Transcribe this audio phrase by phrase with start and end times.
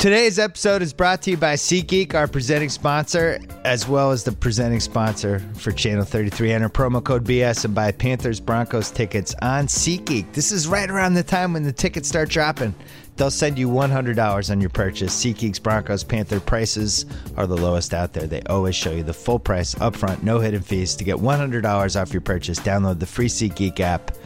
[0.00, 4.32] Today's episode is brought to you by SeatGeek, our presenting sponsor, as well as the
[4.32, 6.52] presenting sponsor for Channel 33.
[6.52, 10.32] Enter promo code BS and buy Panthers Broncos tickets on SeatGeek.
[10.32, 12.74] This is right around the time when the tickets start dropping.
[13.16, 15.14] They'll send you $100 on your purchase.
[15.22, 17.04] SeatGeek's Broncos Panther prices
[17.36, 18.26] are the lowest out there.
[18.26, 20.96] They always show you the full price upfront, no hidden fees.
[20.96, 24.16] To get $100 off your purchase, download the free SeatGeek app.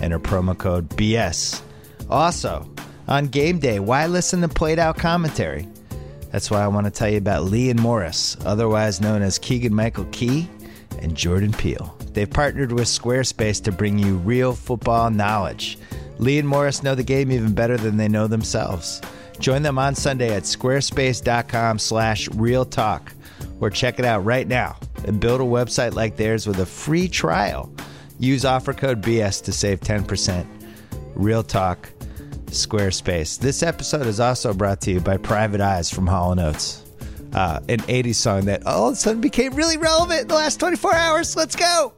[0.00, 1.60] Enter promo code BS.
[2.08, 2.66] Also,
[3.10, 5.68] on game day, why listen to played out commentary?
[6.30, 9.74] That's why I want to tell you about Lee and Morris, otherwise known as Keegan
[9.74, 10.48] Michael Key
[11.00, 11.96] and Jordan Peele.
[12.12, 15.76] They've partnered with Squarespace to bring you real football knowledge.
[16.18, 19.00] Lee and Morris know the game even better than they know themselves.
[19.40, 23.12] Join them on Sunday at squarespace.com slash real talk
[23.60, 27.08] or check it out right now and build a website like theirs with a free
[27.08, 27.72] trial.
[28.20, 30.46] Use offer code BS to save 10%.
[31.14, 31.90] Real talk
[32.50, 33.38] Squarespace.
[33.38, 36.84] This episode is also brought to you by Private Eyes from Hall & Oates,
[37.32, 40.58] uh, an 80s song that all of a sudden became really relevant in the last
[40.60, 41.36] 24 hours.
[41.36, 41.92] Let's go!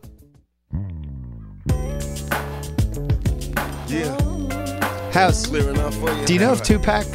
[3.89, 6.25] Yeah, House, clear enough for you.
[6.27, 7.07] do you know if Tupac...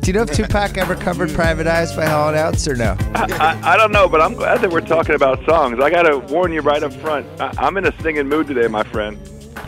[0.00, 2.96] Do you know if Tupac ever covered Private Eyes by Hall & Oates or no?
[3.16, 5.82] I, I don't know, but I'm glad that we're talking about songs.
[5.82, 7.26] I got to warn you right up front.
[7.40, 9.18] I, I'm in a singing mood today, my friend.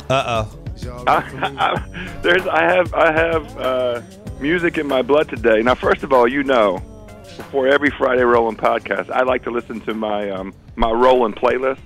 [0.08, 0.48] Uh-oh.
[0.86, 1.22] I,
[1.58, 4.02] I, there's, I have, I have uh,
[4.40, 5.62] music in my blood today.
[5.62, 6.78] Now, first of all, you know,
[7.36, 11.80] before every Friday Rolling podcast, I like to listen to my um, my Rolling playlist.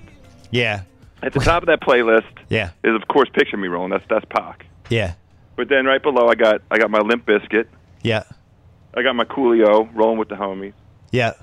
[0.51, 0.83] Yeah.
[1.21, 2.71] At the top of that playlist Yeah.
[2.83, 4.65] is, of course, "Picture Me Rolling." That's that's Pac.
[4.89, 5.13] Yeah.
[5.55, 7.67] But then right below, I got I got my Limp Bizkit.
[8.01, 8.23] Yeah.
[8.95, 10.73] I got my Coolio rolling with the homies.
[11.11, 11.33] Yeah.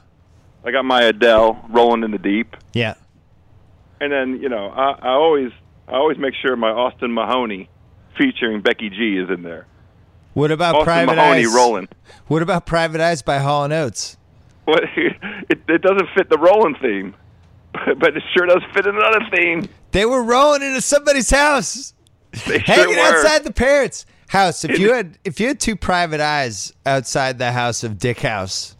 [0.64, 2.56] I got my Adele rolling in the deep.
[2.74, 2.94] Yeah.
[4.00, 5.52] And then you know, I, I always
[5.90, 7.68] I always make sure my Austin Mahoney
[8.16, 9.66] featuring Becky G is in there.
[10.34, 11.54] What about Austin Private Mahoney Eyes?
[11.54, 11.88] rolling.
[12.28, 14.16] What about Private Eyes by Hall & Oates?
[14.66, 17.14] What it, it doesn't fit the rolling theme,
[17.72, 19.68] but, but it sure does fit another theme.
[19.90, 21.94] They were rolling into somebody's house.
[22.46, 24.64] They hanging sure outside the parents' house.
[24.64, 28.20] If It- you had if you had two private eyes outside the house of Dick
[28.20, 28.76] House,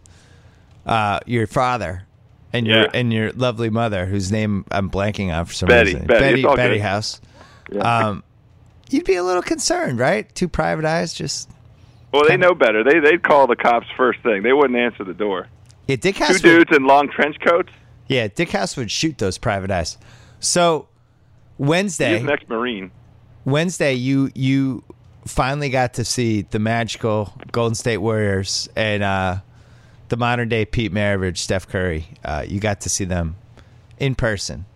[0.86, 2.06] uh, your father
[2.52, 6.06] and your and your lovely mother, whose name I'm blanking on for some Betty, reason,
[6.06, 6.78] Betty, Betty, Betty.
[6.78, 7.20] House.
[7.72, 7.80] Yeah.
[8.08, 8.24] Um,
[8.90, 10.32] you'd be a little concerned, right?
[10.34, 11.48] Two private eyes, just
[12.12, 12.82] well, they know better.
[12.82, 14.42] They they'd call the cops first thing.
[14.42, 15.46] They wouldn't answer the door.
[15.86, 15.96] yeah.
[15.96, 17.70] Dick Two House, would, dudes in long trench coats.
[18.08, 18.26] yeah.
[18.28, 19.96] Dick House would shoot those private eyes.
[20.40, 20.88] So
[21.58, 22.90] Wednesday, an ex-marine.
[23.44, 24.82] Wednesday, you you
[25.26, 29.36] finally got to see the magical Golden State Warriors and uh,
[30.10, 32.06] the modern day Pete Maravich, Steph Curry.
[32.24, 33.36] Uh, you got to see them
[33.98, 34.66] in person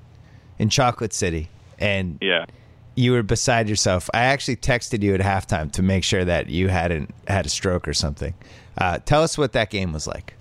[0.58, 2.46] in Chocolate City, and Yeah.
[2.94, 4.08] you were beside yourself.
[4.14, 7.86] I actually texted you at halftime to make sure that you hadn't had a stroke
[7.88, 8.34] or something.
[8.78, 10.34] Uh, tell us what that game was like.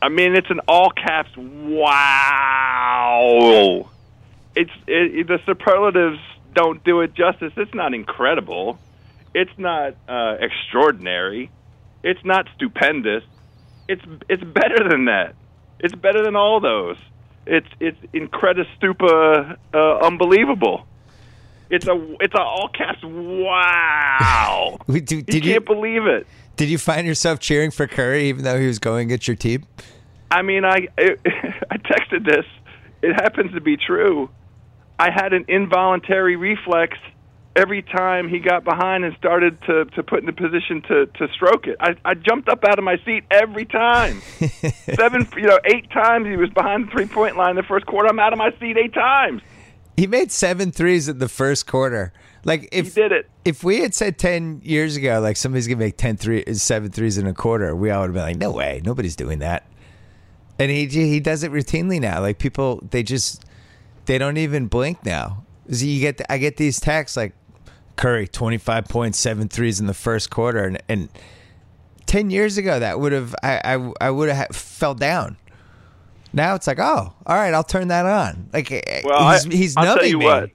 [0.00, 1.30] I mean, it's an all caps.
[2.58, 3.88] Wow!
[4.56, 6.18] It's it, the superlatives
[6.54, 7.52] don't do it justice.
[7.56, 8.78] It's not incredible.
[9.34, 11.50] It's not uh, extraordinary.
[12.02, 13.24] It's not stupendous.
[13.88, 15.34] It's it's better than that.
[15.80, 16.96] It's better than all those.
[17.46, 20.86] It's it's incredistupa uh, unbelievable.
[21.70, 22.98] It's a it's a all caps.
[23.02, 24.78] Wow!
[24.86, 26.26] We- do- you did can't you believe it.
[26.56, 29.64] did you find yourself cheering for Curry even though he was going against your team?
[30.30, 32.44] I mean, I I texted this.
[33.02, 34.28] It happens to be true.
[34.98, 36.98] I had an involuntary reflex
[37.56, 41.28] every time he got behind and started to to put in the position to to
[41.34, 41.76] stroke it.
[41.80, 44.20] I I jumped up out of my seat every time.
[44.94, 47.86] Seven, you know, eight times he was behind the three point line in the first
[47.86, 48.08] quarter.
[48.08, 49.42] I'm out of my seat eight times.
[49.96, 52.12] He made seven threes in the first quarter.
[52.44, 53.28] Like if He did it.
[53.44, 56.92] if we had said 10 years ago, like somebody's going to make 10 three, seven
[56.92, 59.66] threes in a quarter, we all would have been like, no way, nobody's doing that.
[60.56, 62.20] And he he does it routinely now.
[62.20, 63.44] Like people, they just,
[64.06, 65.44] they don't even blink now.
[65.70, 67.34] So you get, I get these texts like
[67.96, 70.64] Curry, 25 points, seven threes in the first quarter.
[70.64, 71.08] And, and
[72.06, 75.36] 10 years ago, that would have, I, I, I would have fell down.
[76.32, 78.50] Now it's like, oh, all right, I'll turn that on.
[78.52, 80.24] Like, eh, Well, he's, I, he's I'll tell you me.
[80.24, 80.50] what.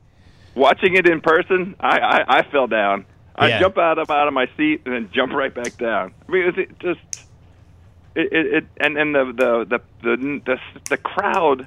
[0.55, 3.05] Watching it in person, I I, I fell down.
[3.35, 3.59] I Yeah.
[3.59, 6.13] jump out of out of my seat and then jump right back down.
[6.29, 6.99] I mean, it just
[8.13, 9.81] it, it, it and and the the the
[10.15, 10.57] the the,
[10.89, 11.65] the crowd.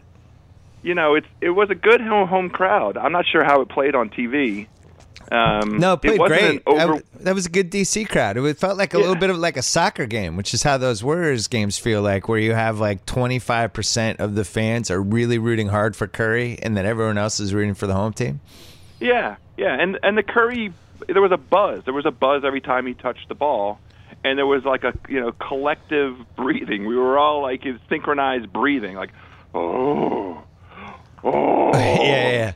[0.87, 2.97] You know, it's it was a good home home crowd.
[2.97, 4.69] I'm not sure how it played on TV.
[5.33, 6.62] Um, No, it played wasn't great.
[6.67, 8.37] over- That- that was a good DC crowd.
[8.37, 11.03] It felt like a little bit of like a soccer game, which is how those
[11.03, 15.69] Warriors games feel like, where you have like 25% of the fans are really rooting
[15.69, 18.39] hard for Curry and then everyone else is rooting for the home team.
[19.00, 20.73] Yeah, yeah, and and the Curry,
[21.09, 21.82] there was a buzz.
[21.85, 23.81] There was a buzz every time he touched the ball,
[24.23, 26.87] and there was like a you know collective breathing.
[26.87, 29.11] We were all like in synchronized breathing, like
[29.55, 30.43] oh,
[31.26, 32.52] oh, yeah, yeah.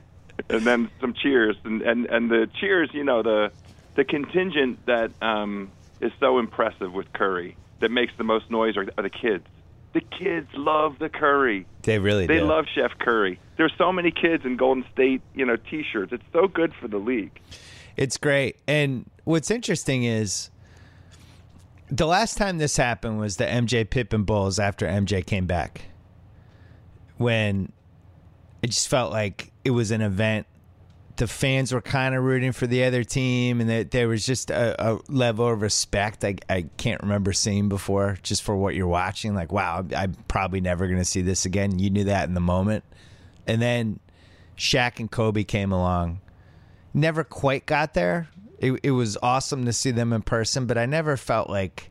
[0.48, 3.52] and then some cheers, and and and the cheers, you know, the
[3.96, 5.70] the contingent that um,
[6.00, 9.44] is so impressive with Curry that makes the most noise are, are the kids.
[9.92, 11.66] The kids love the Curry.
[11.82, 12.34] They really do.
[12.34, 12.46] They do.
[12.46, 13.40] love Chef Curry.
[13.56, 16.12] There's so many kids in Golden State, you know, T-shirts.
[16.12, 17.40] It's so good for the league.
[17.96, 18.56] It's great.
[18.68, 20.50] And what's interesting is
[21.90, 25.82] the last time this happened was the MJ Pippen Bulls after MJ came back.
[27.16, 27.72] When
[28.62, 30.46] it just felt like it was an event.
[31.16, 34.50] The fans were kind of rooting for the other team, and that there was just
[34.50, 38.86] a, a level of respect I, I can't remember seeing before, just for what you're
[38.86, 39.34] watching.
[39.34, 41.78] Like, wow, I'm probably never going to see this again.
[41.78, 42.84] You knew that in the moment.
[43.46, 44.00] And then
[44.56, 46.20] Shaq and Kobe came along
[46.94, 48.28] never quite got there.
[48.58, 51.90] It, it was awesome to see them in person, but I never felt like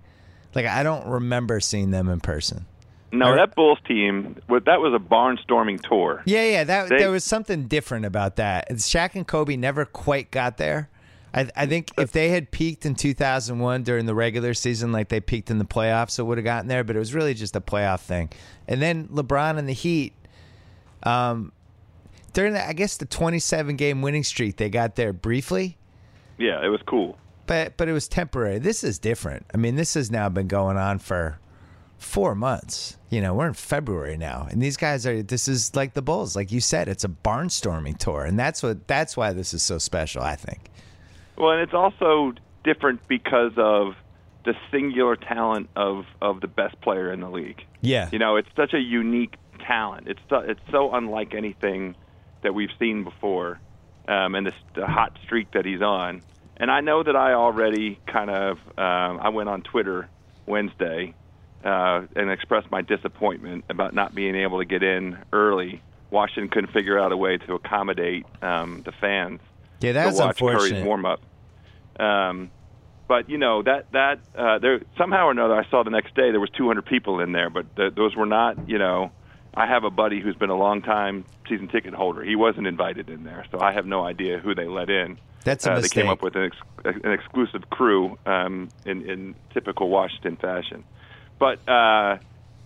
[0.56, 2.66] like I don't remember seeing them in person.
[3.12, 6.22] No, that Bulls team, that was a barnstorming tour.
[6.26, 8.70] Yeah, yeah, that They- there was something different about that.
[8.72, 10.90] Shaq and Kobe never quite got there.
[11.34, 15.20] I, I think if they had peaked in 2001 during the regular season, like they
[15.20, 16.84] peaked in the playoffs, it would have gotten there.
[16.84, 18.30] But it was really just a playoff thing.
[18.68, 20.14] And then LeBron and the Heat,
[21.04, 21.52] um,
[22.34, 25.78] during the, I guess the 27 game winning streak, they got there briefly.
[26.38, 27.18] Yeah, it was cool.
[27.48, 28.60] but but it was temporary.
[28.60, 29.46] This is different.
[29.54, 31.40] I mean, this has now been going on for
[32.00, 32.98] four months.
[33.10, 35.22] You know, we're in February now, and these guys are.
[35.22, 36.88] This is like the Bulls, like you said.
[36.88, 40.22] It's a barnstorming tour, and that's what that's why this is so special.
[40.24, 40.70] I think.
[41.38, 43.96] Well, and it's also different because of
[44.46, 47.64] the singular talent of of the best player in the league.
[47.82, 48.10] Yeah.
[48.12, 50.08] You know, it's such a unique talent.
[50.08, 51.96] It's so, it's so unlike anything
[52.42, 53.60] that we've seen before,
[54.08, 56.22] um, and this, the hot streak that he's on.
[56.58, 60.10] And I know that I already kind of um, I went on Twitter
[60.46, 61.16] Wednesday
[61.64, 65.82] uh, and expressed my disappointment about not being able to get in early.
[66.12, 69.42] Washington couldn't figure out a way to accommodate um, the fans
[69.82, 70.86] Yeah, that to was watch Curry's unfortunate.
[70.86, 71.22] warm up.
[72.00, 72.50] Um,
[73.08, 76.32] but you know that that uh, there somehow or another, I saw the next day
[76.32, 78.70] there was 200 people in there, but th- those were not.
[78.70, 79.12] You know,
[79.54, 82.24] I have a buddy who's been a long time season ticket holder.
[82.24, 85.18] He wasn't invited in there, so I have no idea who they let in.
[85.44, 89.36] That's a uh, They came up with an, ex- an exclusive crew um, in, in
[89.54, 90.84] typical Washington fashion.
[91.40, 92.18] But uh,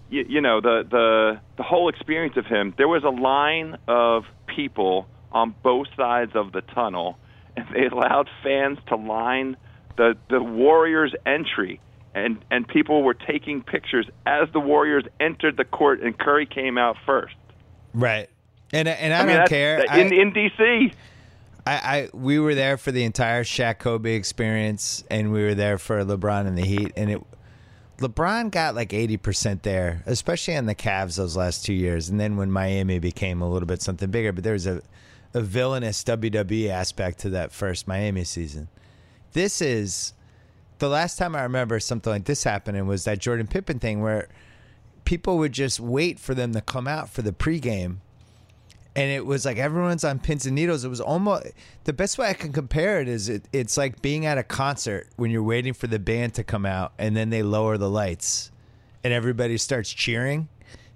[0.10, 2.74] you, you know the the the whole experience of him.
[2.78, 7.18] There was a line of people on both sides of the tunnel,
[7.56, 9.58] and they allowed fans to line
[9.98, 11.80] the the Warriors' entry.
[12.16, 16.78] And and people were taking pictures as the Warriors entered the court, and Curry came
[16.78, 17.36] out first.
[17.94, 18.30] right.
[18.72, 19.78] And and I, mean, don't care.
[19.78, 20.94] that- I- in in DC.
[21.66, 25.78] I, I we were there for the entire Shaq Kobe experience, and we were there
[25.78, 27.22] for LeBron and the Heat, and it.
[28.04, 32.20] LeBron got like eighty percent there, especially on the Cavs those last two years, and
[32.20, 34.34] then when Miami became a little bit something bigger.
[34.34, 34.82] But there was a,
[35.34, 38.68] a villainous WWE aspect to that first Miami season.
[39.32, 40.14] This is
[40.80, 44.28] the last time I remember something like this happening was that Jordan Pippen thing where
[45.06, 47.98] people would just wait for them to come out for the pregame
[48.96, 50.84] and it was like everyone's on pins and needles.
[50.86, 51.48] It was almost
[51.86, 55.08] the best way I can compare it is it, it's like being at a concert
[55.16, 58.52] when you're waiting for the band to come out and then they lower the lights
[59.04, 60.48] and everybody starts cheering.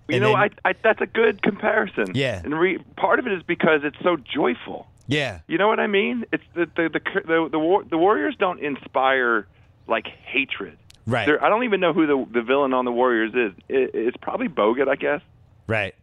[0.08, 2.08] You know, then- I, I that's a good comparison.
[2.14, 2.42] Yeah.
[2.44, 4.88] and re, part of it is because it's so joyful.
[5.08, 6.24] yeah, You know what I mean?
[6.32, 9.48] It's the the the the, the, war, the Warriors don't inspire
[9.88, 10.78] like hatred.
[11.06, 13.52] right, They're, I don't even know who the the villain on the Warriors is.
[13.68, 15.22] It, it's probably Bogut, I guess.
[15.68, 15.96] right.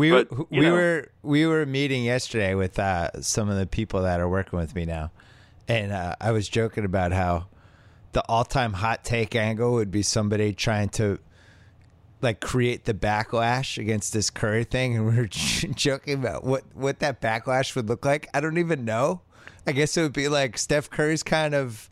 [0.00, 0.72] We But, were we know.
[0.72, 4.74] were we were meeting yesterday with uh, some of the people that are working with
[4.74, 5.10] me now,
[5.68, 7.48] and uh, I was joking about how
[8.12, 11.18] the all-time hot take angle would be somebody trying to
[12.22, 15.26] like create the backlash against this Curry thing, and we were
[15.74, 18.26] joking about what what that backlash would look like.
[18.32, 19.20] I don't even know.
[19.66, 21.90] I guess it would be like Steph Curry's kind of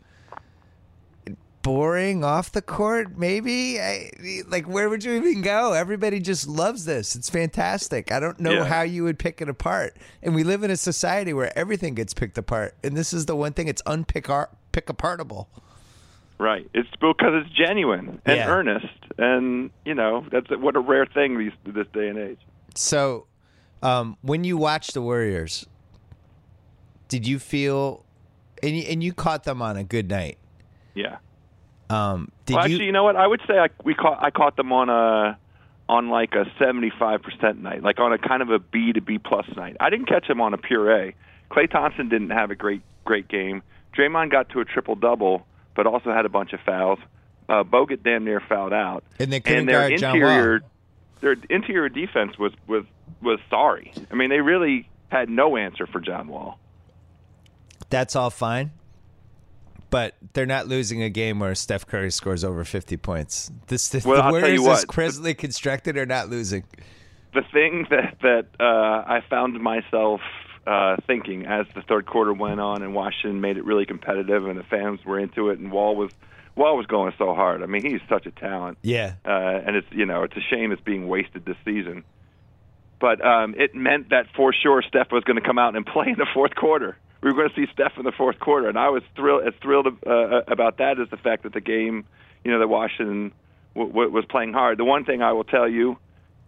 [1.61, 3.17] boring off the court.
[3.17, 4.11] Maybe I,
[4.47, 5.73] like where would you even go?
[5.73, 7.15] Everybody just loves this.
[7.15, 8.11] It's fantastic.
[8.11, 8.63] I don't know Yeah.
[8.65, 9.95] how you would pick it apart.
[10.23, 13.35] And we live in a society where everything gets picked apart, and this is the
[13.35, 14.27] one thing it's unpick
[14.71, 15.47] pick apartable.
[16.37, 16.69] Right.
[16.73, 18.49] It's because it's genuine and Yeah.
[18.49, 18.87] earnest,
[19.17, 22.39] and you know that's what a rare thing these this day and age.
[22.75, 23.25] So,
[23.83, 25.65] um, when you watched the Warriors,
[27.09, 28.05] did you feel,
[28.63, 30.37] and you, and you caught them on a good night?
[30.93, 31.17] Yeah.
[31.89, 32.75] Um, did well, you?
[32.75, 33.15] actually, you know what?
[33.15, 35.37] I would say I, we caught I caught them on a
[35.87, 39.01] on like a seventy five percent night, like on a kind of a B to
[39.01, 39.77] B plus night.
[39.79, 41.15] I didn't catch him on a pure A.
[41.49, 43.63] Klay Thompson didn't have a great great game.
[43.97, 46.99] Draymond got to a triple double, but also had a bunch of fouls.
[47.49, 50.61] uh, Bogut damn near fouled out, And they couldn't their interior
[51.21, 52.85] their interior defense was was
[53.21, 53.91] was sorry.
[54.11, 56.59] I mean, they really had no answer for John Wall.
[57.89, 58.71] That's all fine.
[59.89, 63.51] But they're not losing a game where Steph Curry scores over 50 points.
[63.67, 64.87] This the, Well, the Warriors, what.
[64.87, 66.63] presently constructed, are not losing.
[67.33, 70.21] the thing that that uh, I found myself
[70.67, 74.59] uh, thinking as the third quarter went on and Washington made it really competitive and
[74.59, 76.11] the fans were into it and Wall was
[76.55, 77.63] Wall was going so hard.
[77.63, 78.77] I mean, he's such a talent.
[78.81, 79.13] Yeah.
[79.25, 82.03] Uh, and it's you know it's a shame it's being wasted this season.
[82.99, 86.07] But um, it meant that for sure Steph was going to come out and play
[86.07, 86.97] in the fourth quarter.
[87.21, 89.53] We were going to see Steph in the fourth quarter, and I was thrilled as
[89.61, 92.05] thrilled uh, about that as the fact that the game,
[92.43, 93.33] you know, that Washington
[93.75, 94.77] w- w- was playing hard.
[94.77, 95.97] The one thing I will tell you,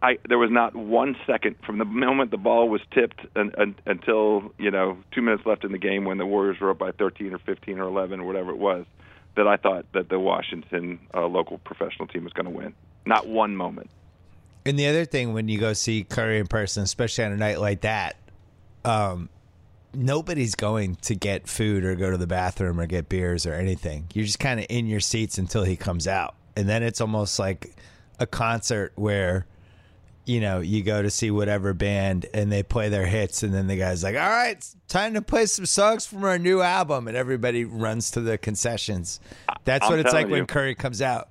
[0.01, 3.75] I there was not one second from the moment the ball was tipped un, un,
[3.85, 6.91] until you know two minutes left in the game when the Warriors were up by
[6.91, 8.85] 13 or 15 or 11 or whatever it was,
[9.35, 12.73] that I thought that the Washington uh, local professional team was going to win.
[13.05, 13.89] Not one moment.
[14.65, 17.59] And the other thing, when you go see Curry in person, especially on a night
[17.59, 18.15] like that,
[18.85, 19.29] um,
[19.93, 24.07] nobody's going to get food or go to the bathroom or get beers or anything.
[24.13, 26.35] You're just kind of in your seats until he comes out.
[26.55, 27.75] And then it's almost like
[28.19, 29.45] a concert where,
[30.25, 33.43] you know, you go to see whatever band and they play their hits.
[33.43, 36.37] And then the guy's like, all right, it's time to play some songs from our
[36.37, 37.07] new album.
[37.07, 39.19] And everybody runs to the concessions.
[39.65, 40.45] That's I'm what it's like telling when you.
[40.45, 41.29] Curry comes out.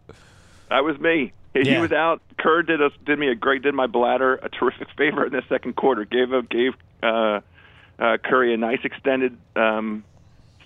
[0.69, 1.33] That was me.
[1.55, 1.81] He, Yeah.
[1.81, 2.23] was out.
[2.39, 5.43] Kerr did us did me a great did my bladder a terrific favor in the
[5.49, 6.05] second quarter.
[6.05, 7.41] Gave a, gave uh,
[8.01, 10.05] uh, Curry a nice extended um,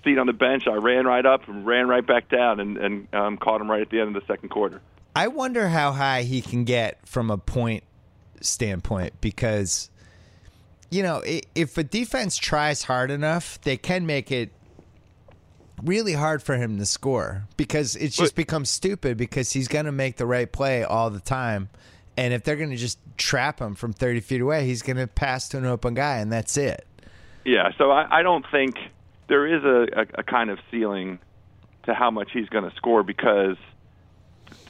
[0.03, 0.67] seat on the bench.
[0.67, 3.81] I ran right up and ran right back down and and um, caught him right
[3.81, 4.81] at the end of the second quarter.
[5.15, 7.83] I wonder how high he can get from a point
[8.41, 9.89] standpoint because,
[10.91, 14.51] you know, if a defense tries hard enough, they can make it
[15.83, 19.85] really hard for him to score because it's just But- becomes stupid because he's going
[19.85, 21.69] to make the right play all the time.
[22.17, 25.07] And if they're going to just trap him from 30 feet away, he's going to
[25.07, 26.85] pass to an open guy, and that's it.
[27.45, 28.75] Yeah, so I, I don't think
[29.27, 31.19] there is a, a, a kind of ceiling
[31.83, 33.57] to how much he's going to score because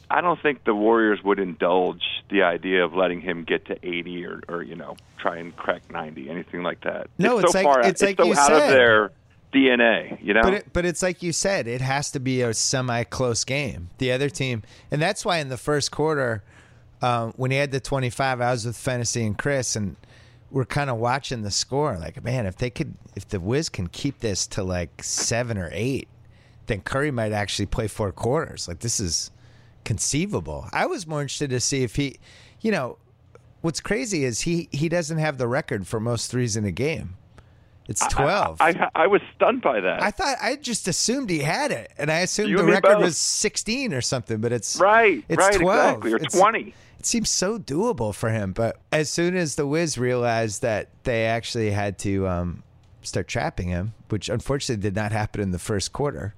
[0.10, 4.25] I don't think the Warriors would indulge the idea of letting him get to 80
[4.25, 7.08] or, or you know try and crack 90, anything like that.
[7.17, 8.62] No, it's, it's so like- far out, it's like so you out said.
[8.63, 9.12] of their
[9.53, 10.41] DNA, you know.
[10.44, 13.89] But it, but it's like you said, it has to be a semi close game.
[14.00, 16.44] The other team, and that's why in the first quarter,
[17.01, 19.96] um, when he had the twenty five, I was with Fantasy and Chris, and
[20.56, 21.98] we're kind of watching the score.
[21.98, 25.70] Like, man, if they could, if the Wiz can keep this to like seven or
[25.74, 26.08] eight,
[26.68, 28.66] then Curry might actually play four quarters.
[28.66, 29.32] Like, this is
[29.84, 30.70] conceivable.
[30.72, 32.20] I was more interested to see if he,
[32.62, 32.98] you know,
[33.60, 37.18] what's crazy is he he doesn't have the record for most threes in a game.
[37.90, 38.62] It's twelve.
[38.62, 40.02] I, I, I was stunned by that.
[40.02, 43.02] I thought I just assumed he had it, and I assumed You the record both.
[43.04, 44.38] was sixteen or something.
[44.40, 46.74] But it's right, It's right, twelve exactly, or It's- 20.
[47.06, 48.52] Seems so doable for him.
[48.52, 52.64] But as soon as the Wiz realized that they actually had to um,
[53.04, 56.34] start trapping him, which unfortunately did not happen in the first quarter,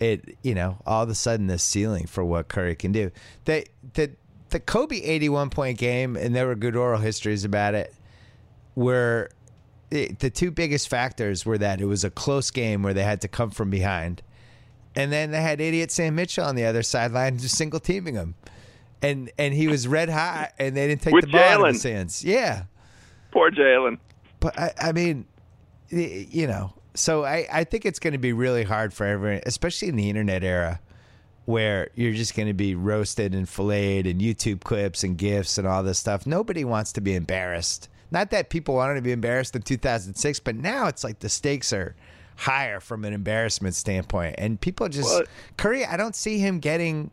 [0.00, 3.12] it you know all of a sudden the ceiling for what Curry can do.
[3.44, 4.10] They the
[4.50, 7.94] the Kobe eighty one point game, and there were good oral histories about it.
[8.74, 9.30] Were
[9.90, 13.28] the two biggest factors were that it was a close game where they had to
[13.28, 14.22] come from behind,
[14.96, 18.34] and then they had idiot Sam Mitchell on the other sideline just single teaming him,
[19.02, 21.82] and and he was red hot, and they didn't take With the ball Jalen.
[22.04, 22.24] his.
[22.24, 22.64] Yeah,
[23.30, 23.98] Poor Jalen.
[24.40, 25.26] but I, I mean,
[25.90, 29.88] you know, so I, I think it's going to be really hard for everyone, especially
[29.88, 30.80] in the internet era,
[31.44, 35.66] where you're just going to be roasted and filleted and YouTube clips and gifs and
[35.66, 36.26] all this stuff.
[36.26, 37.88] Nobody wants to be embarrassed.
[38.10, 41.72] Not that people wanted to be embarrassed in 2006, but now it's like the stakes
[41.72, 41.94] are
[42.36, 44.34] higher from an embarrassment standpoint.
[44.38, 45.24] And people just, Well-
[45.56, 47.10] Curry, I don't see him getting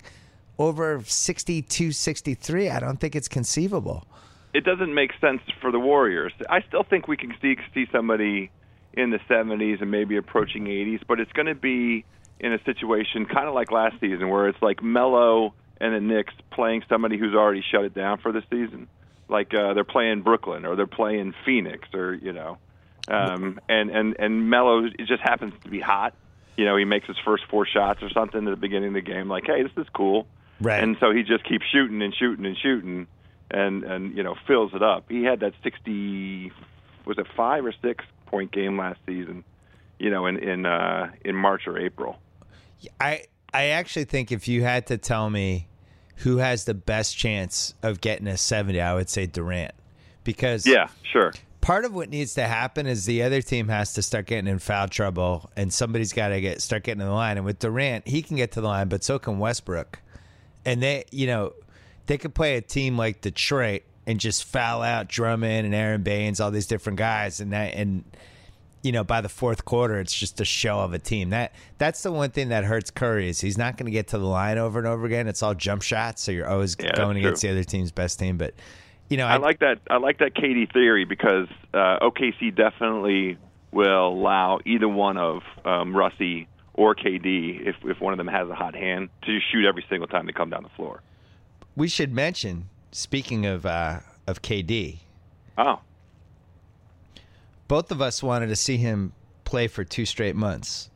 [0.60, 2.70] over 62, 63.
[2.70, 4.06] I don't think it's conceivable.
[4.54, 6.34] it doesn't make sense for the Warriors.
[6.50, 8.52] I still think we can see see somebody
[8.94, 12.04] in the 70s and maybe approaching 80s, but it's going to be
[12.40, 16.34] in a situation kind of like last season where it's like Melo and the Knicks
[16.52, 18.88] playing somebody who's already shut it down for the season.
[19.30, 22.58] Like uh, they're playing Brooklyn or they're playing Phoenix or you know,
[23.08, 26.16] um, and and and Melo it just happens to be hot.
[26.58, 29.02] You know, he makes his first four shots or something at the beginning of the
[29.02, 29.30] game.
[29.30, 30.28] Like, hey, this is cool.
[30.62, 30.84] Right.
[30.84, 33.08] And so he just keeps shooting and shooting and shooting,
[33.52, 35.06] and and you know fills it up.
[35.10, 36.52] He had that sixty,
[37.06, 39.44] was it five or six point game last season,
[39.98, 42.20] you know, in in uh, in March or April.
[43.00, 45.68] I I actually think if you had to tell me
[46.18, 49.74] who has the best chance of getting a 70, I would say Durant.
[50.24, 51.34] Because Yeah, sure.
[51.62, 54.60] part of what needs to happen is the other team has to start getting in
[54.60, 58.08] foul trouble and somebody's got to get start getting in the line and with Durant,
[58.08, 60.00] he can get to the line, but so can Westbrook.
[60.66, 61.54] And they, you know,
[62.08, 66.40] they could play a team like Detroit and just foul out Drummond and Aron Baynes,
[66.40, 68.04] all these different guys, and that and
[68.82, 71.30] you know by the fourth quarter it's just a show of a team.
[71.30, 74.18] That that's the one thing that hurts Curry is he's not going to get to
[74.18, 75.28] the line over and over again.
[75.28, 77.50] It's all jump shots, so you're always Yeah, going against true.
[77.52, 78.38] the other team's best team.
[78.38, 78.54] But
[79.10, 79.80] you know, I like that.
[79.90, 83.38] I like that KD theory because uh, OKC definitely
[83.72, 86.48] will allow either one of um, Russie
[86.80, 89.84] or KD, if if one of them has a hot hand, to just shoot every
[89.90, 91.02] single time they come down the floor.
[91.76, 92.70] we should mention.
[92.92, 95.00] Speaking of uh, of KD,
[95.58, 95.80] Oh,
[97.68, 100.90] both of us wanted to see him play for two straight months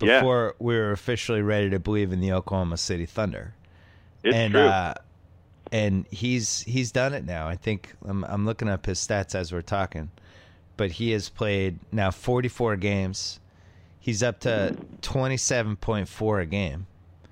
[0.00, 0.18] Yeah.
[0.20, 3.54] before we were officially ready to believe in the Oklahoma City Thunder.
[4.22, 4.66] it's and true.
[4.66, 4.94] uh
[5.70, 7.46] and he's he's done it now.
[7.46, 10.10] I think I'm I'm looking up his stats as we're talking.
[10.76, 13.40] But he has played now 44 games.
[14.00, 16.86] He's up to 27.4 a game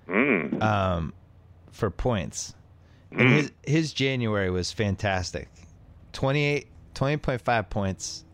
[0.09, 0.63] mm.
[0.63, 1.13] um,
[1.71, 2.55] for points.
[3.13, 5.49] And his his January was fantastic.
[6.13, 8.25] 28 20.5 points,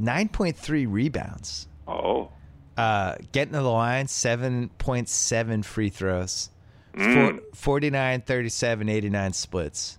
[0.00, 1.68] 9.3 rebounds.
[1.86, 2.30] oh,
[2.76, 6.50] Uh, getting to the line, 7.7 free throws.
[6.94, 7.40] Mm.
[7.54, 9.98] 49, 37, 89 splits.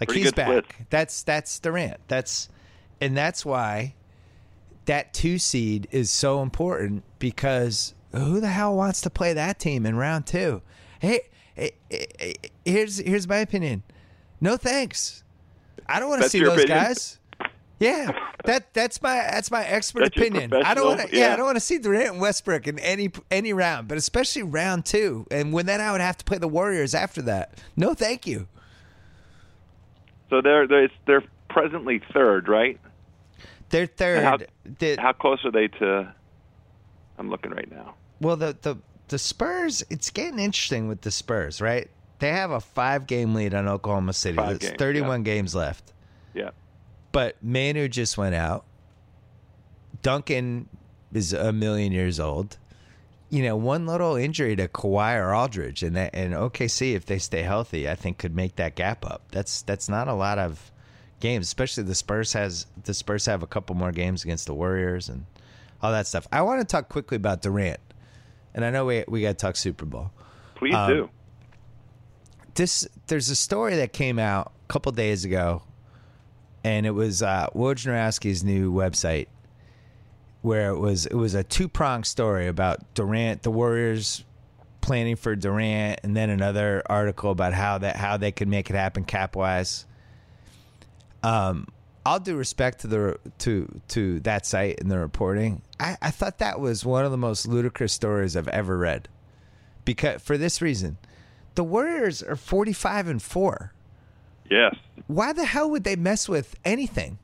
[0.00, 0.86] Like Pretty he's back.
[0.90, 2.00] That's that's Durant.
[2.08, 2.48] That's
[3.00, 3.94] and that's why
[4.86, 9.86] that two seed is so important because who the hell wants to play that team
[9.86, 10.62] in round two?
[11.00, 11.20] Hey,
[11.54, 12.34] hey, hey, hey,
[12.64, 13.82] here's here's my opinion.
[14.40, 15.24] No thanks.
[15.88, 16.78] I don't want to see those opinion?
[16.78, 17.18] guys.
[17.80, 18.12] Yeah,
[18.44, 20.52] that that's my that's my expert That's opinion.
[20.54, 21.16] I don't want to.
[21.16, 21.28] Yeah.
[21.28, 21.32] yeah.
[21.32, 24.84] I don't want to see Durant and Westbrook in any any round, but especially round
[24.84, 25.26] two.
[25.32, 27.58] And when then I would have to play the Warriors after that.
[27.76, 28.46] No, thank you.
[30.30, 32.78] so they're they're they're presently third, right?
[33.72, 34.22] They're third.
[34.22, 34.38] How-
[34.78, 36.14] The- How close are they to?
[37.18, 37.94] I'm looking right now.
[38.20, 38.76] well, the the
[39.08, 39.82] the Spurs.
[39.90, 41.90] It's getting interesting with the Spurs, right?
[42.20, 44.36] They have a five game lead on Oklahoma City.
[44.36, 45.92] Five There's games, 31 games left.
[46.34, 46.50] Yeah.
[47.10, 48.64] But Manu just went out.
[50.02, 50.68] Duncan
[51.12, 52.56] is a million years old.
[53.30, 57.18] You know, one little injury to Kawhi or Aldridge, and that, and OKC, if they
[57.18, 59.22] stay healthy, I think could make that gap up.
[59.30, 60.70] That's that's not a lot of
[61.22, 65.08] games, especially the Spurs has the Spurs have a couple more games against the Warriors
[65.08, 65.24] and
[65.80, 66.26] all that stuff.
[66.30, 67.80] I want to talk quickly about Durant,
[68.54, 70.10] and I know we we got to talk Super Bowl
[70.56, 71.10] Please Um, do.
[72.54, 75.62] this there's a story that came out a couple days ago,
[76.64, 79.28] and it was uh, Wojnarowski's new website,
[80.42, 84.24] where it was it was a two pronged story about Durant, the Warriors
[84.80, 88.74] planning for Durant, and then another article about how that how they could make it
[88.76, 89.86] happen cap wise.
[91.22, 91.68] Um,
[92.04, 95.62] I'll do respect to the to to that site and the reporting.
[95.78, 99.08] I, I thought that was one of the most ludicrous stories I've ever read,
[99.84, 100.98] because for this reason,
[101.54, 103.72] the Warriors are forty five and four.
[104.50, 104.74] Yes.
[105.06, 107.18] Why the hell would they mess with anything?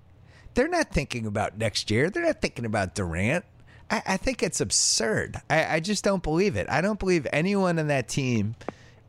[0.55, 2.09] They're not thinking about next year.
[2.09, 3.45] They're not thinking about Durant.
[3.91, 5.37] I, I think it's absurd.
[5.51, 6.67] I, I just don't believe it.
[6.71, 8.55] I don't believe anyone on that team,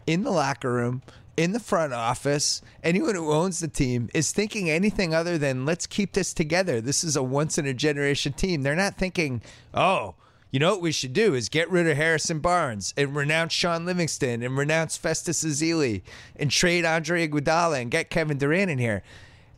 [0.07, 1.01] in the locker room,
[1.39, 5.87] in the front office, anyone who owns the team is thinking anything other than let's
[5.87, 6.81] keep this together.
[6.81, 8.61] This is a once in a generation team.
[8.61, 9.41] They're not thinking,
[9.73, 10.15] oh,
[10.51, 13.85] you know what we should do is get rid of Harrison Barnes and renounce Shaun
[13.85, 16.01] Livingston and renounce Festus Ezeli
[16.35, 19.01] and trade Andre Iguodala and get Kevin Durant in here.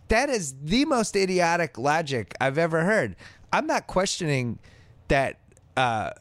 [0.09, 3.15] That is the most idiotic logic I've ever heard.
[3.51, 4.59] I'm not questioning
[5.07, 5.39] that
[5.75, 6.11] uh,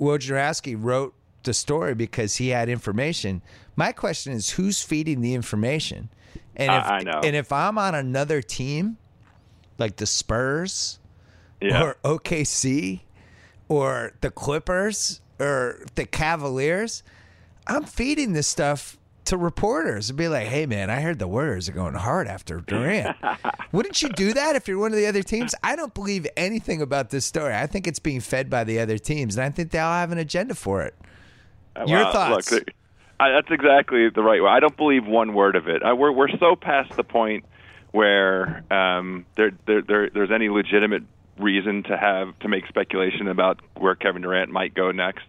[0.00, 3.42] Wojnarowski wrote the story because he had information.
[3.80, 6.10] My question is, who's feeding the information?
[6.54, 7.20] And I- if, I know.
[7.24, 8.98] And if I'm on another team,
[9.78, 10.98] like the Spurs
[11.62, 11.82] Yeah.
[11.82, 13.00] or OKC
[13.70, 17.02] or the Clippers or the Cavaliers,
[17.66, 21.66] I'm feeding this stuff to reporters and be like, "Hey, man, I heard the Warriors
[21.70, 23.16] are going hard after Durant."
[23.72, 25.54] Wouldn't you do that if you're one of the other teams?
[25.64, 27.54] I don't believe anything about this story.
[27.54, 30.12] I think it's being fed by the other teams, and I think they all have
[30.12, 30.94] an agenda for it.
[31.76, 32.52] Uh, Your Well, thoughts?
[32.52, 32.68] Look,
[33.20, 34.48] I, that's exactly the right way.
[34.48, 35.82] I don't believe one word of it.
[35.82, 37.44] I, we're we're so past the point
[37.92, 41.02] where um, there, there there there's any legitimate
[41.38, 45.26] reason to have to make speculation about where Kevin Durant might go next.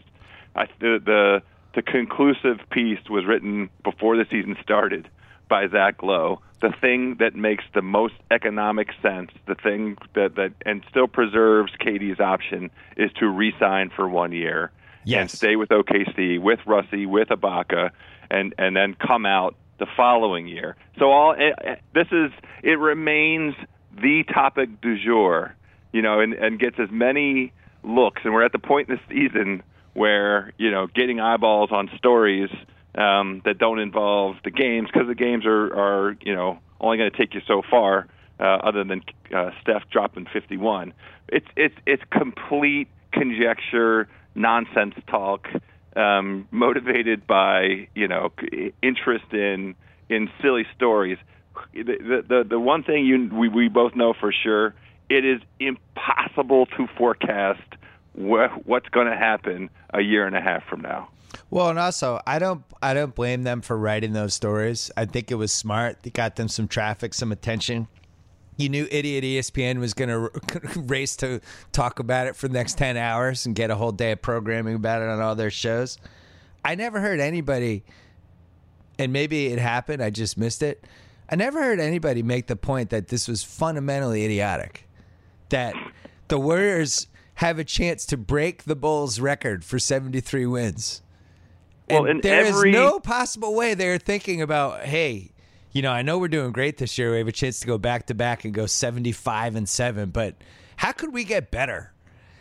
[0.56, 1.43] I, the, the
[1.75, 5.10] the conclusive piece was written before the season started
[5.49, 6.39] by Zach Lowe.
[6.62, 11.73] The thing that makes the most economic sense, the thing that, that and still preserves
[11.82, 14.71] KD's option, is to re-sign for one year
[15.06, 17.92] and stay with OKC, with Russie, with Ibaka,
[18.30, 20.76] and and then come out the following year.
[21.00, 22.32] So all eh, eh, this is
[22.64, 23.56] it remains
[24.00, 25.56] the topic du jour,
[25.92, 27.52] you know, and and gets as many
[27.84, 28.22] looks.
[28.24, 32.50] And we're at the point in the season where you know getting eyeballs on stories
[32.96, 37.12] um, that don't involve the games because the games are, are you know only going
[37.12, 38.08] to take you so far.
[38.40, 39.04] Uh, other than
[39.36, 40.94] uh, Steph dropping 51,
[41.28, 45.48] it's it's it's complete conjecture, nonsense talk,
[45.96, 48.32] um, motivated by you know
[48.82, 49.76] interest in
[50.10, 51.17] in silly stories.
[51.74, 54.74] The the, the one thing you we, we both know for sure,
[55.10, 57.62] it is impossible to forecast
[58.13, 61.10] wh- what's going to happen a year and a half from now.
[61.50, 64.91] Well, and also, I don't, I don't blame them for writing those stories.
[64.96, 66.00] I think it was smart.
[66.04, 67.88] It got them some traffic, some attention.
[68.58, 70.30] You knew idiot ESPN was going to
[70.82, 74.12] race to talk about it for the next ten hours and get a whole day
[74.12, 75.98] of programming about it on all their shows.
[76.64, 77.84] I never heard anybody,
[79.00, 80.04] and maybe it happened.
[80.04, 80.86] I just missed it.
[81.30, 84.88] I never heard anybody make the point that this was fundamentally idiotic.
[85.50, 85.74] That
[86.28, 91.02] the Warriors have a chance to break the Bulls record for 73 wins.
[91.90, 92.72] Well, and there is every...
[92.72, 95.32] no possible way they're thinking about, hey,
[95.71, 97.12] you know, I know we're doing great this year.
[97.12, 100.36] We have a chance to go back to back and go 75 and 7, but
[100.77, 101.93] how could we get better?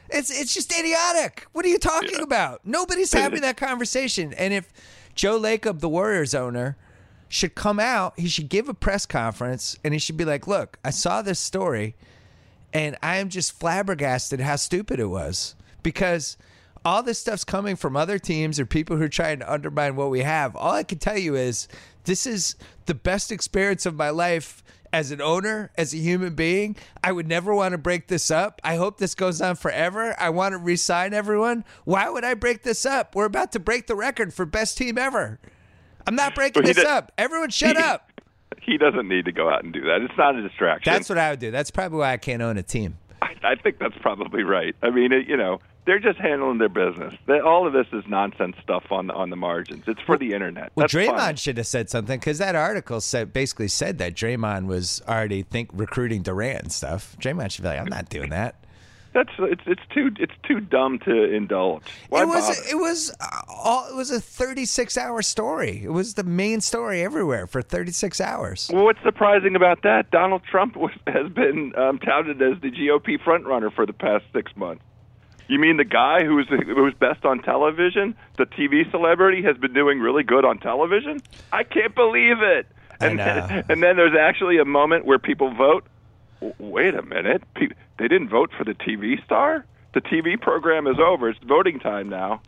[0.09, 1.47] It's it's just idiotic.
[1.53, 2.23] What are you talking yeah.
[2.23, 2.61] about?
[2.65, 4.33] Nobody's having that conversation.
[4.33, 4.73] And if
[5.15, 6.77] Joe Lacob, the Warriors owner,
[7.29, 10.79] should come out, he should give a press conference and he should be like, "Look,
[10.85, 11.95] I saw this story
[12.73, 16.37] and I am just flabbergasted how stupid it was because
[16.85, 20.11] all this stuff's coming from other teams or people who are trying to undermine what
[20.11, 20.57] we have.
[20.57, 21.69] All I can tell you is
[22.05, 26.77] this is the best experience of my life as an owner, as a human being.
[27.03, 28.61] I would never want to break this up.
[28.65, 30.15] I hope this goes on forever.
[30.19, 31.65] I want to resign everyone.
[31.85, 33.15] Why would I break this up?
[33.15, 35.39] We're about to break the record for best team ever.
[36.07, 37.13] I'm not breaking this up.
[37.19, 38.11] Everyone shut he, up.
[38.61, 40.01] He doesn't need to go out and do that.
[40.03, 40.93] It's not a distraction.
[40.93, 41.51] That's what I would do.
[41.51, 42.99] That's probably why I can't own a team.
[43.23, 44.75] I, I think that's probably right.
[44.83, 45.61] I mean, it, you know,
[45.91, 47.15] they're just handling their business.
[47.27, 49.83] They, all of this is nonsense stuff on the, on the margins.
[49.89, 50.71] It's for the internet.
[50.77, 51.35] Well, That's Draymond fine.
[51.35, 55.69] should have said something because that article said basically said that Draymond was already think
[55.73, 57.17] recruiting Durant and stuff.
[57.19, 58.55] Draymond should be like, I'm not doing that.
[59.13, 61.83] That's it's it's too it's too dumb to indulge.
[62.11, 62.71] Why it was bother?
[62.71, 65.81] it was uh, all it was a 36 hour story.
[65.83, 68.71] It was the main story everywhere for 36 hours.
[68.73, 70.13] Well, what's surprising about that?
[70.13, 74.55] Donald Trump was, has been um, touted as the GOP frontrunner for the past six
[74.55, 74.85] months.
[75.51, 79.99] You mean the guy who's who's best on television, the TV celebrity, has been doing
[79.99, 81.21] really good on television?
[81.53, 82.69] I can't believe it.
[83.01, 85.85] And then, and then there's actually a moment where people vote.
[86.61, 89.67] Wait a minute, they didn't vote for the TV star.
[89.93, 91.29] The TV program is over.
[91.29, 92.43] It's voting time now.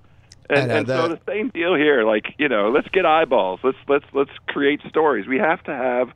[0.49, 2.05] And, and so the same deal here.
[2.05, 3.59] Like you know, let's get eyeballs.
[3.65, 5.27] Let's let's let's create stories.
[5.27, 6.13] We have to have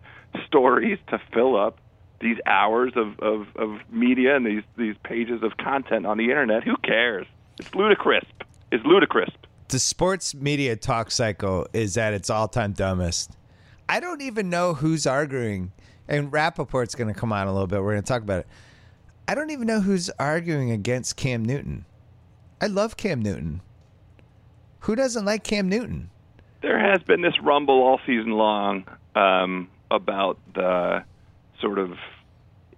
[0.47, 1.81] stories to fill up
[2.21, 6.65] these hours of, of, of media and these, these pages of content on the internet.
[6.65, 7.27] Who cares?
[7.59, 8.25] It's ludicrous.
[8.73, 9.31] It's ludicrous.
[9.69, 13.33] The sports media talk cycle is at its all time dumbest.
[13.89, 15.73] I don't even know who's arguing,
[16.09, 17.81] and Rapaport's going to come on a little bit.
[17.81, 18.47] We're going to talk about it.
[19.29, 21.85] I don't even know who's arguing against Cam Newton.
[22.61, 23.61] I love Cam Newton.
[24.81, 26.11] Who doesn't like Cam Newton?
[26.63, 31.05] There has been this rumble all season long um, about the
[31.61, 31.93] sort of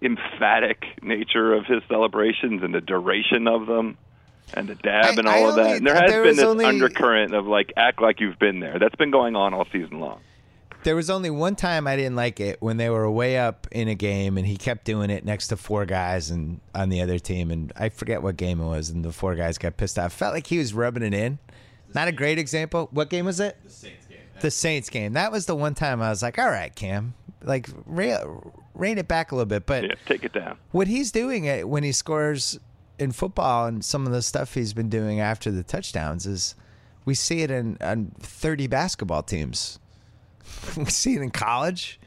[0.01, 3.97] emphatic nature of his celebrations and the duration of them
[4.55, 5.77] and the dab I, and all I of that.
[5.79, 8.79] and there has there been this only, undercurrent of like act like you've been there.
[8.79, 10.21] That's been going on all season long.
[10.85, 13.89] There was only one time I didn't like it when they were way up in
[13.89, 17.19] a game and he kept doing it next to four guys and on the other
[17.19, 20.13] team and I forget what game it was and the four guys got pissed off.
[20.13, 21.41] Felt like he was rubbing it in.
[21.95, 22.89] Not a great example.
[22.93, 23.57] What game was it?
[23.65, 24.19] The Saints game.
[24.41, 25.15] The Saints game.
[25.15, 28.19] That was the one time I was like, "All right, Cam, like rein,
[28.79, 29.67] rein it back a little bit.
[29.67, 30.57] But yeah, take it down.
[30.71, 32.59] What he's doing uh, when he scores
[32.99, 36.55] in football and some of the stuff he's been doing after the touchdowns is
[37.05, 39.79] we see it in on 30 basketball teams.
[40.77, 42.01] we see it in college.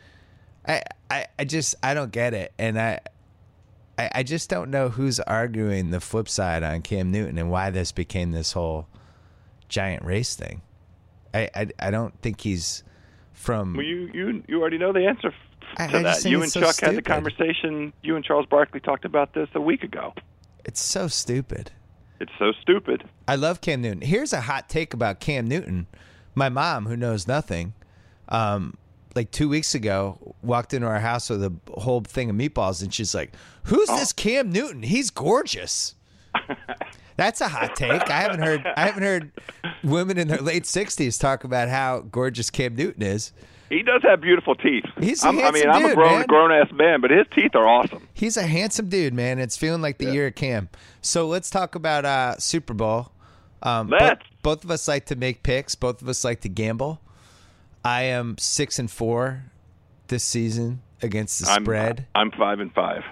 [0.67, 2.99] I, I, I just I don't get it, and I,
[3.97, 7.71] I I just don't know who's arguing the flip side on Cam Newton and why
[7.71, 8.88] this became this whole
[9.69, 10.62] giant race thing.
[11.34, 12.84] I I, I don't think he's
[13.34, 13.73] from.
[13.73, 15.34] Well, you you you already know the answer
[15.77, 16.25] to I, that.
[16.25, 16.88] You and so Chuck stupid.
[16.88, 17.93] had the conversation.
[18.01, 20.13] You and Charles Barkley talked about this a week ago.
[20.65, 21.71] It's so stupid.
[22.19, 23.03] It's so stupid.
[23.27, 24.01] I love Cam Newton.
[24.01, 25.88] Here's a hot take about Cam Newton.
[26.36, 27.73] My mom, who knows nothing,
[28.29, 28.77] um,
[29.15, 32.93] like two weeks ago, walked into our house with a whole thing of meatballs, and
[32.93, 33.97] she's like, "Who's oh.
[33.97, 34.84] this Cam Newton?
[34.84, 35.95] He's gorgeous."
[37.17, 38.10] That's a hot take.
[38.10, 38.65] I haven't heard.
[38.65, 39.31] I haven't heard
[39.84, 43.31] women in their late sixties talk about how gorgeous Cam Newton is.
[43.71, 44.84] He does have beautiful teeth.
[44.99, 47.65] He's a I'm, I mean, I'm a grown grown ass man, but his teeth are
[47.65, 48.05] awesome.
[48.13, 49.39] He's a handsome dude, man.
[49.39, 50.12] It's feeling like the yeah.
[50.12, 50.67] year of Cam.
[51.01, 53.13] So let's talk about uh, Super Bowl.
[53.63, 54.25] Um, let's.
[54.41, 55.75] both of us like to make picks.
[55.75, 56.99] Both of us like to gamble.
[57.86, 59.45] I am six and four
[60.07, 62.07] this season against the I'm, spread.
[62.13, 63.03] I'm five and five.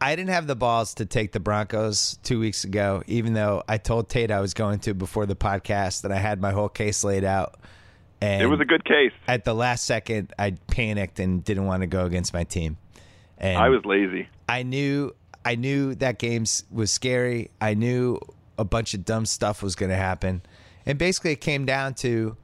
[0.00, 3.78] I didn't have the balls to take the Broncos two weeks ago, even though I
[3.78, 7.04] told Tate I was going to before the podcast and I had my whole case
[7.04, 7.60] laid out.
[8.20, 9.12] And It was a good case.
[9.26, 12.76] at the last second, I panicked and didn't want to go against my team.
[13.38, 14.28] And I was lazy.
[14.48, 17.50] I knew I knew that game was scary.
[17.60, 18.20] I knew
[18.58, 20.42] a bunch of dumb stuff was going to happen.
[20.84, 22.36] And basically it came down to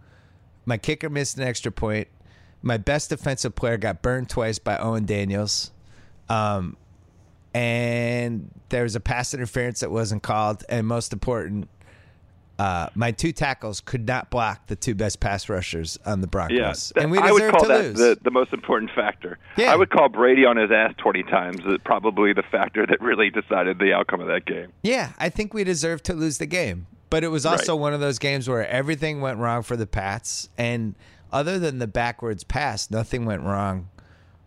[0.64, 2.08] my kicker missed an extra point.
[2.62, 5.72] My best defensive player got burned twice by Owen Daniels.
[6.30, 6.76] Um,
[7.54, 11.68] and there was a pass interference that wasn't called and most important
[12.58, 16.56] uh, my two tackles could not block the two best pass rushers on the Broncos.
[16.58, 17.98] Yes, and we I would deserve call to that lose.
[17.98, 19.38] the, the most important factor.
[19.56, 19.72] Yeah.
[19.72, 23.30] I would call Brady on his ass twenty times uh, probably the factor that really
[23.30, 24.72] decided the outcome of that game.
[24.82, 26.86] Yeah, I think we deserve to lose the game.
[27.08, 27.80] But it was also Right.
[27.82, 30.48] one of those games where everything went wrong for the Pats.
[30.58, 30.96] And
[31.32, 33.90] other than the backwards pass, nothing went wrong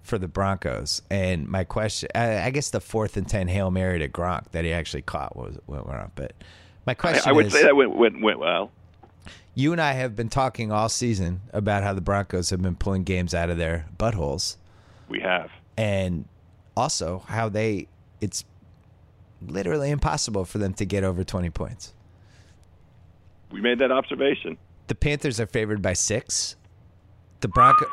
[0.01, 1.01] for the Broncos.
[1.09, 4.65] And my question I, I guess the fourth and 10 Hail Mary to Gronk that
[4.65, 6.11] he actually caught was went wrong.
[6.15, 6.33] But
[6.89, 8.71] my I, question I would is say that went, went went well.
[9.53, 13.03] you and I have been talking all season about how the Broncos have been pulling
[13.03, 14.57] games out of their buttholes.
[15.07, 15.51] We have.
[15.77, 16.25] and
[16.75, 17.87] also how they
[18.21, 18.43] it's
[19.41, 21.93] literally impossible for them to get over 20 points.
[23.51, 24.57] We made that observation.
[24.87, 26.55] The Panthers are favored by 6.
[27.41, 27.85] The Bronco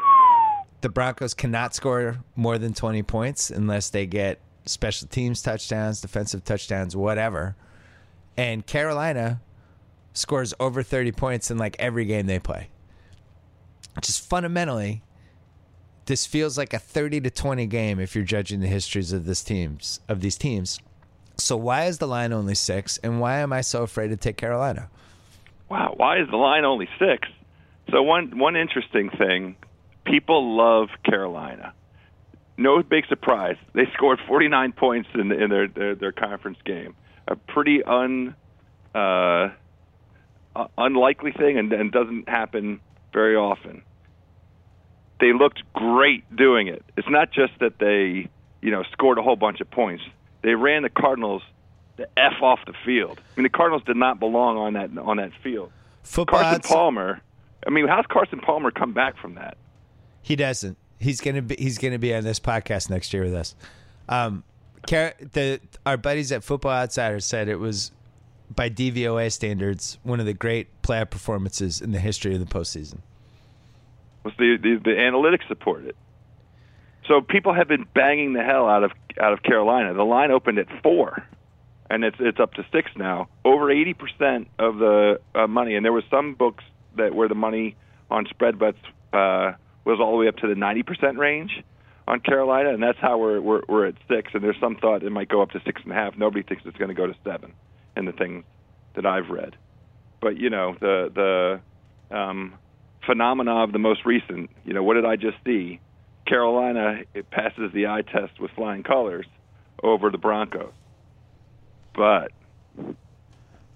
[0.81, 6.45] the Broncos cannot score more than 20 points unless they get special teams touchdowns, defensive
[6.45, 7.57] touchdowns, whatever.
[8.37, 9.41] And Carolina
[10.13, 12.69] scores over 30 points in like every game they play.
[14.01, 15.03] Just fundamentally
[16.07, 19.43] this feels like a 30 to 20 game if you're judging the histories of this
[19.43, 20.79] teams of these teams.
[21.37, 24.37] So why is the line only 6 and why am I so afraid to take
[24.37, 24.89] Carolina?
[25.69, 27.29] Wow, why is the line only six?
[27.91, 29.57] So one one interesting thing,
[30.05, 31.73] people love Carolina.
[32.57, 33.57] No big surprise.
[33.75, 36.95] They scored 49 points in, in their, their their conference game.
[37.29, 38.35] A pretty un
[38.95, 39.49] uh,
[40.55, 42.81] uh, unlikely thing, and, and doesn't happen
[43.13, 43.83] very often.
[45.21, 46.85] They looked great doing it.
[46.97, 48.29] It's not just that they
[48.63, 50.05] you know scored a whole bunch of points.
[50.43, 51.43] They ran the Cardinals
[51.97, 53.21] the f off the field.
[53.21, 55.73] I mean, the Cardinals did not belong on that on that field.
[56.03, 57.21] Football Carson Palmer.
[57.67, 59.57] I mean, how's Carson Palmer come back from that?
[60.23, 60.77] He doesn't.
[60.99, 61.57] He's gonna be.
[61.59, 63.55] He's gonna be on this podcast next year with us.
[64.09, 64.45] Um,
[64.89, 67.93] Car- the our buddies at Football Outsiders said it was,
[68.55, 72.99] by DVOA standards, one of the great playoff performances in the history of the postseason.
[74.25, 75.97] Was the, the the analytics support it?
[77.07, 79.95] So people have been banging the hell out of out of Carolina.
[79.95, 81.25] The line opened at four,
[81.89, 83.29] and it's it's up to six now.
[83.45, 86.65] Over eighty percent of the uh, money, and there was some books
[86.97, 87.77] that where the money
[88.11, 88.79] on spread bets
[89.13, 89.53] uh,
[89.85, 91.63] was all the way up to the ninety percent range
[92.07, 94.31] on Carolina, and that's how we're, we're we're at six.
[94.35, 96.17] And there's some thought it might go up to six and a half.
[96.17, 97.53] Nobody thinks it's going to go to seven,
[97.97, 98.45] in the things
[98.95, 99.57] that I've read.
[100.21, 101.61] But you know the
[102.11, 102.55] the um,
[103.05, 104.51] phenomena of the most recent.
[104.65, 105.81] You know what did I just see?
[106.27, 109.27] Carolina it passes the eye test with flying colors
[109.83, 110.73] over the Broncos.
[111.95, 112.33] But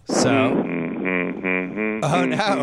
[0.06, 2.62] So, oh oh no,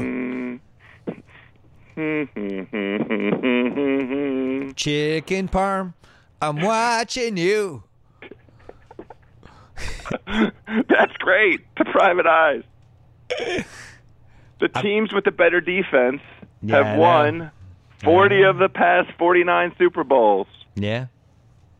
[4.75, 5.95] chicken parm,
[6.39, 7.81] I'm watching you.
[10.27, 12.61] That's great to private eyes.
[14.59, 16.21] The teams with the better defense
[16.61, 17.49] Yeah, have won
[18.03, 20.45] 40 of the past 49 Super Bowls.
[20.75, 21.07] Yeah,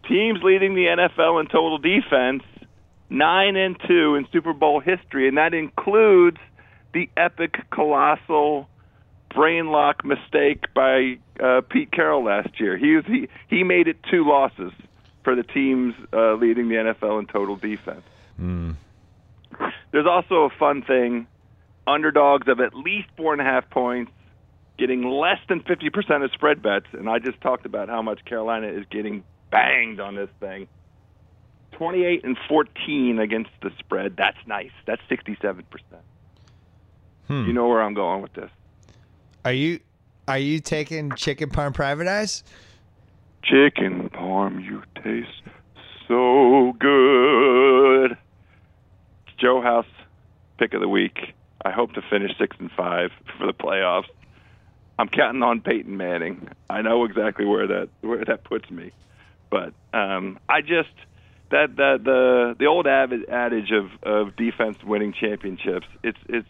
[0.08, 2.42] Teams leading the NFL in total defense,
[3.12, 6.38] 9 and 2 in Super Bowl history, and that includes
[6.94, 8.68] the epic, colossal
[9.34, 12.78] brain lock mistake by uh, Pete Carroll last year.
[12.78, 14.72] He was he he made it two losses
[15.24, 18.04] for the teams uh, leading the NFL in total defense.
[19.92, 21.28] There's also a fun thing:
[21.86, 24.12] underdogs of at least four and a half points,
[24.78, 28.68] getting less than 50% of spread bets, and I just talked about how much Carolina
[28.68, 30.68] is getting banged on this thing.
[31.74, 34.16] 28 and 14 against the spread.
[34.18, 34.72] That's nice.
[34.86, 35.64] That's 67%.
[37.46, 38.50] You know where I'm going with this.
[39.46, 39.80] Are you
[40.28, 42.44] are you taking chicken parm private eyes?
[43.44, 45.42] Chicken parm, you taste
[46.08, 48.18] so good.
[49.38, 49.86] Joe House
[50.58, 51.34] pick of the week.
[51.64, 54.10] I hope to finish six and five for the playoffs.
[55.00, 56.50] I'm counting on Peyton Manning.
[56.70, 58.92] I know exactly where that where that puts me,
[59.50, 60.90] but um, I just
[61.52, 65.88] that that the the old adage of of defense winning championships.
[66.04, 66.48] It's it's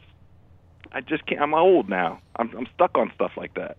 [0.91, 1.41] I just can't.
[1.41, 2.19] I'm old now.
[2.35, 3.77] I'm I'm stuck on stuff like that.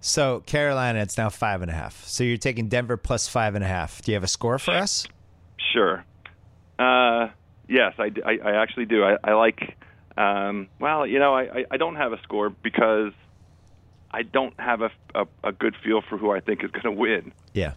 [0.00, 2.04] So Carolina, it's now five and a half.
[2.04, 4.02] So you're taking Denver plus five and a half.
[4.02, 5.06] Do you have a score for us?
[5.72, 6.04] Sure.
[6.78, 7.28] Uh,
[7.68, 9.04] yes, I, I, I actually do.
[9.04, 9.76] I, I like.
[10.16, 13.12] Um, well, you know, I, I don't have a score because
[14.10, 16.90] I don't have a, a, a good feel for who I think is going to
[17.00, 17.32] win.
[17.54, 17.74] Yeah.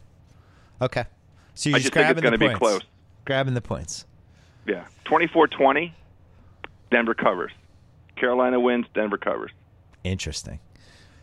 [0.81, 1.05] Okay.
[1.53, 2.59] So you're just, just think grabbing it's going the to be points.
[2.59, 2.81] close.
[3.25, 4.05] Grabbing the points.
[4.67, 5.91] Yeah, 24-20,
[6.91, 7.51] Denver covers.
[8.15, 9.51] Carolina wins, Denver covers.
[10.03, 10.59] Interesting.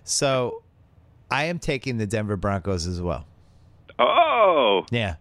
[0.05, 0.62] So
[1.31, 3.26] I am taking the Denver Broncos as well.
[3.98, 5.16] Oh, Yeah.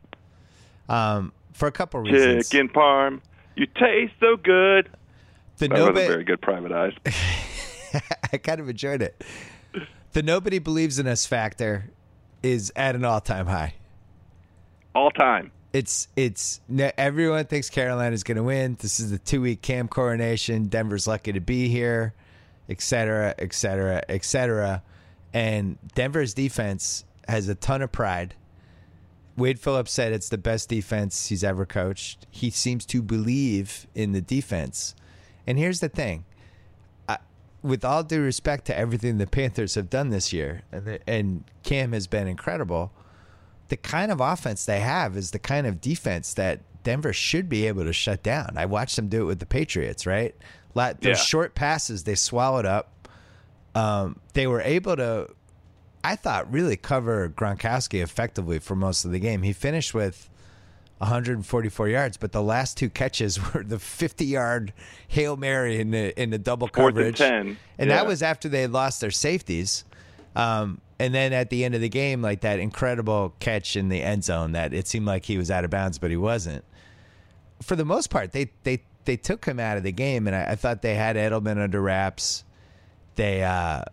[0.90, 2.50] Um, for a couple reasons.
[2.50, 3.22] chicken parm,
[3.56, 4.90] you taste so good.
[5.58, 6.94] The That nobody, very good private eyes.
[8.34, 9.24] I kind of enjoyed it.
[10.14, 11.92] The nobody believes in us factor
[12.44, 13.76] is at an all time high.
[14.96, 15.52] All time.
[15.74, 16.60] It's it's
[16.98, 18.78] everyone thinks Carolina's going to win.
[18.80, 20.68] This is the two week Cam coronation.
[20.68, 22.14] Denver's lucky to be here,
[22.68, 24.84] et cetera, et cetera, et cetera.
[25.34, 28.36] And Denver's defense has a ton of pride.
[29.38, 32.28] Wade Phillips said it's the best defense he's ever coached.
[32.30, 34.94] He seems to believe in the defense.
[35.48, 36.26] And here's the thing
[37.08, 37.18] I,
[37.64, 41.46] with all due respect to everything the Panthers have done this year, and, the, and
[41.64, 42.92] Cam has been incredible,
[43.72, 47.66] the kind of offense they have is the kind of defense that Denver should be
[47.68, 48.54] able to shut down.
[48.58, 50.36] I watched them do it with the Patriots, right?
[50.76, 51.14] Those Yeah.
[51.16, 53.08] short passes they swallowed up.
[53.74, 55.28] Um, they were able to,
[56.04, 59.42] I thought, really cover Gronkowski effectively for most of the game.
[59.44, 60.30] He finished with
[61.00, 64.74] 144 yards, but the last two catches were the 50 yard
[65.08, 67.58] hail mary in the in the double Fourth and coverage, 10.
[67.78, 67.96] and Yeah.
[67.96, 69.84] that was after they lost their safeties.
[70.36, 74.04] Um, and then at the end of the game, like that incredible catch in the
[74.04, 76.64] end zone, that it seemed like he was out of bounds, but he wasn't.
[77.64, 80.52] For the most part, they they they took him out of the game, and I,
[80.52, 82.44] I thought they had Edelman under wraps.
[83.16, 83.84] They uh,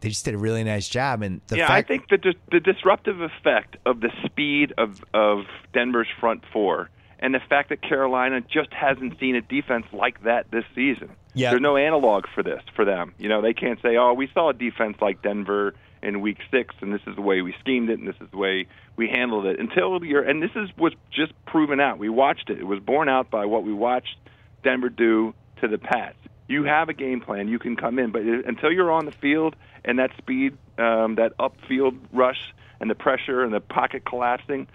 [0.00, 2.40] they just did a really nice job, and the yeah, fact I think the dis-
[2.52, 7.82] the disruptive effect of the speed of of Denver's front four and the fact that
[7.82, 11.10] Carolina just hasn't seen a defense like that this season.
[11.34, 11.50] Yeah.
[11.50, 13.14] There's no analog for this for them.
[13.18, 16.74] You know, they can't say, "Oh, we saw a defense like Denver in week 6
[16.80, 19.46] and this is the way we schemed it and this is the way we handled
[19.46, 21.98] it." Until you're and this is was just proven out.
[21.98, 22.58] We watched it.
[22.58, 24.16] It was borne out by what we watched
[24.64, 26.16] Denver do to the Pats.
[26.48, 27.48] You have a game plan.
[27.48, 31.32] You can come in, but until you're on the field and that speed, um, that
[31.38, 34.66] upfield rush, and the pressure and the pocket collapsing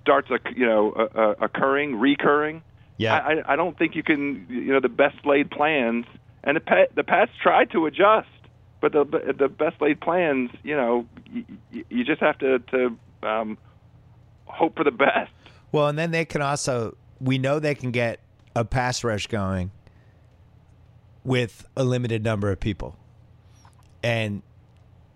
[0.00, 2.62] starts, oc- you know, uh, uh, occurring, recurring.
[2.98, 3.14] Yeah.
[3.14, 4.46] I, I- I don't think you can.
[4.50, 6.04] You know, the best laid plans,
[6.44, 8.28] and the Pat, the Pats tried to adjust,
[8.84, 11.44] but the the best laid plans, you know, you,
[11.88, 13.56] you just have to to um,
[14.44, 15.32] hope for the best.
[15.72, 18.20] Well, and then they can also we know they can get
[18.54, 19.70] a pass rush going
[21.24, 22.98] with a limited number of people.
[24.02, 24.42] And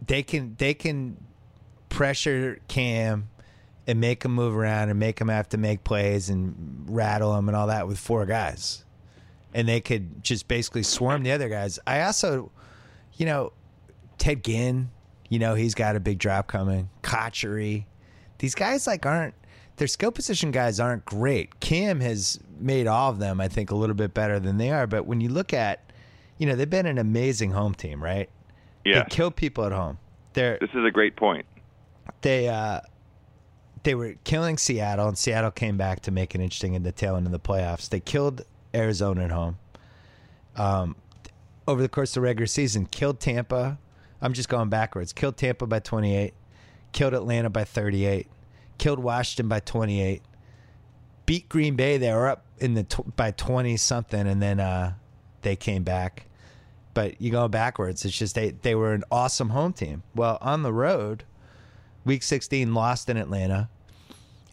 [0.07, 1.23] they can they can
[1.91, 3.29] pressure Cam
[3.87, 7.49] and make him move around and make him have to make plays and rattle him
[7.49, 8.87] and all that with four guys.
[9.53, 11.79] And they could just basically swarm the other guys.
[11.87, 12.51] I also,
[13.17, 13.53] you know,
[14.19, 14.91] Ted Ginn,
[15.29, 16.91] you know, he's got a big drop coming.
[17.03, 17.87] Cotchery.
[18.39, 19.35] These guys like aren't
[19.77, 21.61] their skill position guys aren't great.
[21.61, 24.87] Kim has made all of them, I think, a little bit better than they are.
[24.89, 25.93] But when you look at,
[26.37, 28.29] you know, they've been an amazing home team, right?
[28.85, 29.99] Yeah, They kill people at home.
[30.33, 31.47] They're this is a great point.
[32.23, 32.81] they uh
[33.85, 37.17] they were killing Seattle, and Seattle came back to make it interesting in the tail
[37.17, 37.89] end of the playoffs.
[37.89, 38.43] They killed
[38.75, 39.59] Arizona at home.
[40.57, 40.97] Um,
[41.69, 43.79] over the course of the regular season, killed Tampa.
[44.21, 45.13] I'm just going backwards.
[45.13, 46.35] Killed Tampa by 28.
[46.93, 48.27] Killed Atlanta by 38.
[48.79, 50.23] Killed Washington by 28.
[51.27, 51.99] Beat Green Bay.
[51.99, 54.95] They were up in the tw- by 20 something, and then uh,
[55.43, 56.27] they came back.
[56.95, 58.05] But you go backwards.
[58.05, 60.03] It's just they they were an awesome home team.
[60.15, 61.25] Well, on the road,
[62.05, 63.69] Week 16 lost in Atlanta.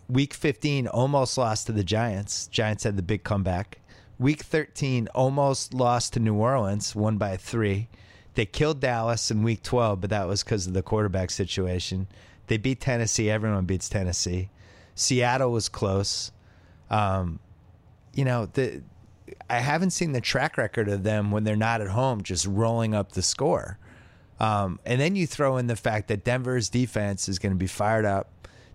[0.10, 2.48] Week 15 almost lost to the Giants.
[2.48, 3.80] Giants had the big comeback.
[4.20, 7.88] Week 13 almost lost to New Orleans, won by three.
[8.36, 12.08] They killed Dallas in week 12, but that was because of the quarterback situation.
[12.48, 13.30] They beat Tennessee.
[13.30, 14.50] Everyone beats Tennessee.
[14.94, 16.32] Seattle was close.
[16.90, 17.40] Um,
[18.14, 18.82] you know, the
[19.50, 22.94] I haven't seen the track record of them when they're not at home just rolling
[22.94, 23.80] up the score.
[24.40, 27.68] Um, and then you throw in the fact that Denver's defense is going to be
[27.68, 28.30] fired up.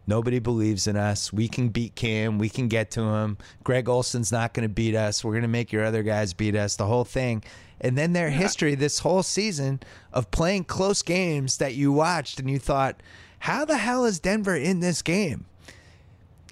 [0.06, 1.32] Nobody believes in us.
[1.32, 2.38] We can beat Cam.
[2.38, 3.38] We can get to him.
[3.62, 5.22] Greg Olsen's not going to beat us.
[5.22, 6.76] We're going to make your other guys beat us.
[6.76, 7.44] The whole thing.
[7.80, 9.80] And then their history this whole season
[10.12, 13.02] of playing close games that you watched and you thought,
[13.40, 15.46] how the hell is Denver in this game?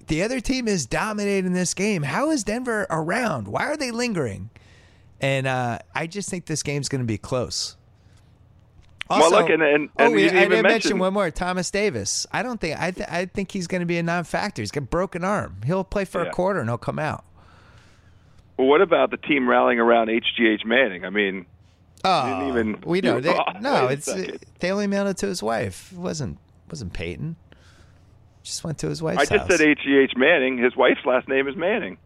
[0.06, 2.02] The other team is dominating this game.
[2.02, 3.46] How is Denver around?
[3.48, 4.50] Why are they lingering?
[5.20, 7.76] and uh, I just think this game's going to be close.
[9.10, 11.30] Well, look, and- and- oh, we- I even didn't mention mention- one more.
[11.32, 12.24] Thomas Davis.
[12.30, 12.90] I don't think I.
[12.92, 14.62] Th- I think he's going to be a non-factor.
[14.62, 15.56] He's got a broken arm.
[15.66, 17.24] He'll play for a quarter and he'll come out.
[18.58, 21.04] Well, what about the team rallying around HGH Manning?
[21.04, 21.46] I mean,
[22.04, 23.20] Oh, didn't even- we know.
[23.20, 24.44] They, no, it's second.
[24.60, 25.90] they only mailed it to his wife.
[25.92, 26.38] It wasn't
[26.70, 27.36] wasn't Peyton.
[28.42, 29.58] Just went to his wife's I just house.
[29.58, 30.58] said HGH Manning.
[30.58, 31.98] His wife's last name is Manning.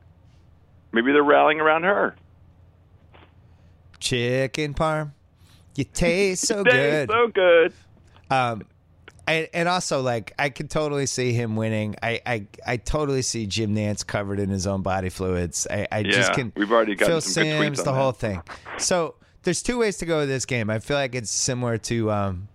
[0.92, 2.14] Maybe they're rallying around her.
[3.98, 5.12] Chicken parm.
[5.74, 7.10] You taste so Dang, good.
[7.10, 7.72] so good.
[8.30, 8.62] Um,
[9.26, 11.94] and, and also, like, I could totally see him winning.
[12.02, 15.66] I, I, I totally see Jim Nantz covered in his own body fluids.
[15.70, 16.52] I, I just can.
[16.56, 17.92] we've already got Phil some Simms, the that.
[17.92, 18.42] whole thing.
[18.78, 19.14] So
[19.44, 20.70] there's two ways to go with this game.
[20.70, 22.48] I feel like it's similar to um,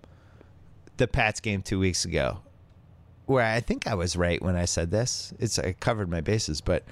[0.98, 2.40] the Pats game two weeks ago,
[3.26, 5.34] where I think I was right when I said this.
[5.40, 6.84] It's I covered my bases, but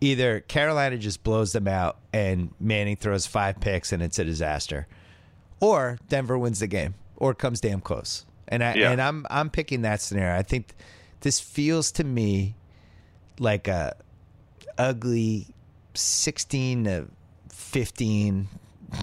[0.00, 4.86] either Carolina just blows them out and Manning throws five picks and it's a disaster,
[5.60, 8.26] or Denver wins the game or comes damn close.
[8.52, 8.92] And I Yeah.
[8.92, 10.38] and I'm I'm picking that scenario.
[10.38, 10.74] I think
[11.20, 12.54] this feels to me
[13.38, 13.94] like a
[14.78, 15.46] ugly
[15.94, 17.06] 16 to
[17.50, 18.48] 15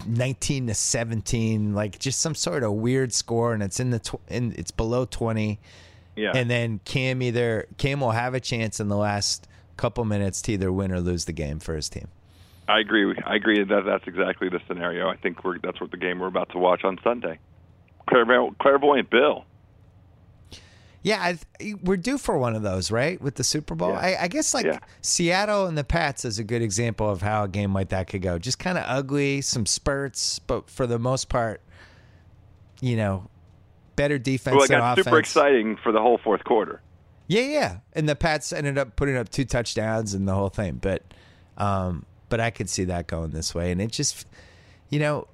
[0.06, 4.20] 19 to 17 like just some sort of weird score and it's in the tw-
[4.28, 5.58] in it's below 20
[6.16, 6.32] Yeah.
[6.34, 10.52] and then Cam either Cam will have a chance in the last couple minutes to
[10.52, 12.06] either win or lose the game for his team.
[12.68, 13.16] I agree.
[13.26, 15.08] I agree that that's exactly the scenario.
[15.08, 17.38] I think we're, that's what the game we're about to watch on Sunday.
[18.10, 19.44] Clairvoyant, clairvoyant Bill.
[21.02, 21.18] Yeah,
[21.62, 23.18] I, we're due for one of those, right?
[23.22, 23.90] With the Super Bowl.
[23.90, 23.98] Yeah.
[24.00, 24.80] I, I guess like Yeah.
[25.00, 28.20] Seattle and the Pats is a good example of how a game like that could
[28.20, 28.38] go.
[28.38, 31.62] Just kind of ugly, some spurts, but for the most part,
[32.82, 33.28] you know,
[33.96, 35.06] better defense Well, it got offense.
[35.06, 36.82] super exciting for the whole fourth quarter.
[37.28, 37.78] Yeah, yeah.
[37.94, 40.80] And the Pats ended up putting up two touchdowns and the whole thing.
[40.82, 41.02] But
[41.56, 43.72] um but I could see that going this way.
[43.72, 44.26] And it just
[44.90, 45.28] you know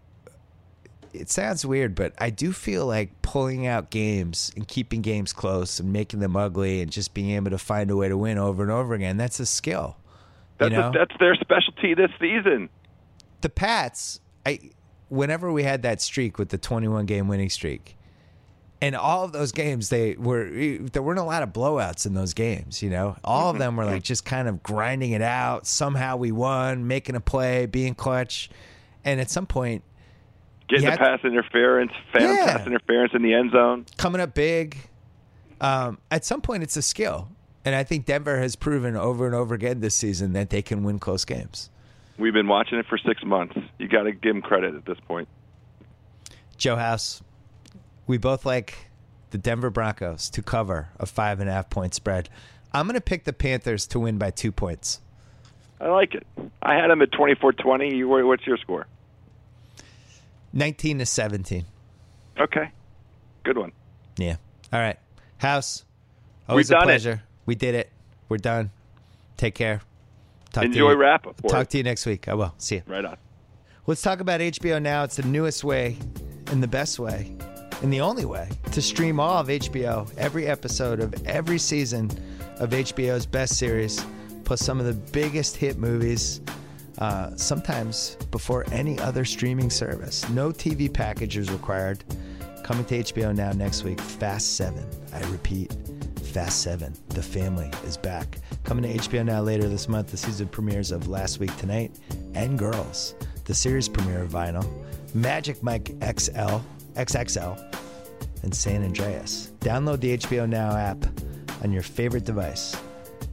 [1.21, 5.81] it sounds weird, but I do feel like pulling out games and keeping games close
[5.81, 8.63] and making them ugly and just being able to find a way to win over
[8.63, 9.97] and over again, that's a skill.
[10.59, 10.89] That's you know?
[10.89, 12.69] a, that's their specialty this season.
[13.41, 14.59] the Pats, I
[15.09, 17.97] whenever we had that streak with the 21 game winning streak,
[18.81, 20.49] and all of those games they were
[20.93, 22.83] there weren't a lot of blowouts in those games.
[22.83, 25.67] You know, all of them were like just kind of grinding it out.
[25.67, 28.51] Somehow we won, making a play, being clutch,
[29.05, 29.83] and at some point
[30.69, 30.91] Getting Yeah.
[30.93, 32.57] the pass interference, fan Yeah.
[32.57, 33.87] pass interference in the end zone.
[33.97, 34.77] coming up big.
[35.61, 37.29] Um, at some point, it's a skill,
[37.65, 40.83] and I think Denver has proven over and over again this season that they can
[40.83, 41.71] win close games.
[42.19, 43.57] We've been watching it for six months.
[43.79, 45.29] You got to give them credit at this point.
[46.57, 47.23] Joe House,
[48.07, 48.89] we both like
[49.31, 52.29] the Denver Broncos to cover a five and a half point spread.
[52.73, 55.01] I'm going to pick the Panthers to win by two points.
[55.81, 56.27] I like it.
[56.63, 57.95] I had them at 24-20.
[57.97, 58.87] You, what's your score?
[60.57, 61.65] 19 to 17.
[62.41, 62.71] Okay,
[63.45, 63.73] good one.
[64.17, 64.37] Yeah.
[64.73, 64.99] All right.
[65.39, 65.85] House,
[66.49, 66.87] always We've a done it.
[66.87, 67.23] pleasure.
[67.45, 67.93] We did it.
[68.29, 68.71] We're done.
[69.37, 69.83] Take care.
[70.53, 71.37] Talk Enjoy to wrap up.
[71.47, 72.27] Talk to you next week.
[72.27, 72.55] I will.
[72.57, 72.83] See you.
[72.87, 73.19] Right on.
[73.87, 75.05] Let's talk about HBO now.
[75.05, 75.99] It's the newest way
[76.51, 77.37] and the best way
[77.83, 82.11] and the only way to stream all of HBO, every episode of every season
[82.59, 84.05] of HBO's best series,
[84.45, 86.41] plus some of the biggest hit movies,
[86.99, 90.29] uh, sometimes before any other streaming service.
[90.31, 92.05] No TV package is required.
[92.63, 94.85] Coming to HBO now next week, Fast 7.
[95.13, 95.77] I repeat,
[96.33, 96.93] Fast 7.
[97.11, 98.39] The family is back.
[98.65, 101.97] Coming to HBO now later this month, the season premieres of Last Week Tonight
[102.35, 104.67] and Girls, the series premiere of Vinyl,
[105.15, 106.59] Magic Mike XL,
[106.95, 107.77] XXL,
[108.43, 109.53] and San Andreas.
[109.61, 111.05] Download the HBO Now app
[111.63, 112.77] on your favorite device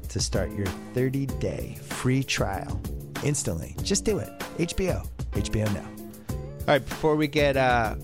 [0.10, 2.80] to start your 30 day free trial
[3.24, 3.76] instantly.
[3.84, 4.30] Just do it.
[4.58, 5.08] HBO.
[5.32, 5.88] HBO Now.
[6.30, 7.96] All right, before we get uh,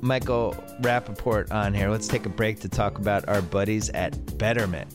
[0.00, 4.88] Michael Rapaport on here, let's take a break to talk about our buddies at Betterment.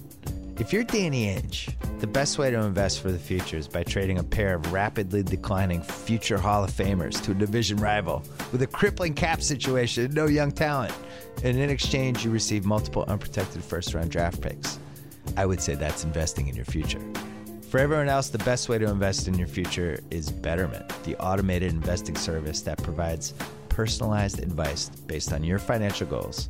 [0.60, 4.20] If you're Danny Ainge, the best way to invest for the future is by trading
[4.20, 8.68] a pair of rapidly declining future Hall of Famers to a division rival with a
[8.68, 10.94] crippling cap situation and no young talent.
[11.44, 14.80] And in exchange, you receive multiple unprotected first round draft picks.
[15.36, 17.02] I would say that's investing in your future.
[17.72, 21.72] For everyone else, the best way to invest in your future is Betterment, the automated
[21.72, 23.34] investing service that provides
[23.70, 26.50] personalized advice based on your financial goals,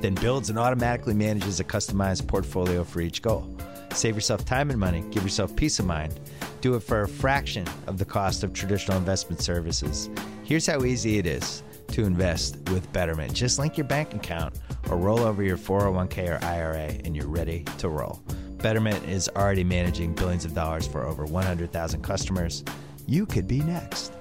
[0.00, 3.54] then builds and automatically manages a customized portfolio for each goal.
[3.92, 6.18] Save yourself time and money, give yourself peace of mind.
[6.62, 10.08] Do it for a fraction of the cost of traditional investment services.
[10.42, 13.34] Here's how easy it is to invest with Betterment.
[13.34, 14.58] Just link your bank account
[14.88, 18.22] or roll over your 401k or IRA and you're ready to roll.
[18.62, 22.64] Betterment is already managing billions of dollars for over 100,000 customers.
[23.06, 24.12] You could be next.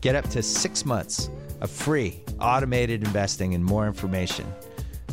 [0.00, 1.28] Get up to six months
[1.60, 4.46] of free automated investing and more information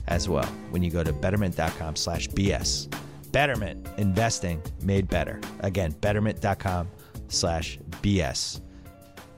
[0.08, 2.88] as well when you go to betterment.com slash BS.
[3.34, 5.42] Betterment, investing made better.
[5.60, 6.88] Again, betterment.com
[7.28, 8.62] slash BS.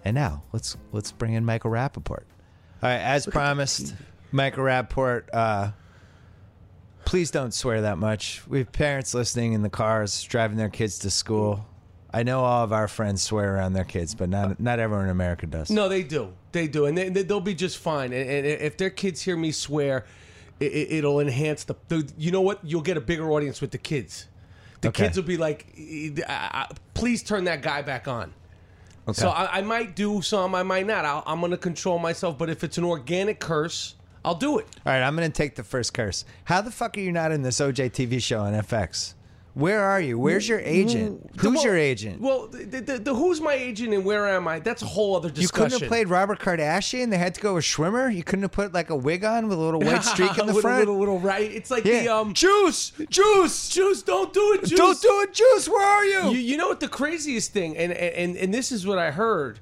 [0.06, 2.24] And now let's let's bring in Michael Rapaport.
[2.82, 3.94] All right, as promised,
[4.32, 5.72] Michael Rapaport, uh,
[7.10, 8.44] please don't swear that much.
[8.48, 11.66] We have parents listening in the cars, driving their kids to school.
[12.14, 15.10] I know all of our friends swear around their kids, but not not everyone in
[15.12, 15.72] America does.
[15.72, 16.32] No, they do.
[16.52, 18.14] They do, and they, they'll be just fine.
[18.14, 20.06] And, and if their kids hear me swear,
[20.60, 22.08] it, will enhance the, the.
[22.16, 22.60] You know what?
[22.64, 24.28] You'll get a bigger audience with the kids.
[24.82, 25.06] The Okay.
[25.06, 28.34] kids will be like, "I- I- "Please turn that guy back on."
[29.08, 29.20] Okay.
[29.20, 31.06] So I, I might do some, I might not.
[31.06, 32.38] I'll, I'm going to control myself.
[32.38, 33.96] But if it's an organic curse,
[34.26, 34.68] I'll do it.
[34.86, 36.26] All right, I'm going to take the first curse.
[36.46, 39.14] How the fuck are you not in this OJ TV show on FX?
[39.56, 40.18] Where are you?
[40.20, 41.32] Where's your agent?
[41.38, 42.22] Who's Well- your agent?
[42.22, 44.60] Well, the, the, the who's my agent and where am I?
[44.60, 45.42] That's a whole other discussion.
[45.42, 47.10] you couldn't have played Robert Kardashian.
[47.10, 48.14] They had to go with Schwimmer.
[48.14, 50.58] You couldn't have put like a wig on with a little white streak in the
[50.58, 50.80] a front.
[50.80, 51.52] little, little right.
[51.52, 52.04] It's like yeah.
[52.04, 52.34] the um.
[52.34, 54.66] juice, juice, Juice, don't do it.
[54.66, 54.78] Juice.
[54.80, 55.68] Don't do it, juice.
[55.68, 56.30] Where are you?
[56.32, 59.60] You, you know what the craziest thing, and, and and this is what I heard,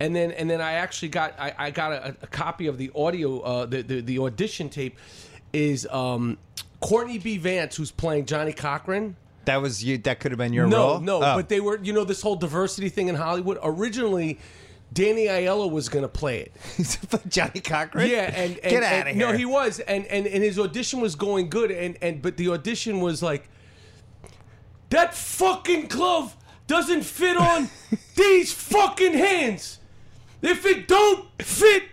[0.00, 2.90] and then and then I actually got I, I got a, a copy of the
[2.96, 4.96] audio, uh, the, the the audition tape,
[5.52, 6.38] is um,
[6.80, 7.36] Courtney B.
[7.36, 9.16] Vance who's playing Johnnie Cochran.
[9.44, 9.98] that was you.
[9.98, 11.00] That could have been your No, role.
[11.00, 11.36] no, Oh.
[11.36, 13.58] but they were you know this whole diversity thing in Hollywood.
[13.62, 14.38] Originally,
[14.92, 16.98] Danny Aiello was going to play it.
[17.28, 18.08] Johnnie Cochran.
[18.10, 19.26] Yeah, and, and get out of here.
[19.30, 22.48] No, he was, and, and and his audition was going good, and and but the
[22.48, 23.48] audition was like,
[24.90, 26.36] that fucking glove
[26.66, 27.68] doesn't fit on
[28.16, 29.78] these fucking hands.
[30.42, 31.84] If it don't fit,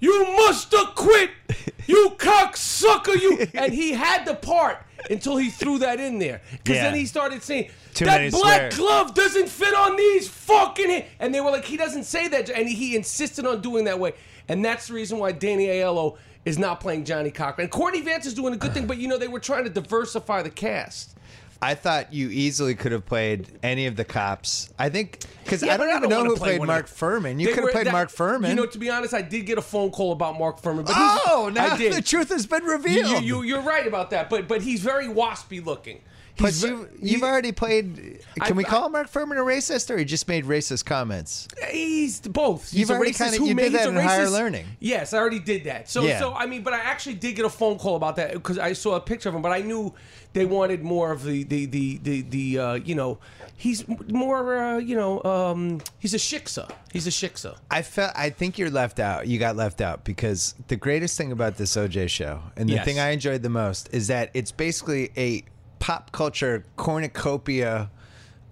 [0.00, 1.30] you must have quit.
[1.88, 3.46] You cocksucker, you.
[3.54, 4.78] And he had the part
[5.08, 6.82] until he threw that in there, because Yeah.
[6.90, 7.70] then he started saying.
[7.94, 8.76] Too that black swears.
[8.76, 11.04] glove doesn't fit on these fucking hands.
[11.20, 12.50] And they were like, he doesn't say that.
[12.50, 14.14] And he insisted on doing that way.
[14.48, 17.64] And that's the reason why Danny Aiello is not playing Johnnie Cochran.
[17.66, 19.70] And Courtney Vance is doing a good thing, but you know, they were trying to
[19.70, 21.15] diversify the cast.
[21.62, 24.68] I thought you easily could have played any of the cops.
[24.78, 26.58] I think because Yeah, I don't but I even don't know wanna who play played
[26.60, 27.40] one of Mark the- Fuhrman.
[27.40, 28.48] You They could have played that- Mark Fuhrman.
[28.50, 30.84] You know, to be honest, I did get a phone call about Mark Fuhrman.
[30.86, 31.92] But he's- oh, now I did.
[31.94, 33.24] the truth has been revealed.
[33.24, 36.02] you, you, are right about that, but but he's very waspy looking.
[36.38, 38.20] But He's you, you've he- already played.
[38.42, 41.48] Can I- we I- call Mark Fuhrman a racist, or he just made racist comments?
[41.70, 42.70] He's both.
[42.70, 44.66] He's You've already kinda- who you made- did that in higher learning.
[44.78, 45.88] Yes, I already did that.
[45.88, 46.18] So, Yeah.
[46.18, 48.74] so I mean, but I actually did get a phone call about that because I
[48.74, 49.40] saw a picture of him.
[49.42, 49.94] But I knew
[50.34, 53.18] they wanted more of the the the the, the uh, you know,
[53.56, 56.70] he's more uh, you know, um, he's a shiksa.
[56.92, 57.56] He's a shiksa.
[57.70, 58.12] I felt.
[58.14, 59.26] I think you're left out.
[59.26, 62.84] You got left out because the greatest thing about this OJ show, and the Yes.
[62.84, 65.42] thing I enjoyed the most, is that it's basically a
[65.78, 67.90] pop culture cornucopia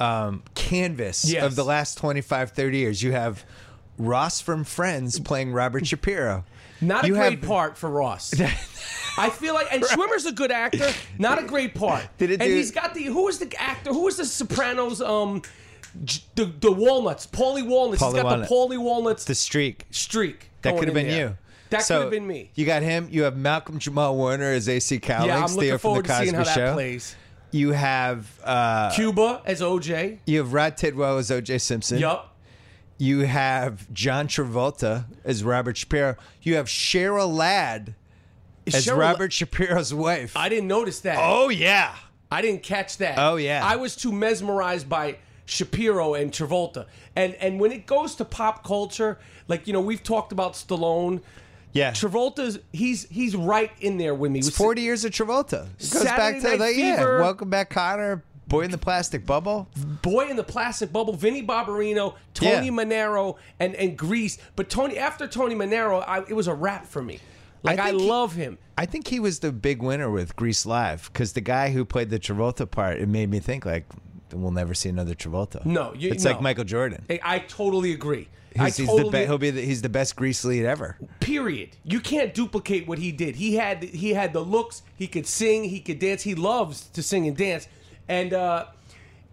[0.00, 1.44] um, canvas Yes.
[1.44, 3.02] of the last 25, 30 years.
[3.02, 3.44] You have
[3.98, 6.44] Ross from Friends playing Robert Shapiro.
[6.80, 8.34] Not a You great have- part for Ross.
[9.16, 10.90] I feel like, and Schwimmer's a good actor.
[11.18, 12.04] Not a great part.
[12.18, 13.90] Did it and do- he's got the who was the actor?
[13.92, 15.00] Who was the Sopranos?
[15.00, 15.42] Um,
[16.34, 18.02] the the Walnuts, Paulie Walnuts.
[18.02, 18.48] Paulie he's got Walnut.
[18.48, 19.86] the Paulie Walnuts The streak.
[19.92, 20.50] streak.
[20.62, 21.28] That could have been there.
[21.28, 21.36] you.
[21.70, 22.50] That So, could have been me.
[22.54, 23.08] You got him.
[23.10, 26.44] You have Malcolm Jamal Warner as AC Cowlings, Yeah, I'm looking forward to seeing how
[26.44, 26.72] that Show.
[26.74, 27.16] plays.
[27.50, 30.18] You have uh, Cuba as OJ.
[30.26, 31.98] you have Rod Tidwell as OJ Simpson.
[31.98, 32.34] Yup.
[32.98, 36.16] You have John Travolta as Robert Shapiro.
[36.42, 37.94] You have Cheryl Ladd
[38.66, 40.36] as Cheryl- Robert Shapiro's wife.
[40.36, 41.18] I didn't notice that.
[41.20, 41.94] oh yeah.
[42.30, 43.16] I didn't catch that.
[43.18, 43.60] Oh, yeah.
[43.64, 46.86] I was too mesmerized by Shapiro and Travolta.
[47.14, 51.20] And and when it goes to pop culture, like you know, we've talked about Stallone.
[51.74, 51.90] Yeah.
[51.90, 54.38] Travolta's he's he's right in there with me.
[54.38, 55.66] It's 40 years of Travolta.
[55.66, 59.26] It goes Saturday back to Night like yeah, Welcome back Kotter, Boy in the Plastic
[59.26, 59.68] Bubble.
[60.02, 62.72] Boy in the Plastic Bubble, Vinny Barbarino, Tony Yeah.
[62.72, 64.38] Manero, and and Grease.
[64.56, 67.18] But Tony after Tony Manero, I, it was a wrap for me.
[67.64, 68.58] Like I, think he- love him.
[68.78, 72.10] I think he was the big winner with Grease Live because the guy who played
[72.10, 73.86] the Travolta part, it made me think like
[74.34, 75.64] we'll never see another Travolta.
[75.64, 76.32] No, you- it's no.
[76.32, 77.04] like Michael Jordan.
[77.08, 78.28] I, I totally agree.
[78.58, 80.96] I He's, he's totally the be- he'll be the, he's the best Grease lead ever.
[81.18, 81.70] period.
[81.82, 83.34] You can't duplicate what he did.
[83.34, 84.82] He had he had the looks.
[84.96, 85.64] He could sing.
[85.64, 86.22] He could dance.
[86.22, 87.66] He loves to sing and dance.
[88.08, 88.66] And uh,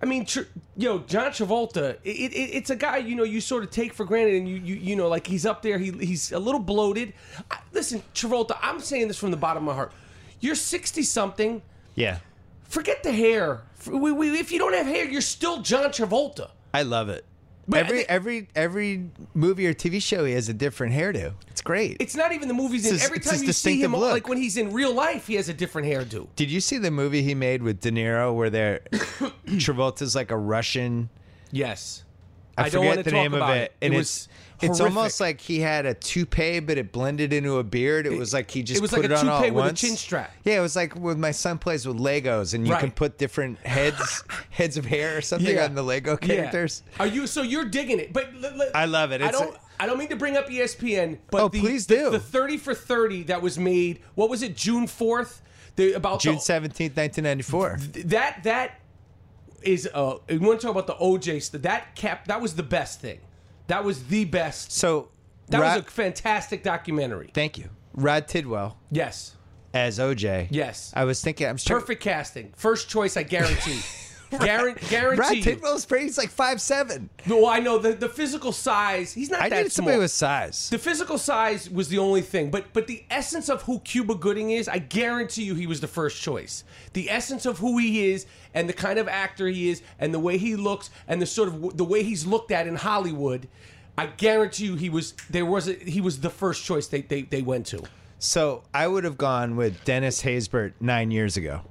[0.02, 1.97] I mean, tr- you know, John Travolta.
[2.04, 4.56] It, it, it's a guy you know you sort of take for granted, and you
[4.56, 5.78] you you know like he's up there.
[5.78, 7.14] He he's a little bloated.
[7.52, 8.58] I, listen, Travolta.
[8.60, 9.91] I'm saying this from the bottom of my heart.
[10.39, 11.62] You're sixty something.
[11.93, 12.18] Yeah,
[12.64, 13.62] Forget the hair.
[13.88, 16.52] We- we- If you don't have hair, you're still John Travolta.
[16.74, 17.26] I love it.
[17.68, 21.34] But every every every movie or TV show, he has a different hairdo.
[21.48, 21.98] It's great.
[22.00, 22.82] It's not even the movies.
[22.86, 24.12] It's in his- every time you see him, look.
[24.12, 26.28] like when he's in real life, he has a different hairdo.
[26.36, 28.80] Did you see the movie he made with De Niro where they're
[29.48, 31.10] Travolta's like a Russian
[31.52, 32.04] Yes.
[32.58, 33.74] I, I don't forget wanna the talk name of it, it.
[33.82, 34.28] and It it's was
[34.64, 34.97] it's horrific.
[34.97, 38.05] almost like he had a toupee, but it blended into a beard.
[38.05, 39.53] It was like he just It was put like a it on all toupee at
[39.53, 40.32] with a chin strap.
[40.43, 43.59] Yeah, it was like when my son plays with Legos, and you can put different
[43.59, 45.66] heads heads of hair or something Yeah.
[45.66, 46.28] on the Lego Yeah.
[46.28, 46.84] characters.
[46.99, 48.14] Are you so you're digging it?
[48.14, 49.22] But l- l- I love it.
[49.22, 49.55] I It's don't.
[49.55, 52.12] a- I don't mean to bring up ESPN, but Oh, the, please do.
[52.12, 53.99] The, thirty for thirty that was made.
[54.14, 54.55] What was it?
[54.55, 55.41] June fourth.
[55.76, 57.78] The about June the, seventeenth, nineteen ninety four.
[58.05, 58.80] that that
[59.64, 60.18] is uh.
[60.30, 61.41] You want to talk about the OJ?
[61.41, 62.28] st- That cap.
[62.28, 63.20] That was the best thing.
[63.72, 64.74] That was the best.
[64.74, 65.08] So
[65.48, 67.30] That Rod, was a fantastic documentary.
[67.34, 69.36] thank you, Rod Tidwell Yes.
[69.74, 70.48] as OJ.
[70.52, 70.92] Yes.
[70.94, 71.48] I was thinking.
[71.48, 71.80] I'm sure.
[71.80, 72.52] Perfect casting.
[72.58, 73.80] First choice, I guarantee.
[74.32, 75.38] Guaran- guarantee.
[75.38, 75.44] You.
[75.44, 76.06] Tidwell's pretty.
[76.06, 77.10] He's like five seven.
[77.28, 79.14] Well, I know the, the physical size.
[79.14, 80.70] He's not I that needed somebody with size.
[80.70, 84.52] The physical size was the only thing, but but the essence of who Cuba Gooding
[84.52, 86.64] is, I guarantee you, he was the first choice.
[86.94, 90.20] The essence of who he is, and the kind of actor he is, and the
[90.20, 93.48] way he looks, and the sort of the way he's looked at in Hollywood,
[93.98, 97.24] I guarantee you, he was there was a, he was the first choice they they,
[97.24, 97.84] they went to.
[98.20, 101.62] So I would have gone with Dennis Haysbert nine years ago.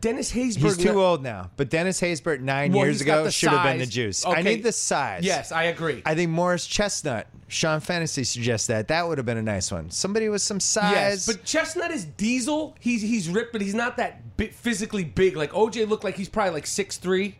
[0.00, 0.58] Dennis Haysbert.
[0.58, 3.86] He's too old now, but Dennis Haysbert nine Well, years ago should have been the
[3.86, 4.24] juice.
[4.24, 5.24] I need the size.
[5.24, 6.02] Yes, I agree.
[6.06, 8.88] I think Morris Chestnut, Sean Fennessey suggests that.
[8.88, 9.90] That would have been a nice one.
[9.90, 10.92] Somebody with some size.
[10.92, 12.76] Yes, but Chestnut is Diesel.
[12.78, 15.36] He's he's ripped, but he's not that bi- physically big.
[15.36, 17.36] Like OJ looked like he's probably like six three.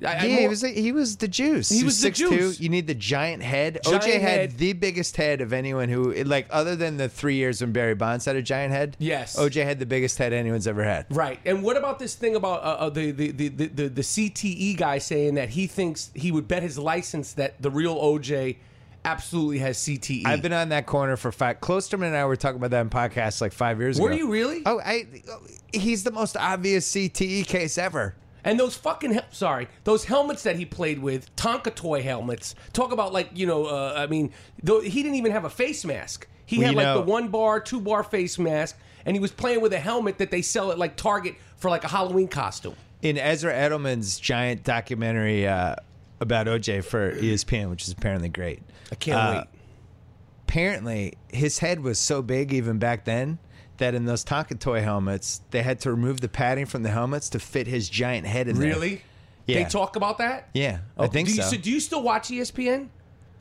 [0.00, 1.68] Yeah, he was he was the juice.
[1.68, 2.14] He was the 6'2".
[2.14, 2.60] juice.
[2.60, 3.80] You need the giant head.
[3.84, 4.58] Giant OJ had head.
[4.58, 8.24] the biggest head of anyone who like other than the three years when Barry Bonds
[8.24, 8.96] had a giant head.
[8.98, 9.36] Yes.
[9.36, 11.06] OJ had the biggest head anyone's ever had.
[11.10, 11.40] Right.
[11.44, 14.76] And what about this thing about uh, uh, the, the, the, the, the, the CTE
[14.76, 18.56] guy saying that he thinks he would bet his license that the real OJ
[19.04, 20.26] absolutely has CTE?
[20.26, 21.60] I've been on that corner for five.
[21.60, 24.16] Klosterman and I were talking about that in podcasts like five years Were ago.
[24.16, 24.62] Were you really?
[24.66, 25.06] Oh, I.
[25.72, 28.14] He's the most obvious CTE case ever.
[28.44, 32.54] And those fucking hel- sorry, those helmets that he played with, Tonka toy helmets.
[32.74, 34.32] Talk about like you know, uh, I mean,
[34.62, 36.28] though he didn't even have a face mask.
[36.46, 38.76] He Well, had you like know- the one bar, two bar face mask,
[39.06, 41.84] and he was playing with a helmet that they sell at like Target for like
[41.84, 42.74] a Halloween costume.
[43.00, 45.74] in Ezra Edelman's giant documentary uh,
[46.20, 48.62] about OJ for ESPN, which is apparently great.
[48.92, 49.46] I can't Uh, wait.
[50.46, 53.38] Apparently, his head was so big even back then
[53.78, 57.28] that in those Tonka toy helmets, they had to remove the padding from the helmets
[57.30, 58.70] to fit his giant head in there.
[58.70, 59.02] Really?
[59.46, 59.62] Yeah.
[59.62, 60.48] They talk about that?
[60.54, 61.56] Yeah, Oh, I think do you, so.
[61.56, 62.88] Do you still watch ESPN?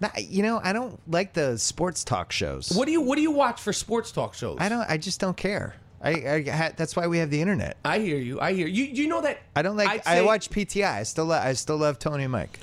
[0.01, 2.71] Nah, you know, I don't like the sports talk shows.
[2.75, 4.57] What do you What do you watch for sports talk shows?
[4.59, 4.89] I don't.
[4.89, 5.75] I just don't care.
[6.01, 7.77] I, I ha- that's why we have the internet.
[7.85, 8.41] I hear you.
[8.41, 8.83] I hear you.
[8.83, 10.05] You know that I don't like.
[10.05, 10.91] I say watch PTI.
[10.95, 11.25] I still.
[11.25, 12.59] lo- I still love Tony and Mike.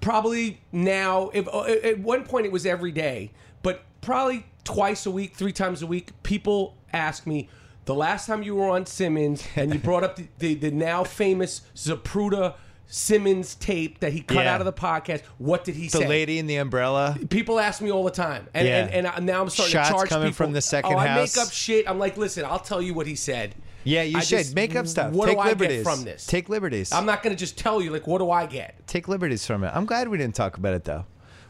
[0.00, 1.30] probably now.
[1.34, 5.52] If uh, at one point it was every day, but probably twice a week, three
[5.52, 6.10] times a week.
[6.22, 7.48] People ask me
[7.84, 11.04] the last time you were on Simmons and you brought up the, the, the now
[11.04, 12.54] famous Zapruder
[12.86, 14.54] Simmons tape that he cut Yeah.
[14.54, 15.22] out of the podcast.
[15.38, 15.98] What did he say?
[15.98, 16.08] The say?
[16.08, 17.16] lady in the umbrella.
[17.30, 18.84] People ask me all the time, and Yeah.
[18.84, 20.46] and, and I- now I'm starting Shots to charge coming people.
[20.46, 21.88] from the second oh, I make up shit.
[21.88, 23.54] I'm like, listen, I'll tell you what he said.
[23.84, 25.12] Yeah, you I should just- make up stuff.
[25.12, 26.26] What Take do I liberties get from this?
[26.26, 26.92] Take liberties.
[26.92, 27.90] I'm not going to just tell you.
[27.90, 28.86] Like, what do I get?
[28.86, 29.72] Take liberties from it.
[29.74, 31.04] I'm glad we didn't talk about it though.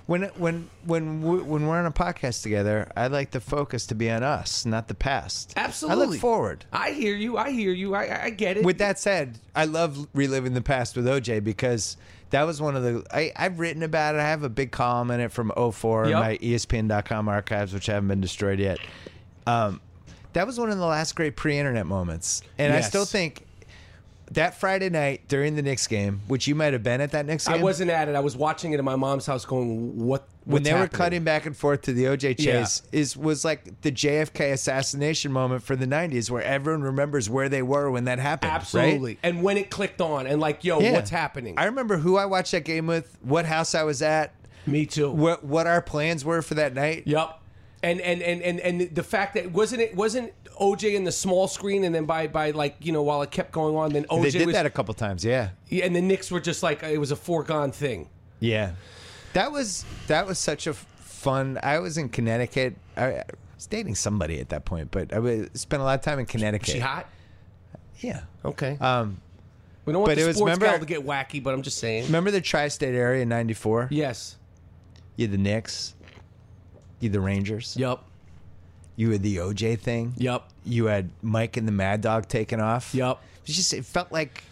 [0.06, 3.94] When when when we, when we're on a podcast together, I like the focus to
[3.94, 5.54] be on us, not the past.
[5.56, 6.04] Absolutely.
[6.04, 6.66] I look forward.
[6.72, 7.38] I hear you.
[7.38, 7.94] I hear you.
[7.94, 8.64] I, I- get it.
[8.64, 11.96] With that said, I love reliving the past with OJ because
[12.30, 14.18] that was one of the I, I've written about it.
[14.18, 18.08] I have a big column in it from 04 in my ESPN.com archives, which haven't
[18.08, 18.78] been destroyed yet.
[19.46, 19.80] Um,
[20.34, 23.43] that was one of the last great pre-internet moments, and I still think
[24.32, 27.46] that Friday night during the Knicks game, which you might have been at that Knicks
[27.46, 27.58] game.
[27.60, 28.14] I wasn't at it.
[28.14, 31.46] I was watching it in my mom's house, going, "What?" when they were cutting back
[31.46, 32.60] and forth to the OJ Yeah.
[32.60, 37.48] chase is was like the JFK assassination moment for the 90s where everyone remembers where
[37.48, 38.56] they were when that happened right?
[38.60, 39.18] Absolutely.
[39.22, 40.92] And when it clicked on, and like, yo, Yeah.
[40.92, 41.54] what's happening?
[41.56, 44.34] I remember who I watched that game with, what house I was at,
[44.66, 45.10] Me too.
[45.10, 47.04] what what our plans were for that night.
[47.06, 47.40] Yep.
[47.82, 51.48] And and and and and the fact that wasn't it wasn't OJ in the small
[51.48, 54.22] screen, and then by by like you know while it kept going on, then OJ
[54.22, 55.50] They did was, that a couple times, yeah.
[55.68, 58.08] yeah, and the Knicks were just like it was a foregone thing.
[58.40, 58.72] Yeah.
[59.32, 61.58] That was that was such a f- fun.
[61.62, 62.76] I was in Connecticut.
[62.96, 63.24] I, I
[63.56, 66.26] was dating somebody at that point, but I was, spent a lot of time in
[66.26, 66.68] Connecticut.
[66.68, 67.08] She hot?
[68.00, 68.22] Yeah.
[68.44, 68.76] Okay.
[68.80, 69.20] Um,
[69.86, 71.62] we don't want but the it was- sports remember- gal to get wacky, but I'm
[71.62, 72.04] just saying.
[72.06, 73.88] remember the tri-state area in 94?
[73.90, 74.36] Yes.
[75.16, 75.94] You had the Knicks.
[77.00, 77.76] You had the Rangers.
[77.76, 78.04] Yup.
[78.96, 80.14] You had the OJ thing.
[80.16, 80.50] Yup.
[80.64, 82.94] You had Mike and the Mad Dog taking off.
[82.94, 83.22] Yup.
[83.46, 84.44] It just it felt like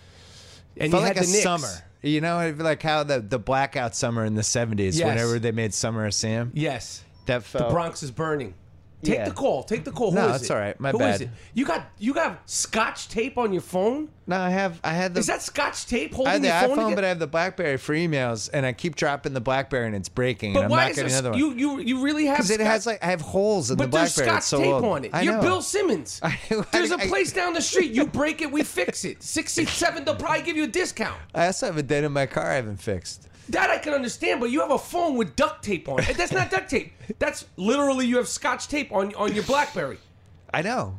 [0.76, 1.43] And felt you like had a Knicks.
[1.43, 1.68] summer.
[2.03, 5.07] You know, like how the the blackout summer in the seventies, Yes.
[5.07, 6.51] whenever they made Summer of Sam.
[6.55, 7.05] Yes.
[7.26, 8.55] That The Bronx is burning.
[9.05, 9.24] Take Yeah.
[9.24, 9.64] the call.
[9.64, 10.11] Take the call.
[10.12, 10.53] Who No, is it's it?
[10.53, 10.78] all right.
[10.78, 11.14] My Who bad.
[11.16, 11.30] is it?
[11.55, 14.09] You got you got scotch tape on your phone?
[14.28, 14.78] No, I have.
[14.84, 15.18] I had the.
[15.18, 16.92] Is that scotch tape I holding have the your phone?
[16.92, 19.96] iPhone, but I have the BlackBerry for emails, and I keep dropping the BlackBerry, and
[19.96, 21.38] it's breaking, But and I'm why not is getting there, another one.
[21.40, 22.36] you you you really have?
[22.36, 24.28] Because it has like I have holes in But the there's BlackBerry.
[24.28, 24.84] scotch It's so tape old.
[24.84, 25.11] on it.
[25.12, 25.42] I You're.
[25.42, 26.20] Bill Simmons.
[26.22, 26.38] I-
[26.70, 27.90] there's a place down the street.
[27.90, 29.20] You break it, we fix it.
[29.24, 31.18] Sixty-seven, they'll probably give you a discount.
[31.34, 33.26] I also have a dent in my car I haven't fixed.
[33.49, 36.16] That I can understand, but you have a phone with duct tape on it.
[36.16, 36.93] That's not duct tape.
[37.18, 39.99] That's literally you have scotch tape on on your BlackBerry.
[40.55, 40.97] I know.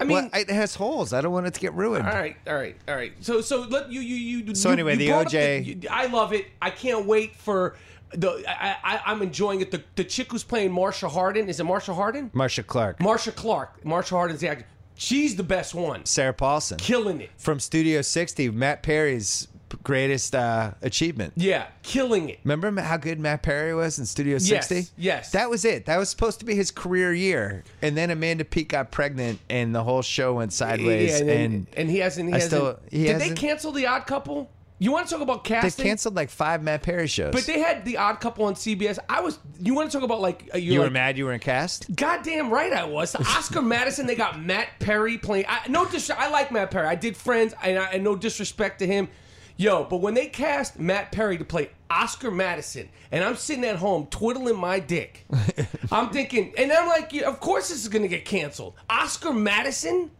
[0.00, 1.12] I mean, well, it has holes.
[1.12, 2.06] I don't want it to get ruined.
[2.06, 3.12] all right, all right, all right.
[3.20, 4.54] So so let you you you.
[4.54, 6.46] So you- anyway, you the OJ you- I love it.
[6.60, 7.76] I can't wait for
[8.10, 8.42] the.
[8.48, 9.70] I, I I'm enjoying it.
[9.70, 12.30] The the chick who's playing Marcia Harden is it Marcia Harden?
[12.32, 13.84] Marcia Clark, Marcia Clark.
[13.84, 14.66] Marcia Harden's the actor.
[14.94, 16.04] She's the best one.
[16.04, 17.30] Sarah Paulson, Killing it.
[17.36, 19.48] from Studio 60, Matt Perry's
[19.82, 21.32] greatest uh, achievement.
[21.36, 22.40] Yeah, killing it.
[22.44, 24.86] Remember how good Matt Perry was in Studio 60?
[24.96, 25.32] yes.
[25.32, 25.86] That was it.
[25.86, 27.64] That was supposed to be his career year.
[27.80, 31.10] And then Amanda Peet got pregnant and the whole show went sideways.
[31.12, 32.28] Yeah, and, and and he hasn't.
[32.28, 32.50] He I hasn't.
[32.50, 34.50] still- he did they hasn't- cancel the Odd Couple?
[34.78, 35.84] You want to talk about casting?
[35.84, 37.30] they canceled like five Matt Perry shows.
[37.32, 38.98] But they had the Odd Couple on CBS.
[39.08, 39.38] I was.
[39.60, 41.94] You want to talk about like uh, you were mad you were in cast?
[41.94, 43.14] Goddamn right I was.
[43.14, 44.06] Oscar Madison.
[44.08, 45.44] They got Matt Perry playing.
[45.48, 46.88] I, no dis- I like Matt Perry.
[46.88, 49.08] I did Friends, and, I, and no disrespect to him.
[49.56, 53.76] Yo, but when they cast Matt Perry to play Oscar Madison, and I'm sitting at
[53.76, 55.26] home twiddling my dick,
[55.92, 58.74] I'm thinking, and I'm like, yeah, of course this is gonna get canceled.
[58.88, 60.10] Oscar Madison.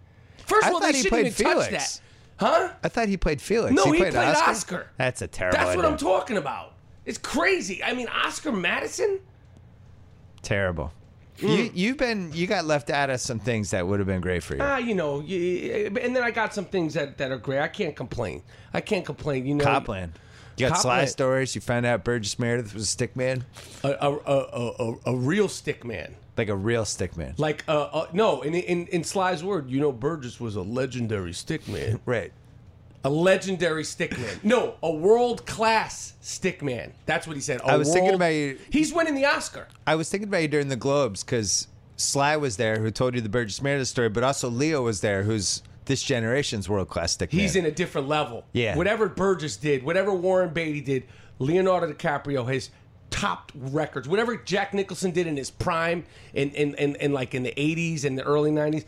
[0.46, 1.98] First of all, they shouldn't even touch Felix.
[1.98, 2.00] that,
[2.36, 2.72] huh?
[2.82, 3.74] I thought he played Felix.
[3.74, 4.50] No, he, played, played Oscar?
[4.50, 4.90] Oscar.
[4.98, 5.90] That's a terrible That's what idea.
[5.92, 6.74] I'm talking about.
[7.04, 7.82] It's crazy.
[7.82, 9.20] I mean, Oscar Madison.
[10.42, 10.92] Terrible.
[11.42, 11.70] You Mm.
[11.74, 14.54] you've been you got left out of some things that would have been great for
[14.54, 14.62] you.
[14.62, 17.58] Ah, you know, and then I got some things that, that are great.
[17.60, 18.42] I can't complain.
[18.72, 19.44] I can't complain.
[19.46, 20.12] You know, Copland.
[20.56, 21.08] You got Sly Copland.
[21.10, 21.54] stories.
[21.54, 23.44] You found out Burgess Meredith was a stick man,
[23.82, 24.38] a, a, a,
[24.90, 26.14] a, a real stick man.
[26.36, 27.34] like a real stick man.
[27.38, 31.32] Like, uh, uh, no, in, in in Sly's word, you know, Burgess was a legendary
[31.32, 32.00] stick man.
[32.06, 32.32] Right.
[33.04, 34.42] A legendary stickman.
[34.44, 36.92] No, a world class stickman.
[37.06, 37.60] That's what he said.
[37.62, 39.66] I was thinking about you- He's winning the Oscar.
[39.86, 43.20] I was thinking about you during the Globes because Sly was there, who told you
[43.20, 47.32] the Burgess Meredith story, but also Leo was there, who's this generation's world class stick
[47.32, 48.44] He's in a different level.
[48.52, 48.76] Yeah.
[48.76, 51.02] Whatever Burgess did, whatever Warren Beatty did,
[51.40, 52.70] Leonardo DiCaprio has
[53.10, 54.08] topped records.
[54.08, 58.04] Whatever Jack Nicholson did in his prime, in in, in, in like in the '80s
[58.04, 58.84] and the early '90s,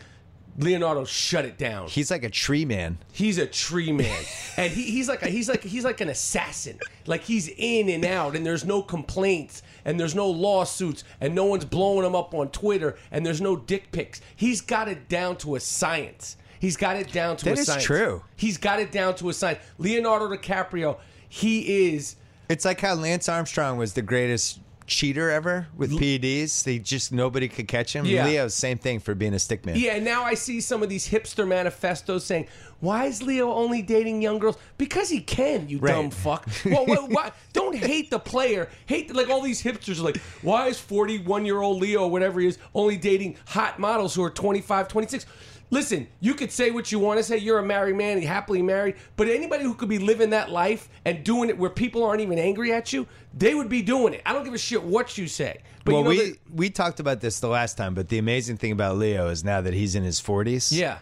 [0.56, 1.88] Leonardo shut it down.
[1.88, 2.98] He's like a tree man.
[3.12, 4.24] He's a tree man,
[4.56, 6.78] and he, he's like a, he's like he's like an assassin.
[7.06, 11.44] Like he's in and out, and there's no complaints, and there's no lawsuits, and no
[11.46, 14.20] one's blowing him up on Twitter, and there's no dick pics.
[14.36, 16.36] He's got it down to a science.
[16.60, 17.84] He's got it down to That a is science.
[17.84, 18.22] true.
[18.36, 19.58] He's got it down to a science.
[19.76, 20.98] Leonardo DiCaprio,
[21.28, 22.16] he is.
[22.48, 26.64] It's like how Lance Armstrong was the greatest cheater ever with PEDs.
[26.64, 28.04] They just nobody could catch him.
[28.04, 28.26] Yeah.
[28.26, 29.76] Leo, same thing for being a stick man.
[29.76, 32.46] Yeah, now I see some of these hipster manifestos saying,
[32.80, 34.56] "Why is Leo only dating young girls?
[34.78, 35.92] Because he can, you Right.
[35.92, 38.68] dumb fuck." well, what, what, don't hate the player.
[38.86, 42.96] Hate like all these hipsters are like, "Why is 41-year-old Leo, whatever he is, only
[42.96, 45.26] dating hot models who are 25, 26?"
[45.70, 47.36] Listen, you could say what you want to say.
[47.38, 48.94] You're a married man, you're happily married.
[49.16, 52.38] But anybody who could be living that life and doing it where people aren't even
[52.38, 53.06] angry at you,
[53.36, 54.22] they would be doing it.
[54.24, 55.60] I don't give a shit what you say.
[55.84, 58.18] But well, you know we that- we talked about this the last time, but the
[58.18, 60.98] amazing thing about Leo is now that he's in his forties, yeah.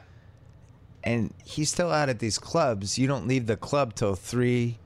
[1.04, 2.98] and he's still out at these clubs.
[2.98, 4.78] You don't leave the club till three,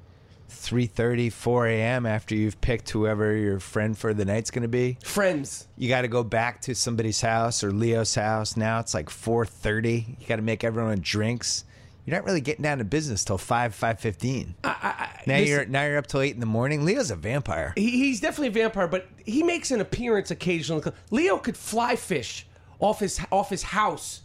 [0.48, 2.06] three thirty, four a.m.
[2.06, 4.98] after you've picked whoever your friend for the night's going to be.
[5.04, 5.68] Friends.
[5.76, 8.56] You got to go back to somebody's house or Leo's house.
[8.56, 10.16] Now it's like four thirty.
[10.20, 11.64] You got to make everyone drinks.
[12.04, 14.54] You're not really getting down to business till five five fifteen.
[14.62, 14.78] Now
[15.26, 16.84] listen- you're now you're up till eight in the morning.
[16.84, 17.72] Leo's a vampire.
[17.76, 20.84] He, he's definitely a vampire, but he makes an appearance occasionally.
[21.10, 22.46] Leo could fly fish
[22.78, 24.20] off his off his house,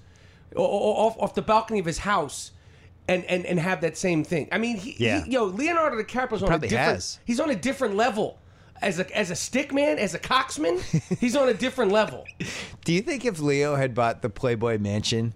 [0.55, 2.51] off off the balcony of his house,
[3.07, 4.47] and and, and have that same thing.
[4.51, 5.23] I mean, he, Yeah.
[5.23, 6.93] he- yo, Leonardo DiCaprio's on Probably a different.
[6.93, 7.19] has.
[7.25, 8.37] He's on a different level.
[8.81, 10.81] As a as a stick man, as a coxman,
[11.19, 12.25] he's on a different level.
[12.83, 15.33] Do you think if Leo had bought the Playboy Mansion,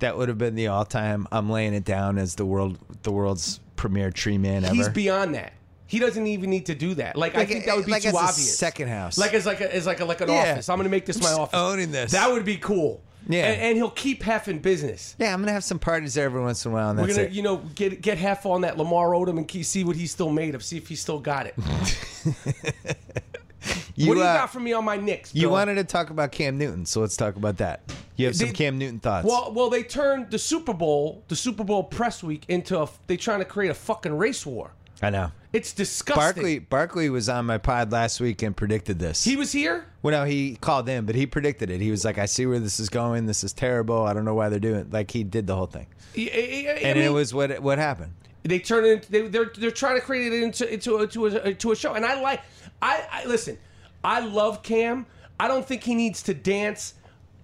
[0.00, 1.28] that would have been the all-time?
[1.30, 4.74] I'm laying it down as the world, the world's premier tree man ever.
[4.74, 5.52] He's beyond that.
[5.86, 7.14] He doesn't even need to do that.
[7.14, 8.58] Like, I Like think that would be like too as a obvious.
[8.58, 9.18] second house.
[9.18, 10.52] like as like a, as like a, like an Yeah.
[10.54, 10.68] office.
[10.68, 11.56] I'm going to make this my Just office.
[11.60, 12.10] owning this.
[12.10, 13.02] That would be cool.
[13.28, 13.46] Yeah.
[13.46, 15.16] and, and he'll keep half in business.
[15.18, 17.16] yeah, I'm gonna have some parties there every once in a while, and We're that's
[17.16, 17.32] gonna, it.
[17.34, 20.30] you know, get get half on that Lamar Odom and key- see what he's still
[20.30, 20.62] made of.
[20.62, 21.54] See if he's still got it.
[21.56, 21.64] You,
[24.08, 25.34] what do you uh, got for me on my Knicks?
[25.34, 27.80] You wanted to talk about Cam Newton, so let's talk about that.
[28.16, 29.26] You have some They- Cam Newton thoughts.
[29.26, 32.88] Well, well, they turned the Super Bowl, the Super Bowl press week, into a.
[33.06, 34.72] They trying to create a fucking race war.
[35.02, 35.30] I know.
[35.54, 36.20] It's disgusting.
[36.20, 39.22] Barkley Barkley was on my pod last week and predicted this.
[39.24, 39.86] He was here.
[40.02, 41.80] well, no, he called in, but he predicted it.
[41.80, 43.26] He was like, "I see where this is going.
[43.26, 44.02] This is terrible.
[44.02, 45.86] I don't know why they're doing it." Like he did the whole thing,
[46.16, 48.12] I- I- I and mean, it was what what happened.
[48.42, 48.88] They turn it.
[48.88, 51.76] Into, they, they're they're trying to create it into into a, into a, to a
[51.76, 51.94] show.
[51.94, 52.40] And I like.
[52.82, 53.56] I, I listen.
[54.02, 55.06] I love Cam.
[55.40, 56.94] I don't think he needs to dance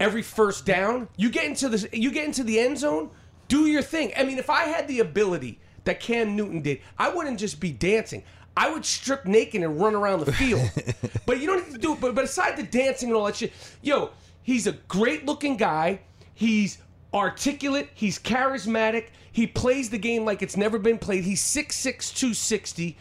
[0.01, 1.09] every first down.
[1.17, 3.11] You get into the you get into the end zone.
[3.49, 4.13] Do your thing.
[4.17, 5.59] I mean, if I had the ability
[5.91, 8.23] that Cam Newton did, I wouldn't just be dancing.
[8.57, 10.71] I would strip naked and run around the field.
[11.27, 12.01] but you don't need to do it.
[12.01, 14.11] But, but aside the dancing and all that shit, yo,
[14.43, 16.01] he's a great looking guy.
[16.35, 16.79] He's
[17.13, 17.89] articulate.
[17.93, 19.09] He's charismatic.
[19.33, 21.25] He plays the game like it's never been played.
[21.25, 21.83] He's 6'6",
[22.15, 22.97] 260.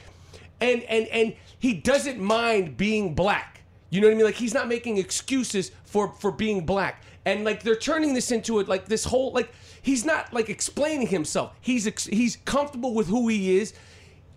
[0.60, 3.62] And, and, and he doesn't mind being black.
[3.92, 4.26] You know what I mean?
[4.26, 7.04] Like he's not making excuses for, for being black.
[7.26, 9.52] And like they're turning this into it like this whole like
[9.82, 11.54] he's not like explaining himself.
[11.62, 13.74] He's ex- he's comfortable with who he is.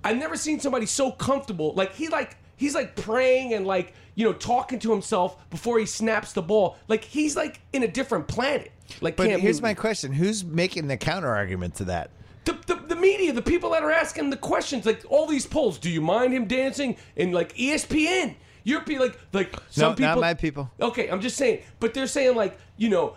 [0.04, 1.74] I've never seen somebody so comfortable.
[1.74, 5.86] Like he like he's like praying and like you know talking to himself before he
[5.86, 6.76] snaps the ball.
[6.88, 8.72] Like he's like in a different planet.
[9.00, 9.62] Like But Cam here's Newton.
[9.70, 12.10] my question: Who's making the counter argument to that?
[12.44, 15.78] the, the, the media, the people that are asking the questions, like all these polls.
[15.78, 16.96] Do you mind him dancing?
[17.16, 18.34] And like ESPN,
[18.64, 20.04] you're be like like some No, people.
[20.10, 20.70] not my people.
[20.80, 23.16] Okay, I'm just saying, but they're saying like you know,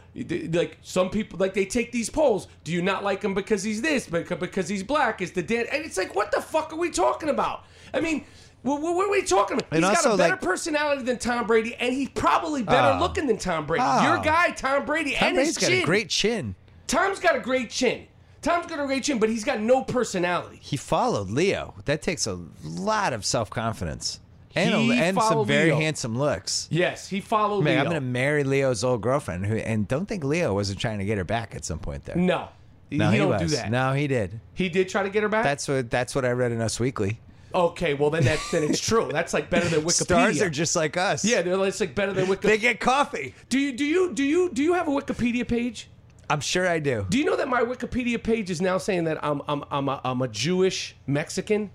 [0.53, 2.47] like some people like they take these polls.
[2.63, 4.07] Do you not like him because he's this?
[4.07, 5.21] Because because he's black?
[5.21, 5.69] Is the dance?
[5.71, 7.63] And it's like, what the fuck are we talking about?
[7.93, 8.25] I mean.
[8.61, 9.67] What, are we talking about?
[9.71, 12.99] And He's got a better like- personality than Tom Brady, and he's probably better Oh.
[12.99, 13.83] looking than Tom Brady.
[13.85, 14.03] Oh.
[14.11, 15.83] Your guy, Tom Brady, Tom and Brady's his got chin.
[15.83, 16.55] a great chin.
[16.87, 18.07] Tom's got a great chin.
[18.41, 20.57] Tom's got a great chin, but he's got no personality.
[20.63, 21.75] He followed Leo.
[21.85, 24.19] That takes a lot of self confidence
[24.55, 25.79] and, He and some very Leo.
[25.79, 26.67] handsome looks.
[26.71, 27.79] Yes, he followed Man, Leo.
[27.79, 31.05] I'm going to marry Leo's old girlfriend, who and don't think Leo wasn't trying to
[31.05, 32.15] get her back at some point there.
[32.15, 32.47] no,
[32.91, 33.41] No, he, he, don't was.
[33.41, 33.69] do that.
[33.71, 34.39] No, he did.
[34.53, 35.43] He did try to get her back.
[35.43, 37.19] That's what that's what I read in Us Weekly.
[37.53, 37.93] okay.
[37.93, 39.09] Well, then that then it's true.
[39.11, 40.03] That's like better than Wikipedia.
[40.03, 41.23] Stars are just like us.
[41.25, 42.41] yeah, they're it's like better than Wikipedia.
[42.41, 43.33] they get coffee.
[43.49, 45.89] do you do you do you do you have a Wikipedia page?
[46.29, 47.05] I'm sure I do.
[47.09, 50.01] Do you know that my Wikipedia page is now saying that I'm I'm I'm a,
[50.03, 51.69] I'm a Jewish Mexican?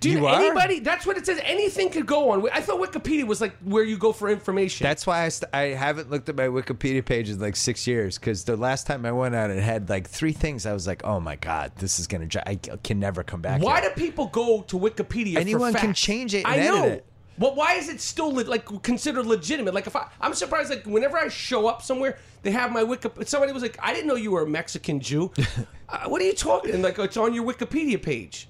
[0.00, 0.80] Do you, anybody?
[0.80, 1.40] That's what it says.
[1.42, 2.48] Anything could go on.
[2.52, 4.84] I thought Wikipedia was like where you go for information.
[4.84, 8.18] That's why I, st- I haven't looked at my Wikipedia page in like six years
[8.18, 10.66] because the last time I went out, it had like three things.
[10.66, 12.26] I was like, oh my god, this is gonna.
[12.26, 13.62] Dri- I can never come back.
[13.62, 13.90] Why here.
[13.90, 15.36] do people go to Wikipedia?
[15.36, 16.84] Anyone can change it and I know.
[16.84, 17.06] it.
[17.38, 19.74] But why is it still le- like considered legitimate?
[19.74, 20.70] Like if I, I'm surprised.
[20.70, 23.28] Like whenever I show up somewhere, they have my Wikipedia.
[23.28, 25.32] Somebody was like, "I didn't know you were a Mexican Jew."
[25.88, 26.74] uh, what are you talking?
[26.74, 28.48] And like it's on your Wikipedia page.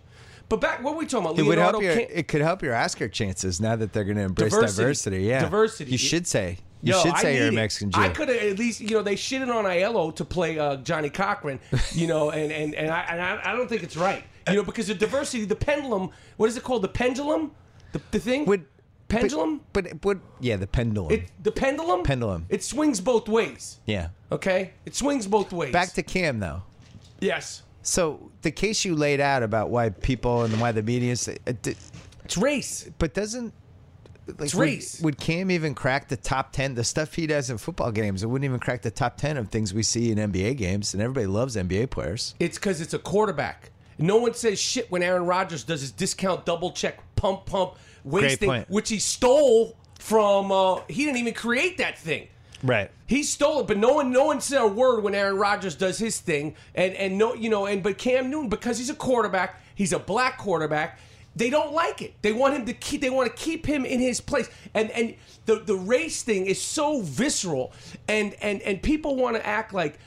[0.48, 1.38] But back, what were we talking about?
[1.38, 1.94] It would help your.
[1.94, 4.82] Can- It could help your Oscar chances now that they're going to embrace Diversity.
[4.82, 5.22] diversity.
[5.24, 5.90] Yeah, Diversity.
[5.90, 6.58] You should say.
[6.82, 7.52] You Yo, should say you're a.
[7.52, 8.00] Mexican Jew.
[8.00, 11.10] I could have at least, you know, they shitted on Aiello to play uh, Johnnie
[11.10, 11.58] Cochran,
[11.94, 14.62] you know, and and, and, I, and I, I don't think it's right, you know,
[14.62, 17.50] because the diversity, the pendulum, what is it called, the pendulum,
[17.92, 18.66] the, the thing, Would-
[19.08, 20.20] pendulum, but would.
[20.38, 21.10] Yeah, the pendulum.
[21.10, 22.44] it the pendulum, Pendulum.
[22.50, 24.08] it swings both ways, yeah.
[24.30, 25.72] okay, it swings both ways.
[25.72, 26.62] Back to Cam though.
[27.20, 31.28] yes, So the case you laid out about why people and why the media is,
[31.46, 32.90] it's race.
[32.98, 33.54] but doesn't.
[34.26, 35.00] Like, It's would- race.
[35.02, 36.74] Would, Cam even crack the top ten?
[36.74, 39.50] The stuff he does in football games, it wouldn't even crack the top ten of
[39.50, 42.34] things we see in NBA games, and everybody loves NBA players.
[42.40, 43.70] It's because it's a quarterback.
[43.98, 48.64] No one says shit when Aaron Rodgers does his discount double check pump pump wasting,
[48.68, 50.50] which he stole from.
[50.50, 52.26] Uh, he didn't even create that thing.
[52.66, 52.90] Right.
[53.06, 55.98] He stole it, but no one, no one said a word when Aaron Rodgers does
[55.98, 59.62] his thing, and and no, you know, and but Cam Newton because he's a quarterback,
[59.74, 60.98] he's a black quarterback.
[61.36, 62.14] They don't like it.
[62.22, 63.02] They want him to keep.
[63.02, 65.14] They want to keep him in his place, and and
[65.44, 67.72] the the race thing is so visceral,
[68.08, 69.98] and and and people want to act like,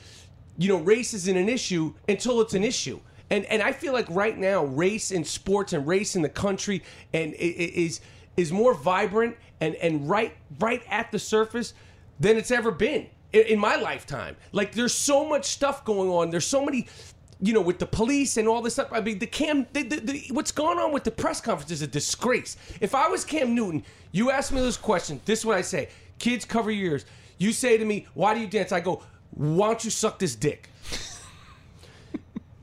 [0.57, 2.99] you know, race isn't an issue until it's an issue.
[3.29, 6.83] And and I feel like right now, race in sports and race in the country
[7.13, 8.01] and is
[8.35, 11.73] is more vibrant and and right right at the surface
[12.19, 14.35] than it's ever been in, in my lifetime.
[14.51, 16.29] Like there's so much stuff going on.
[16.29, 16.87] There's so many.
[17.41, 18.89] You know, with the police and all this stuff.
[18.91, 21.81] I mean, the Cam, the, the, the, what's going on with the press conference is
[21.81, 22.57] a disgrace.
[22.81, 25.21] If I was Cam Newton, you ask me this question.
[25.23, 25.87] This is what I say:
[26.19, 27.05] Kids, cover your ears.
[27.37, 30.35] You say to me, "Why do you dance?" I go, "Why don't you suck this
[30.35, 30.69] dick?"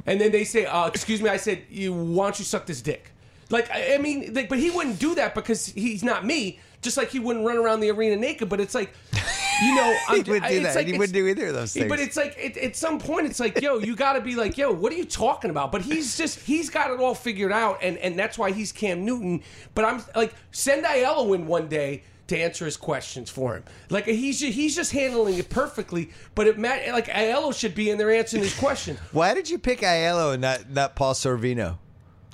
[0.07, 2.83] And then they say, uh, "Excuse me," I said, "You why don't you suck this
[2.83, 3.11] dick?"
[3.51, 6.61] Like I, I mean, like, but he wouldn't do that because he's not me.
[6.83, 8.49] Just like he wouldn't run around the arena naked.
[8.49, 8.93] But it's like,
[9.63, 10.75] you know, I'm, He wouldn't do that.
[10.75, 11.89] Like, he wouldn't do either of those things.
[11.89, 14.57] But it's like it, at some point, it's like, yo, you got to be like,
[14.59, 15.73] yo, what are you talking about?
[15.73, 19.05] But he's just he's got it all figured out, and and that's why he's Cam
[19.05, 19.43] Newton.
[19.75, 23.65] But I'm like, send Aiello in one day to answer his questions for him.
[23.89, 26.11] Like he's ju- he's just handling it perfectly.
[26.35, 28.99] But it like Aiello should be in there answering his question.
[29.13, 31.79] Why did you pick Aiello and not not Paul Sorvino?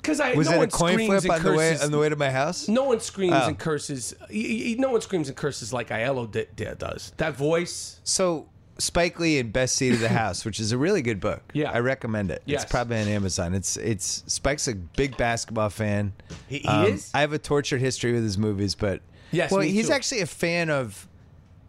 [0.03, 1.85] Because I Was no it a coin screams flip and on the way curses.
[1.85, 2.67] on the way to my house?
[2.67, 3.47] No one screams Oh.
[3.47, 4.13] and curses.
[4.29, 7.13] No one screams and curses like Aiello di- di- does.
[7.17, 7.99] That voice.
[8.03, 8.47] So
[8.79, 11.41] Spike Lee in Best Seat of the House, which is a really good book.
[11.53, 11.71] Yeah.
[11.71, 12.41] I recommend it.
[12.45, 12.63] Yes.
[12.63, 13.53] It's probably on Amazon.
[13.53, 16.13] It's it's Spike's a big basketball fan.
[16.47, 17.09] He- he Um, is?
[17.13, 19.01] I have a tortured history with his movies, but
[19.31, 19.93] Yes, well, he's too.
[19.93, 21.07] actually a fan of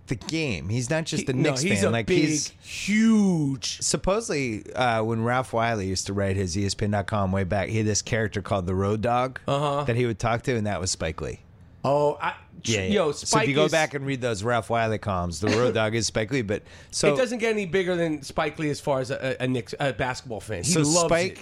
[0.06, 0.68] the game.
[0.68, 1.88] He's not just a no, Knicks he's fan.
[1.88, 3.80] a like big, he's huge.
[3.80, 8.02] supposedly uh, when Ralph Wiley used to write his ESPN.com way back, he had this
[8.02, 9.84] character called the Road Dog Uh-huh.
[9.84, 11.40] that he would talk to, and that was Spike Lee.
[11.84, 14.98] Oh, I, yo, Spike so if you go is- back and read those Ralph Wiley
[14.98, 16.42] columns, the Road Dog is Spike Lee.
[16.42, 19.46] But so it doesn't get any bigger than Spike Lee as far as a, a,
[19.48, 20.64] Knicks, a basketball fan.
[20.64, 21.40] He so loves Spike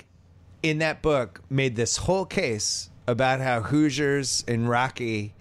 [0.62, 0.68] it.
[0.68, 5.34] in that book made this whole case about how Hoosiers and Rocky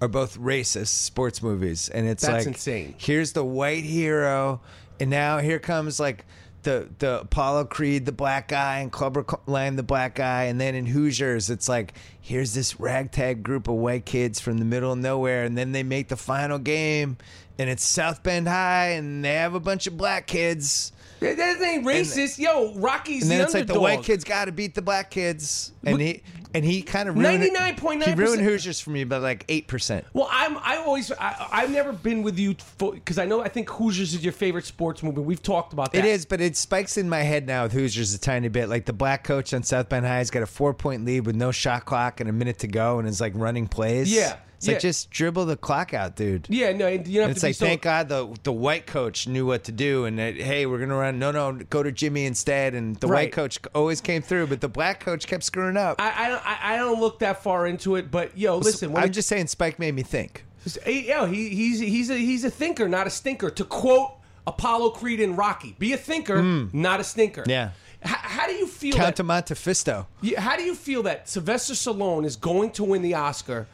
[0.00, 2.94] are both racist sports movies, and it's That's like insane.
[2.98, 4.60] Here's the white hero,
[5.00, 6.24] and now here comes like.
[6.64, 10.74] The, the Apollo Creed, the black guy, and Clubber Lang, the black guy, and then
[10.74, 14.98] in Hoosiers, it's like here's this ragtag group of white kids from the middle of
[14.98, 17.16] nowhere, and then they make the final game,
[17.58, 21.62] and it's South Bend High, and they have a bunch of black kids, That, that
[21.62, 22.38] ain't racist.
[22.40, 25.10] yo, Rocky's and then the it's like the white kids got to beat the black
[25.10, 26.22] kids, and he
[26.54, 28.02] and he kind of ruined 99.9%.
[28.04, 30.04] He ruined Hoosiers for me by like eight percent.
[30.12, 30.56] Well, I'm.
[30.58, 31.12] I always.
[31.12, 33.40] I, I've never been with you because I know.
[33.42, 35.20] I think Hoosiers is your favorite sports movie.
[35.20, 36.04] We've talked about that.
[36.04, 38.68] It is, but it spikes in my head now with Hoosiers a tiny bit.
[38.68, 41.52] Like the black coach on South Bend High's got a four point lead with no
[41.52, 44.12] shot clock and a minute to go, and is like running plays.
[44.12, 44.74] Yeah, it's yeah.
[44.74, 46.48] like just dribble the clock out, dude.
[46.50, 47.66] Yeah, no, you don't have it's to be like, so.
[47.66, 50.96] thank God the the white coach knew what to do, and that, hey, we're gonna
[50.96, 51.20] run.
[51.20, 52.74] No, no, go to Jimmy instead.
[52.74, 53.26] And the Right.
[53.26, 56.00] white coach always came through, but the black coach kept screwing up.
[56.00, 56.46] I, I don't.
[56.46, 58.92] I, I don't look that far into it, but yo, listen.
[58.92, 60.44] When I'm it- just saying, Spike made me think.
[60.86, 63.50] Yo, he, he's he's a he's a thinker, not a stinker.
[63.50, 64.10] To quote
[64.44, 66.66] Apollo Creed and Rocky, be a thinker, hmm.
[66.72, 67.44] not a stinker.
[67.46, 67.70] Yeah.
[68.04, 69.22] H- how do you feel Count that?
[69.22, 70.06] to Montefisto.
[70.20, 73.66] Yeah, How do you feel that Sylvester Stallone is going to win the Oscar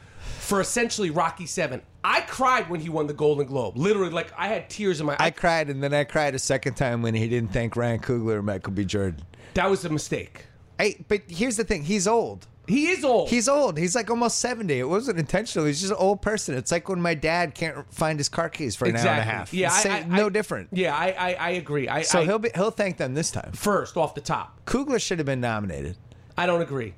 [0.45, 1.81] for essentially Rocky Seven?
[2.03, 3.77] I cried when he won the Golden Globe.
[3.77, 5.15] Literally, like I had tears in my.
[5.19, 5.33] I eyes.
[5.35, 8.41] cried, and then I cried a second time when he didn't thank Ryan Coogler or
[8.41, 8.85] Michael B.
[8.85, 9.21] Jordan.
[9.55, 10.45] that was a mistake.
[10.79, 12.47] I, but here's the thing: he's old.
[12.67, 13.29] He is old.
[13.29, 13.77] He's old.
[13.77, 14.79] He's like almost seventy.
[14.79, 15.65] It wasn't intentional.
[15.67, 16.55] He's just an old person.
[16.55, 19.23] It's like when my dad can't find his car keys for an hour and a
[19.23, 19.53] half.
[19.53, 20.69] Yeah, I, I, no I- different.
[20.71, 21.87] Yeah, I I, I agree.
[21.87, 23.51] I, So I, he'll be he'll thank them this time.
[23.53, 24.65] first off the top.
[24.65, 25.97] Coogler should have been nominated.
[26.37, 26.95] I don't agree.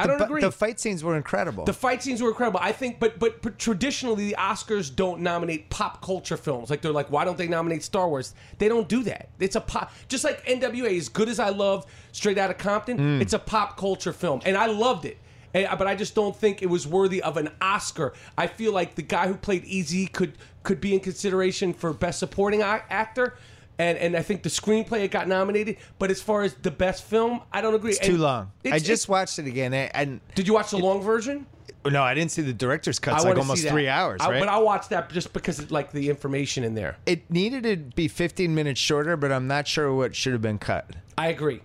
[0.00, 0.40] I don't But agree.
[0.40, 1.64] The fight scenes were incredible.
[1.64, 2.60] The fight scenes were incredible.
[2.62, 6.70] I think, but, but but traditionally the Oscars don't nominate pop culture films.
[6.70, 8.34] Like they're like, why don't they nominate Star Wars?
[8.58, 9.28] They don't do that.
[9.38, 10.96] It's a pop, just like NWA.
[10.96, 13.20] As good as I love Straight Outta Compton, Mm.
[13.22, 15.18] it's a pop culture film, and I loved it.
[15.52, 18.12] And, but I just don't think it was worthy of an Oscar.
[18.38, 22.18] I feel like the guy who played Easy could could be in consideration for best
[22.18, 23.34] supporting actor.
[23.80, 27.02] And, and I think the screenplay it got nominated, but as far as the best
[27.04, 27.92] film, I don't agree.
[27.92, 28.52] it's too long.
[28.70, 31.46] I just watched it again, and, and did you watch the long version?
[31.86, 33.14] no, I didn't see the director's cut.
[33.14, 34.38] It's I like almost three hours, I- right?
[34.40, 36.98] but I watched that just because of like the information in there.
[37.06, 40.58] it needed to be 15 minutes shorter, but I'm not sure what should have been
[40.58, 40.90] cut.
[41.16, 41.62] I agree.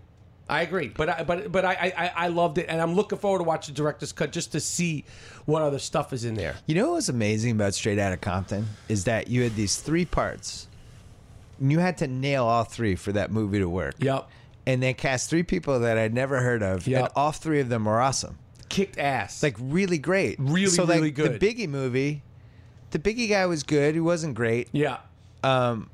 [0.47, 3.39] I agree, but I, but but I, I I loved it, and I'm looking forward
[3.39, 5.03] to watch the director's cut just to see
[5.45, 6.55] what other stuff is in there.
[6.68, 10.05] You know what was amazing about Straight Outta Compton is that you had these three
[10.05, 10.68] parts.
[11.60, 13.95] And you had to nail all three for that movie to work.
[13.99, 14.30] Yep,
[14.68, 16.99] And they cast three people that I'd never heard of, Yep.
[17.03, 18.38] and all three of them were awesome.
[18.70, 19.41] kicked ass.
[19.43, 20.38] Like really great.
[20.39, 21.39] Really, so, like, really good.
[21.39, 22.24] The Biggie movie,
[22.91, 23.93] the Biggie guy was good.
[23.95, 24.68] He wasn't great.
[24.74, 24.97] yeah,
[25.43, 25.89] Um,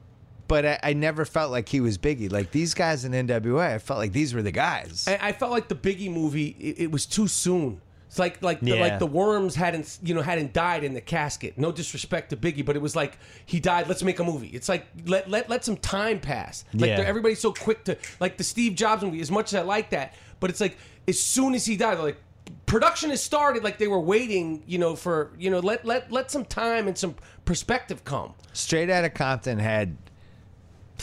[0.47, 2.31] but I, I never felt like he was Biggie.
[2.31, 5.05] Like these guys in NWA, I felt like these were the guys.
[5.07, 7.81] I, I felt like the Biggie movie it, it was too soon.
[8.11, 11.57] It's like like the, like the worms hadn't you know hadn't died in the casket.
[11.57, 13.87] No disrespect to Biggie, but it was like he died.
[13.87, 14.49] Let's make a movie.
[14.49, 16.65] It's like let let let some time pass.
[16.73, 16.99] Like Yeah.
[16.99, 19.21] everybody's so quick to like the Steve Jobs movie.
[19.21, 22.03] As much as I like that, but it's like as soon as he died, they're
[22.03, 22.21] like
[22.65, 23.63] production has started.
[23.63, 26.97] Like they were waiting, you know, for you know let let let some time and
[26.97, 28.33] some perspective come.
[28.51, 29.95] Straight out of Compton had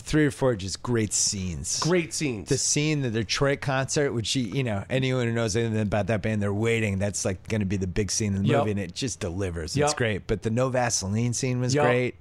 [0.00, 1.80] three or four just great scenes.
[1.80, 2.48] Great scenes.
[2.48, 6.22] the scene, the Detroit concert, which you, you know, anyone who knows anything about that
[6.22, 6.98] band, they're waiting.
[6.98, 8.58] That's like going to be the big scene in the Yep.
[8.58, 9.76] movie, and it just delivers.
[9.76, 9.84] Yep.
[9.84, 10.26] It's great.
[10.26, 11.84] But the no Vaseline scene was Yep.
[11.84, 12.14] great.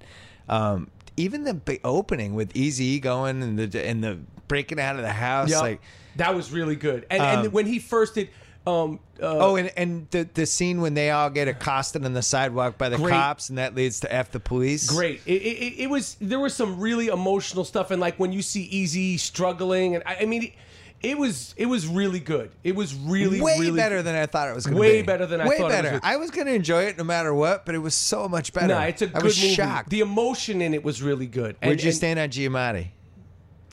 [0.49, 5.11] Um, even the opening with Easy going and the and the breaking out of the
[5.11, 5.82] house, like
[6.17, 7.05] that was really good.
[7.09, 8.30] And Um, and when he first did.
[8.68, 12.22] Um, uh, oh, and and the the scene when they all get accosted on the
[12.22, 13.11] sidewalk by the Great.
[13.11, 14.89] cops, and that leads to f the police.
[14.89, 15.22] great.
[15.26, 18.63] It, it, it was there was some really emotional stuff, and like when you see
[18.63, 20.53] Easy struggling, and I, I mean, it,
[21.01, 22.51] it was it was really good.
[22.63, 24.88] It was really Way really better than I thought it was going to be.
[24.88, 25.89] Way better than I Way thought it was better.
[25.99, 28.51] gonna- I was going to enjoy it no matter what, but it was so much
[28.51, 28.68] better.
[28.68, 29.53] No, it's a I good was movie.
[29.53, 29.89] shocked.
[29.91, 31.55] The emotion in it was really good.
[31.61, 32.89] And, Where'd you and stand on Giamatti?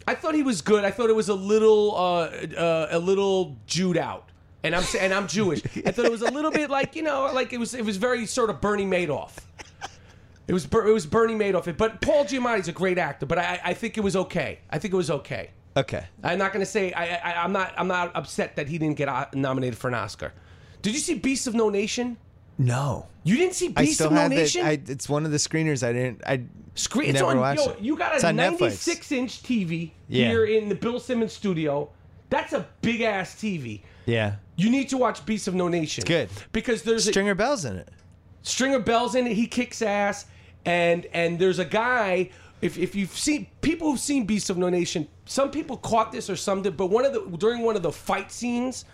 [0.07, 0.85] I thought he was good.
[0.85, 4.31] I thought it was a little uh, uh, a little Jude out.
[4.65, 5.63] And I'm and I'm Jewish.
[5.87, 7.97] I thought it was a little bit like you know, like it was it was
[7.97, 9.37] very sort of Bernie Madoff.
[10.47, 11.69] It was it was Bernie Madoff.
[11.69, 14.59] It but Paul Giamatti's a great actor, but I, I think it was okay.
[14.71, 15.51] I think it was okay.
[15.77, 16.05] Okay.
[16.23, 18.97] I'm not going to say I, I I'm not I'm not upset that he didn't
[18.97, 20.33] get uh, nominated for an Oscar.
[20.83, 22.17] Did you see Beasts of No Nation?
[22.59, 23.07] No.
[23.25, 24.67] You didn't see Beasts of No Nation?
[24.67, 24.69] it.
[24.69, 26.23] I, it's one of the screeners I didn't.
[26.27, 26.43] I
[26.77, 27.39] Screen, it's never on.
[27.39, 27.81] watched Yo, it.
[27.81, 28.61] you got a on Netflix.
[28.61, 30.29] 96 inch TV Yeah.
[30.29, 31.89] here in the Bill Simmons studio.
[32.31, 33.81] That's a big ass TV.
[34.07, 34.37] Yeah.
[34.57, 36.03] You need to watch Beasts of No Nation.
[36.03, 36.29] It's good.
[36.53, 37.89] because there's a Stringer Bell's in it.
[38.43, 39.33] Stringer Bell's in it.
[39.33, 40.27] He kicks ass,
[40.65, 42.31] and and there's a guy.
[42.61, 46.31] If, if you've seen people who've seen Beasts of No Nation, some people caught this
[46.31, 46.77] or some did.
[46.77, 48.85] But one of the during one of the fight scenes,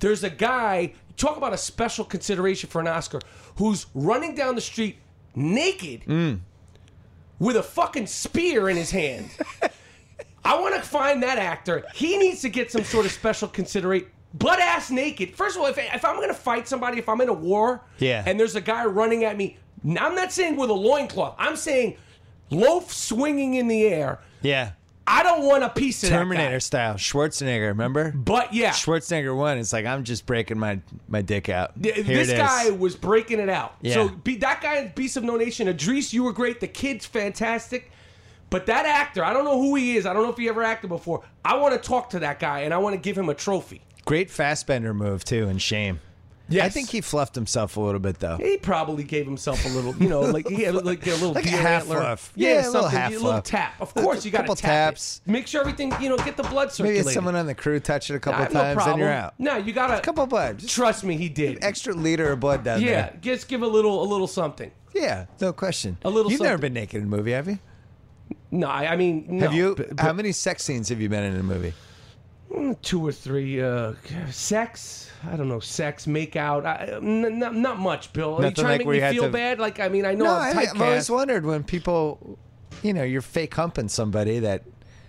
[0.00, 0.92] there's a guy.
[1.16, 3.18] Talk about a special consideration for an Oscar
[3.56, 4.98] who's running down the street
[5.34, 6.38] naked mm.
[7.40, 9.28] with a fucking spear in his hand.
[10.44, 11.84] I want to find that actor.
[11.92, 14.08] He needs to get some sort of special consideration.
[14.34, 15.34] Butt ass naked.
[15.34, 17.82] First of all, if, if I'm going to fight somebody, if I'm in a war,
[17.98, 18.22] Yeah.
[18.26, 21.34] and there's a guy running at me, I'm not saying with a loincloth.
[21.38, 21.96] I'm saying
[22.50, 24.20] loaf swinging in the air.
[24.42, 24.72] Yeah.
[25.10, 26.94] I don't want a piece of Terminator style.
[26.96, 28.12] Schwarzenegger, remember?
[28.12, 29.56] But yeah, Schwarzenegger one.
[29.56, 31.72] It's like I'm just breaking my my dick out.
[31.82, 33.76] Here this guy was breaking it out.
[33.80, 33.94] Yeah.
[33.94, 36.60] So be, that guy in Beast of No Nation, Idris, you were great.
[36.60, 37.90] The kid's fantastic.
[38.50, 40.04] But that actor, I don't know who he is.
[40.04, 41.22] I don't know if he ever acted before.
[41.42, 43.80] I want to talk to that guy and I want to give him a trophy.
[44.08, 46.00] Great Fassbender move too, and shame.
[46.50, 46.64] Yes.
[46.64, 48.38] I think he fluffed himself a little bit though.
[48.38, 51.44] He probably gave himself a little, you know, like he had like a little Like
[51.44, 51.96] a half antler.
[51.98, 52.32] fluff.
[52.36, 53.44] Yeah, Yeah, a little half a little fluff.
[53.44, 53.74] tap.
[53.80, 55.20] Of course, you got to couple tap taps.
[55.26, 55.30] It.
[55.30, 57.02] Make sure everything, you know, get the blood circulating.
[57.04, 59.00] it's someone on the crew touched it a couple Nah, times, no problem.
[59.00, 59.34] you're out.
[59.38, 60.00] No, you got to.
[60.00, 60.56] couple blood.
[60.56, 61.62] Just Trust me, he did.
[61.62, 63.18] extra liter of blood down Yeah, there.
[63.20, 64.70] just give a little, a little something.
[64.94, 65.98] Yeah, no question.
[66.02, 67.58] A little You've never been naked in a movie, have you?
[68.50, 69.74] No, I, I mean, no, have you?
[69.76, 71.74] but- how many sex scenes have you been in a movie?
[72.50, 73.92] Mm, two or three uh
[74.30, 78.50] sex i don't know sex make out I, n- n- not much bill are you
[78.52, 80.58] trying like to make me feel to- bad like i mean i know No, i'm
[80.58, 82.38] I, I've always wondered when people,
[82.82, 84.62] you know, you're fake humping somebody that.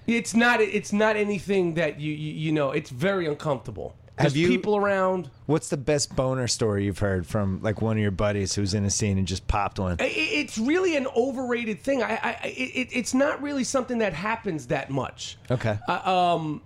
[0.08, 4.38] it's not it's not anything that you you, you know it's very uncomfortable there's Have
[4.38, 8.12] you- people around What's the best boner story you've heard from like one of your
[8.12, 9.96] buddies who's in a scene and just popped one?
[10.00, 10.08] I- I-
[10.42, 14.90] it's really an overrated thing i, I it, it's not really something that happens that
[14.90, 15.78] much Okay.
[15.88, 16.62] Uh, um,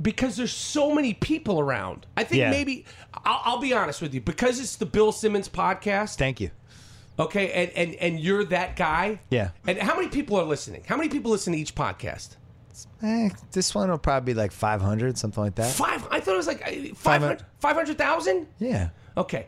[0.00, 2.50] because there's so many people around i think Yeah.
[2.50, 2.84] maybe
[3.24, 6.50] I'll, I'll be honest with you because it's the bill simmons podcast Thank you.
[7.18, 9.20] Okay, and, and and you're that guy.
[9.30, 9.48] Yeah.
[9.66, 10.82] And how many people are listening?
[10.86, 12.36] How many people listen to each podcast?
[13.02, 15.72] Eh, this one will probably be like 500, something like that.
[15.72, 16.06] Five.
[16.10, 18.46] I thought it was like uh, Five 500 500,000?
[18.58, 18.90] Yeah.
[19.16, 19.46] Okay.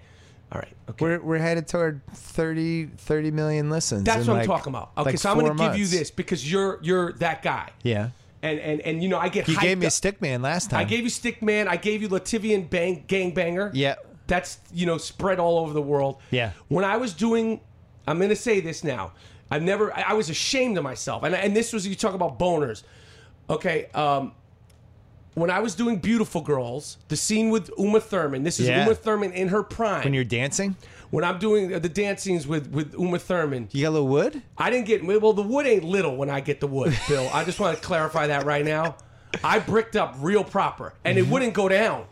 [0.50, 0.72] All right.
[0.88, 1.04] Okay.
[1.04, 4.04] We're, we're headed toward 30, 30 million listens.
[4.04, 4.92] That's in what I'm like- talking about.
[4.96, 5.90] Okay, like so I'm going four to give you months.
[5.98, 7.68] this because you're you're that guy.
[7.82, 8.10] Yeah.
[8.42, 9.92] And and and you know I get You gave me up.
[9.92, 10.80] stick man last time.
[10.80, 11.66] I gave you Stickman.
[11.66, 13.70] I gave you Lativian Bang Gangbanger.
[13.74, 13.96] Yeah.
[14.28, 16.18] That's you know spread all over the world.
[16.30, 16.52] Yeah.
[16.68, 17.60] When I was doing,
[18.06, 19.12] I'm going to say this now.
[19.50, 19.92] I've never.
[19.96, 22.82] I, I was ashamed of myself, and and this was you talk about boners.
[23.50, 23.86] Okay.
[23.94, 24.32] Um,
[25.34, 28.42] when I was doing Beautiful Girls, the scene with Uma Thurman.
[28.42, 28.82] This is Yeah.
[28.84, 30.02] Uma Thurman in her prime.
[30.04, 30.76] when you're dancing,
[31.10, 34.42] when I'm doing the dance scenes with with Uma Thurman, you got a little wood?
[34.56, 35.32] I didn't get well.
[35.32, 37.28] The wood ain't little when I get the wood, Bill.
[37.32, 38.96] I just want to clarify that right now.
[39.44, 41.26] I bricked up real proper, and Mm-hmm.
[41.28, 42.06] it wouldn't go down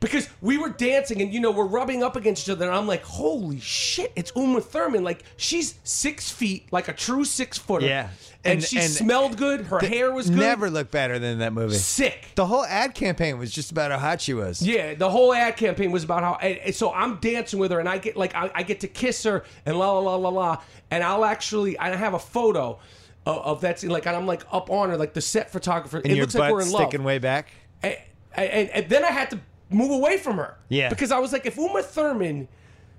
[0.00, 2.66] because we were dancing, and you know we're rubbing up against each other.
[2.66, 5.02] And I'm like, holy shit, it's Uma Thurman.
[5.04, 7.86] Like she's six feet, like a true six footer.
[7.86, 8.08] Yeah.
[8.44, 9.62] And, And- she and smelled good.
[9.66, 10.38] Her hair was good.
[10.38, 11.74] Never looked better than that movie.
[11.76, 12.26] sick.
[12.34, 14.60] The whole ad campaign was just about how hot she was.
[14.60, 16.34] Yeah, the whole ad campaign was about how.
[16.42, 18.88] And, and so I'm dancing with her, and I get like I, I get to
[18.88, 22.78] kiss her, and la la la la la, and I'll actually I have a photo
[23.26, 25.98] of, of that scene, like and I'm like up on her, like the set photographer.
[25.98, 26.82] And it your looks like we're in love.
[26.82, 27.52] sticking way back.
[27.82, 27.96] And,
[28.34, 29.38] and, and then I had to
[29.70, 30.56] move away from her.
[30.68, 30.88] Yeah.
[30.88, 32.48] because I was like, if Uma Thurman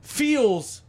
[0.02, 0.83] feels.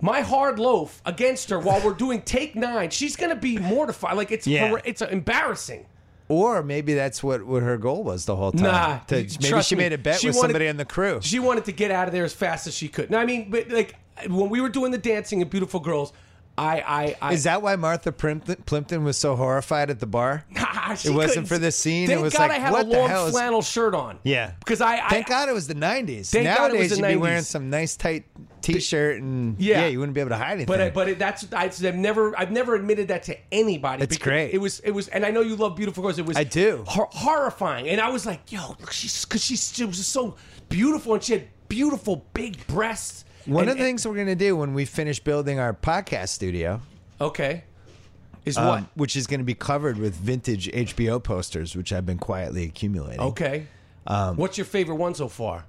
[0.00, 2.90] My hard loaf against her while we're doing take nine.
[2.90, 4.16] She's gonna be mortified.
[4.16, 4.68] Like it's Yeah.
[4.68, 5.86] hor- it's embarrassing.
[6.28, 8.62] Or maybe that's what, what her goal was the whole time.
[8.62, 9.82] Nah, To- maybe trust she me.
[9.84, 11.18] made a bet She with wanted- somebody on the crew.
[11.22, 13.10] She wanted to get out of there as fast as she could.
[13.10, 13.96] Now, I mean, but like
[14.28, 16.12] when we were doing the dancing and Beautiful Girls,
[16.60, 20.44] I, I, I Is that why Martha Plimpton, Plimpton was so horrified at the bar?
[20.82, 22.86] Ah, she It wasn't for the scene, Thank it was God like, I had what
[22.86, 24.18] a the long is- flannel shirt on.
[24.24, 24.52] Yeah.
[24.58, 26.30] because I, I Thank God it was the 90s.
[26.30, 28.24] Thank God it was Nowadays, the you'd be wearing some nice tight
[28.60, 29.82] t-shirt and Yeah.
[29.82, 30.66] yeah, you wouldn't be able to hide anything.
[30.66, 34.02] But I, but it, that's I, I've never I've never admitted that to anybody.
[34.02, 34.52] It's great.
[34.52, 36.18] It was it was, and I know you love Beautiful Girls.
[36.18, 36.84] It was I do.
[36.86, 40.36] hor- horrifying, and I was like, yo, look, she's because she's she was so
[40.68, 43.24] beautiful, and she had beautiful big breasts.
[43.46, 46.28] One and, of the things we're going to do when we finish building our podcast
[46.28, 46.80] studio,
[47.20, 47.64] okay,
[48.44, 52.06] is um, what which is going to be covered with vintage HBO posters, which I've
[52.06, 53.20] been quietly accumulating.
[53.20, 53.66] okay.
[54.06, 55.64] Um, What's your favorite one so far?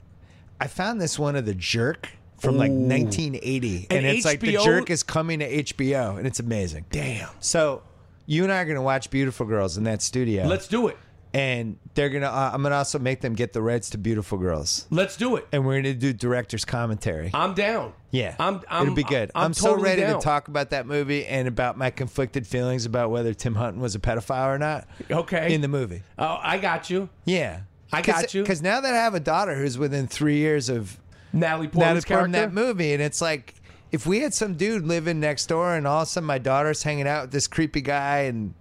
[0.60, 4.54] I found this one of the Jerk from like 1980, and, And it's like the
[4.54, 6.86] Jerk is coming to HBO, and it's amazing.
[6.90, 7.30] Damn.
[7.40, 7.84] So
[8.26, 10.48] you and I are gonna watch Beautiful Girls in that studio.
[10.48, 10.98] Let's do it.
[11.34, 12.28] And they're gonna.
[12.28, 15.48] Uh, I'm gonna also make them get the rights to Beautiful Girls, Let's do it.
[15.54, 17.32] and we're gonna do director's commentary.
[17.34, 17.94] I'm down.
[18.12, 18.62] Yeah, I'm.
[18.70, 19.32] I'm it'll be good.
[19.34, 20.20] I'm, I'm, so totally ready down.
[20.20, 23.96] to talk about that movie and about my conflicted feelings about whether Tim Hutton was
[23.96, 24.88] a pedophile or not.
[25.10, 25.54] Okay.
[25.54, 26.04] in the movie.
[26.20, 27.08] Oh, I got you.
[27.24, 27.62] Yeah,
[27.94, 28.42] I got you.
[28.42, 31.00] Because now that I have a daughter who's within three years of
[31.32, 32.54] Natalie Portman's Portman character.
[32.54, 33.56] that movie, and it's like
[33.92, 36.84] if we had some dude living next door, and all of a sudden my daughter's
[36.84, 38.54] hanging out with this creepy guy, and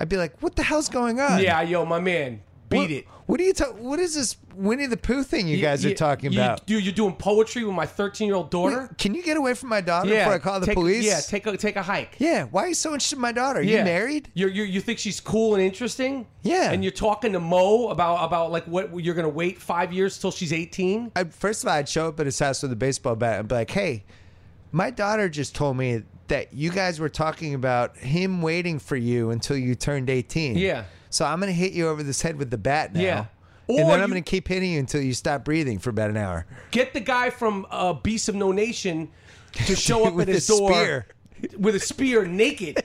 [0.00, 3.06] I'd be like, "What the hell's going on?" Yeah, yo, my man, beat What, it.
[3.26, 3.52] What are you?
[3.52, 6.66] Ta- what is this Winnie the Pooh thing you guys are talking you, about?
[6.66, 8.88] Dude, you're doing poetry with my 13 year old daughter.
[8.88, 11.04] Wait, Can you get away from my daughter yeah, before I call the take, police?
[11.04, 12.16] Yeah, take a take a hike.
[12.18, 13.60] Yeah, why are you so interested in my daughter?
[13.60, 13.78] Are Yeah.
[13.78, 14.30] you married?
[14.34, 16.26] You're, you think she's cool and interesting?
[16.42, 16.72] Yeah.
[16.72, 20.32] And you're talking to Mo about about like what you're gonna wait five years till
[20.32, 21.12] she's 18?
[21.14, 23.48] I, first of all, I'd show up at his house with a baseball bat and
[23.48, 24.04] be like, "Hey,
[24.72, 29.30] my daughter just told me that you guys were talking about him waiting for you
[29.30, 30.56] until you turned 18.
[30.58, 30.84] Yeah.
[31.10, 33.00] So I'm gonna hit you over this head with the bat now.
[33.00, 33.24] Yeah.
[33.68, 36.10] and Or then I'm you- gonna keep hitting you until you stop breathing for about
[36.10, 36.46] an hour.
[36.72, 39.08] Get the guy from uh, Beasts of No Nation
[39.52, 41.06] to show up With at his a door spear.
[41.58, 42.82] with a spear, naked,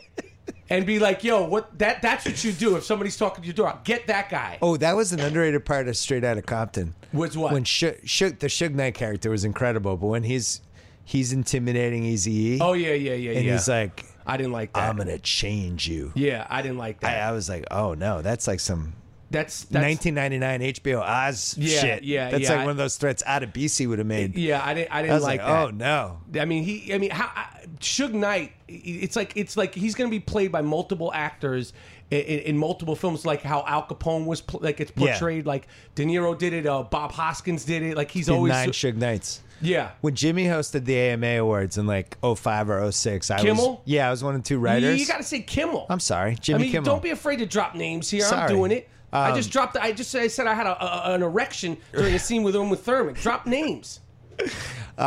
[0.70, 1.78] and be like, "Yo, what?
[1.78, 3.78] That that's what you do if somebody's talking to your door.
[3.84, 6.96] Get that guy." Oh, that was an underrated part of Straight Outta Compton.
[7.14, 7.54] Was what?
[7.54, 10.62] When Shook, Shook the Suge Knight character was incredible, but when he's
[11.06, 13.54] he's intimidating Easy oh yeah, yeah, yeah, and yeah.
[13.54, 14.90] he's like, I didn't like that.
[14.90, 17.22] "I'm gonna change you." yeah, I didn't like that.
[17.24, 18.94] I was like, "Oh no, that's like some."
[19.32, 22.04] that's that's 1999 HBO Oz Yeah, shit.
[22.04, 24.38] yeah, That's yeah, like I- one of those threats out of BC would have made.
[24.38, 24.92] Yeah, I didn't.
[24.94, 25.68] I I didn't was like, like, that.
[25.68, 26.20] oh no.
[26.40, 26.94] I mean, he.
[26.94, 28.54] I mean, how I, Suge Knight?
[28.68, 31.74] It's like it's like he's going to be played by multiple actors
[32.12, 35.12] in, in, in multiple films, like how Al Capone was, like it's Yeah.
[35.14, 35.46] portrayed.
[35.48, 36.66] Like De Niro did it.
[36.68, 37.98] Uh, Bob Hoskins did it.
[37.98, 39.42] Like he's Did always nine Suge Knights.
[39.62, 39.92] Yeah.
[40.02, 43.82] When Jimmy hosted the AMA Awards in like 05 or 06, I was Kimmel?
[43.86, 45.00] yeah, I was one of two You, writers.
[45.00, 45.86] You got to say Kimmel.
[45.90, 46.86] I'm sorry, I Jimmy mean, Kimmel.
[46.86, 48.26] don't be afraid to drop names here.
[48.26, 48.90] I'm doing it.
[49.14, 49.78] I Um, just dropped.
[49.78, 52.76] I just I said I had a, a, an erection during a scene with Uma
[52.76, 53.14] Thurman.
[53.16, 54.02] Drop names.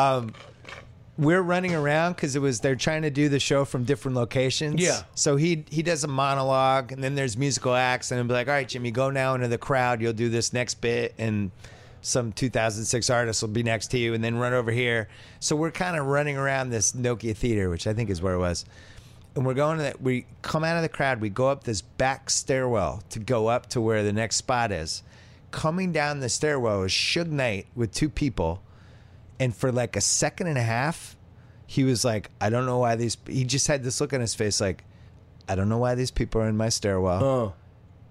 [1.18, 4.80] We're running around because it was they're trying to do the show from different locations.
[4.80, 5.00] Yeah.
[5.16, 8.46] So he he does a monologue and then there's musical acts and it'll be like,
[8.46, 10.00] all right, Jimmy, go now into the crowd.
[10.00, 11.50] You'll do this next bit and
[12.08, 15.08] some 2006 artist will be next to you and then run over here.
[15.40, 18.38] So we're kind of running around this Nokia theater, which I think is where it
[18.38, 18.64] was.
[19.36, 20.00] And we're going to that.
[20.00, 21.20] We come out of the crowd.
[21.20, 25.02] We go up this back stairwell to go up to where the next spot is.
[25.50, 28.62] Coming down the stairwell is Suge Knight with two people
[29.40, 31.16] and for like a second and a half,
[31.66, 33.16] he was like, I don't know why these.
[33.28, 34.82] He just had this look on his face, like,
[35.48, 37.54] I don't know why these people are in my stairwell, Oh,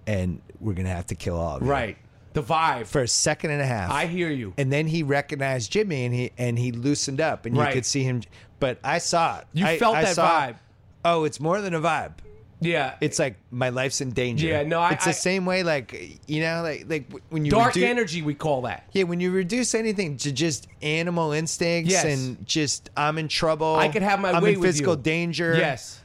[0.06, 1.70] and we're gonna have to kill all of you.
[1.70, 1.98] right.
[2.38, 2.86] The vibe.
[2.86, 4.54] For a second and a half, I hear you.
[4.60, 7.70] and then he recognized Jimmy, and he and he loosened up, and Right.
[7.70, 8.22] you could see him.
[8.60, 9.46] But I saw it.
[9.54, 10.56] You I- felt I that saw- vibe.
[11.04, 12.12] Oh, it's more than a vibe.
[12.60, 12.94] Yeah.
[13.02, 14.48] It's like my life's in danger.
[14.48, 17.50] Yeah, no, I- It's the I- same way, like you know, like like when you
[17.52, 18.84] Dark redu- energy, we call that.
[18.94, 22.06] Yeah, when you reduce anything to just animal instincts Yes.
[22.06, 23.76] and just I'm in trouble.
[23.78, 25.56] I could have my I'm way in with physical danger.
[25.58, 26.02] Yes.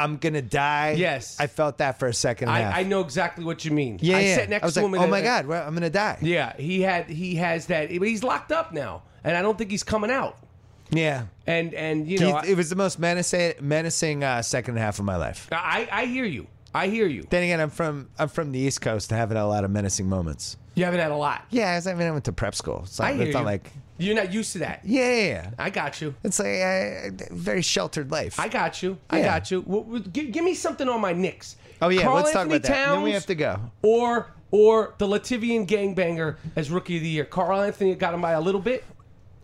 [0.00, 0.92] I'm gonna die.
[0.92, 1.38] Yes.
[1.38, 2.48] I felt that for a second.
[2.48, 2.74] And a half.
[2.74, 3.98] I, I know exactly what you mean.
[4.00, 4.34] Yeah, I yeah.
[4.36, 4.94] sat next I was to like, him.
[4.94, 6.18] in oh a- my god, well, I'm gonna die.
[6.22, 9.70] Yeah, he had he has that, but he's locked up now, and I don't think
[9.70, 10.36] he's coming out.
[10.90, 11.26] Yeah.
[11.46, 15.16] And and you know, it was the most menacing, menacing uh, second half of my
[15.16, 15.48] life.
[15.52, 16.46] I I hear you.
[16.74, 17.26] I hear you.
[17.30, 20.56] Then again, I'm from I'm from the East Coast, having a lot of menacing moments.
[20.74, 21.44] You haven't had a lot.
[21.50, 22.86] Yeah, I mean, I went to prep school.
[22.98, 23.34] Not, I hear it's you.
[23.34, 24.80] not like You're not used to that.
[24.84, 25.50] yeah, yeah, yeah.
[25.58, 26.14] I got you.
[26.22, 28.38] It's like a very sheltered life.
[28.38, 28.96] I got you.
[29.10, 29.24] I Yeah.
[29.24, 29.62] got you.
[29.62, 31.56] W- w- give, give me something on my Knicks.
[31.82, 32.84] oh yeah, Karl let's talk Anthony about that.
[32.88, 33.60] And then we have to go.
[33.82, 37.24] Or or the Lativian gangbanger as rookie of the year.
[37.24, 38.84] Karl Anthony got him by a little bit.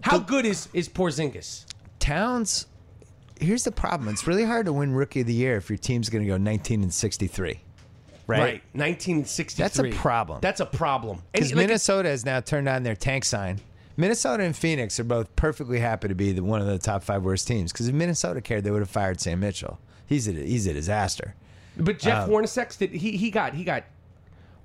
[0.02, 1.64] How good is is Porzingis?
[1.98, 2.66] Towns.
[3.40, 4.08] Here's the problem.
[4.08, 6.36] It's really hard to win Rookie of the Year if your team's going to go
[6.36, 7.60] 19 and 63.
[8.28, 8.38] Right.
[8.38, 8.62] right.
[8.72, 9.62] 1963.
[9.62, 10.40] That's a problem.
[10.40, 11.22] That's a problem.
[11.32, 13.60] Because like, Minnesota has now turned on their tank sign.
[13.96, 17.22] Minnesota and Phoenix are both perfectly happy to be the, one of the top five
[17.22, 17.72] worst teams.
[17.72, 19.78] Because if Minnesota cared, they would have fired Sam Mitchell.
[20.06, 21.34] He's a, he's a disaster.
[21.76, 23.84] But Jeff Um, Hornacek did he he got he got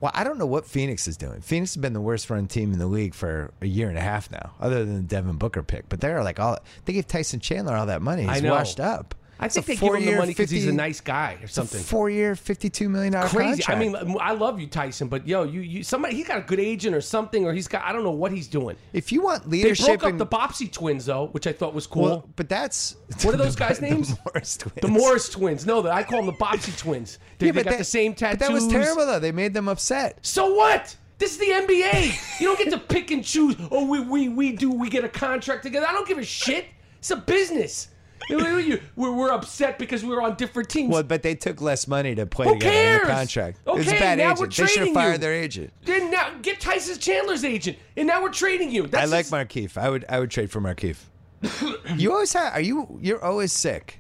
[0.02, 1.42] Well, I don't know what Phoenix is doing.
[1.42, 4.02] Phoenix has been the worst run team in the league for a year and a
[4.02, 5.90] half now, other than the Devin Booker pick.
[5.90, 8.24] But they're like all they gave Tyson Chandler all that money.
[8.28, 9.14] He's washed up.
[9.42, 11.82] I think they give him the money because he's a nice guy or something.
[11.82, 13.64] Four-year, fifty-two million dollar Crazy.
[13.68, 16.60] I mean, I love you, Tyson, but yo, you, you somebody he got a good
[16.60, 18.76] agent or something, or he's got I don't know what he's doing.
[18.94, 21.88] if you want leadership, They broke up the Bopsy twins though, which I thought was
[21.88, 22.04] cool.
[22.04, 24.16] well, but that's What are those guys' the names?
[24.26, 24.76] Morris twins.
[24.82, 25.66] the Morris twins.
[25.66, 27.18] No, I call them the Bopsy twins.
[27.40, 28.40] They, Yeah, they got that- the same tattoos.
[28.40, 29.20] But that was terrible, though.
[29.20, 30.20] They made them upset.
[30.22, 30.96] So what?
[31.18, 32.40] This is the NBA.
[32.40, 33.56] you don't get to pick and choose.
[33.72, 34.72] Oh, we we we do.
[34.72, 35.86] We get a contract together.
[35.88, 36.66] I don't give a shit.
[37.00, 37.88] It's a business.
[38.30, 38.80] We're,
[39.12, 40.92] we're upset because we were on different teams.
[40.94, 43.02] Well, but they took less money to play Who together cares?
[43.02, 43.58] in the contract.
[43.66, 44.40] it was a Okay, bad now agent.
[44.40, 45.18] we're They should have fired you.
[45.20, 45.74] their agent.
[45.84, 48.84] Then now get Tyson Chandler's agent, and now we're trading you.
[48.94, 49.78] I like just- Markieff.
[49.78, 50.98] I would I would trade for Markieff.
[51.98, 52.54] you always have.
[52.54, 53.00] Are you?
[53.02, 54.00] You're always sick.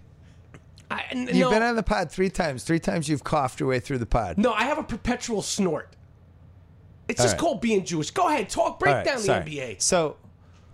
[0.91, 2.63] I, n- You've no, been on the pod three times.
[2.63, 4.37] Three times you've coughed your way through the pod.
[4.37, 5.95] no, I have a perpetual snort.
[7.07, 7.39] It's All just right.
[7.41, 8.11] called being Jewish.
[8.11, 9.27] Go ahead, talk, break right, down the.
[9.27, 9.81] NBA.
[9.81, 10.17] So,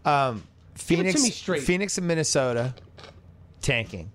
[0.06, 0.44] um,
[0.76, 1.24] Phoenix.
[1.42, 2.74] Phoenix and Minnesota
[3.62, 4.12] tanking.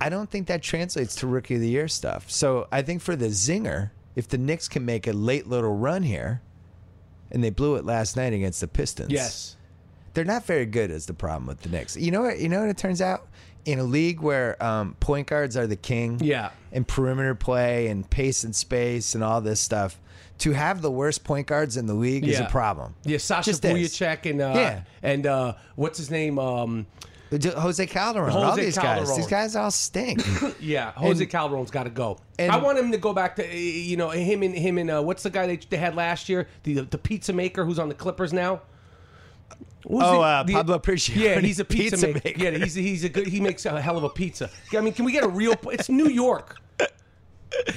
[0.00, 2.30] I don't think that translates to rookie of the year stuff.
[2.30, 6.02] So I think for the zinger, if the Knicks can make a late little run
[6.04, 6.40] here,
[7.30, 9.10] and they blew it last night against the Pistons.
[9.12, 9.56] Yes.
[10.14, 10.90] they're not very good.
[10.90, 11.96] Is the problem with the Knicks?
[11.96, 12.38] You know what?
[12.38, 13.28] You know what it turns out
[13.66, 16.18] in a league where um, point guards are the king.
[16.22, 16.50] Yeah.
[16.72, 19.98] and perimeter play and pace and space and all this stuff.
[20.38, 22.48] To have the worst point guards in the league is a Yeah.
[22.48, 22.94] problem.
[23.04, 24.00] Yeah, Sasha Just is.
[24.00, 24.82] And uh, Yeah.
[25.02, 26.38] and uh, what's his name?
[26.38, 26.86] Um,
[27.30, 29.14] Jose Calderon, all Jose these guys.
[29.16, 30.22] These guys all stink.
[30.60, 32.18] yeah, Jose And- Calderon's got to go.
[32.38, 35.02] and- I want him to go back to you know him and him and uh,
[35.02, 36.48] what's the guy they, they had last year?
[36.62, 38.62] The the pizza maker who's on the Clippers now.
[39.86, 41.16] Who's Oh, uh, the- Pablo Prigioni.
[41.16, 42.20] Yeah, he's a pizza, Pizza maker.
[42.24, 42.42] maker.
[42.44, 43.26] Yeah, he's he's a good.
[43.26, 44.50] He makes a hell of a pizza.
[44.76, 45.54] I mean, can we get a real?
[45.66, 46.56] It's New York.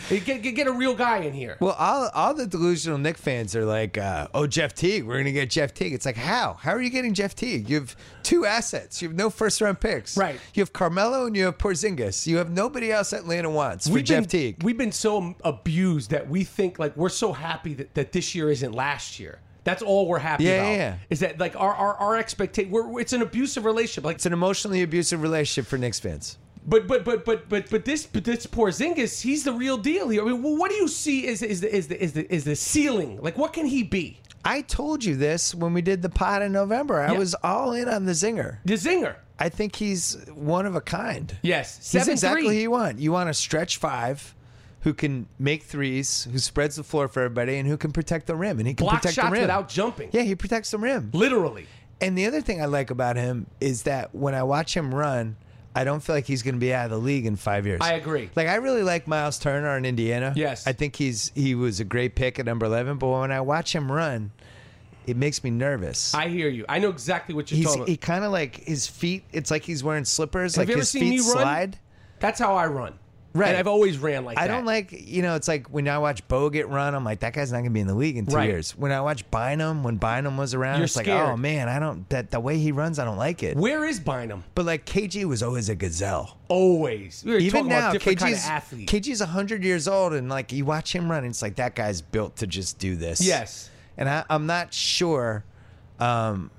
[0.10, 1.58] Get, get, get a real guy in here.
[1.60, 5.32] well, all all the delusional Knick fans are like, uh, "Oh, Jeff Teague, we're gonna
[5.32, 6.54] get Jeff Teague." It's like, how?
[6.54, 7.70] How are you getting Jeff Teague?
[7.70, 9.02] You have two assets.
[9.02, 10.18] You have no first round picks.
[10.18, 10.40] Right.
[10.54, 12.28] You have Carmelo and you have Porzingis.
[12.28, 14.64] You have nobody else Atlanta wants for We've Jeff been, Teague.
[14.64, 18.52] We've been so abused that we think like we're so happy that, that this year
[18.52, 19.40] isn't last year.
[19.64, 20.70] That's all we're happy Yeah, about.
[20.72, 20.96] yeah, yeah.
[21.10, 22.72] Is that like our our, our expectation?
[22.72, 24.04] We're, it's an abusive relationship.
[24.06, 26.38] Like, it's an emotionally abusive relationship for Knicks fans.
[26.66, 30.22] But but but but but but this but this Porzingis, he's the real deal here.
[30.22, 32.56] I mean, what do you see is is the is the is the is the
[32.56, 33.20] ceiling?
[33.22, 34.20] Like, what can he be?
[34.44, 37.00] I told you this when we did the pod in November.
[37.00, 37.20] I Yeah.
[37.20, 38.58] was all in on the zinger.
[38.66, 39.16] The zinger.
[39.38, 41.36] I think he's one of a kind.
[41.42, 42.56] Yes, He's seven exactly three.
[42.56, 43.00] who you want.
[43.00, 44.36] You want a stretch five
[44.82, 48.36] who can make threes, who spreads the floor for everybody, and who can protect the
[48.36, 48.58] rim.
[48.60, 49.42] And he can Block protect shots the rim.
[49.42, 50.10] without jumping.
[50.12, 51.10] Yeah, he protects the rim.
[51.14, 51.66] Literally.
[52.00, 55.38] And the other thing I like about him is that when I watch him run,
[55.76, 57.80] I don't feel like he's going to be out of the league in five years.
[57.82, 58.30] I agree.
[58.36, 60.34] Like I really like Miles Turner in Indiana.
[60.36, 60.68] Yes.
[60.68, 62.98] I think he's he was a great pick at number eleven.
[62.98, 64.32] But when I watch him run,
[65.08, 66.14] it makes me nervous.
[66.14, 66.66] I hear you.
[66.68, 67.90] I know exactly what you're he's talking about.
[67.90, 69.24] he kind of like his feet.
[69.32, 70.56] It's like he's wearing slippers.
[70.56, 71.78] Have like his feet slide.
[72.20, 72.94] That's how I run.
[73.34, 73.50] Right.
[73.50, 74.44] And I've always ran like that.
[74.44, 74.54] I that.
[74.54, 77.34] don't like, you know, it's like when I watch Bo get run, I'm like, that
[77.34, 78.50] guy's not going to be in the league in two Right.
[78.50, 78.72] years.
[78.76, 81.30] When I watch Bynum, when Bynum was around, You're it's like, scared.
[81.30, 83.56] oh man, I don't, that the way he runs, I don't like it.
[83.56, 84.44] Where is Bynum?
[84.54, 86.38] But like KG was always a gazelle.
[86.50, 87.24] Always.
[87.26, 88.90] We were Even talking now, about different kind of KG's, athlete.
[88.90, 92.36] KG's 100 years old, and like you watch him run, it's like that guy's built
[92.38, 93.22] to just do this.
[93.22, 93.70] Yes.
[93.98, 95.46] And I, I'm not sure.
[96.00, 96.52] Um,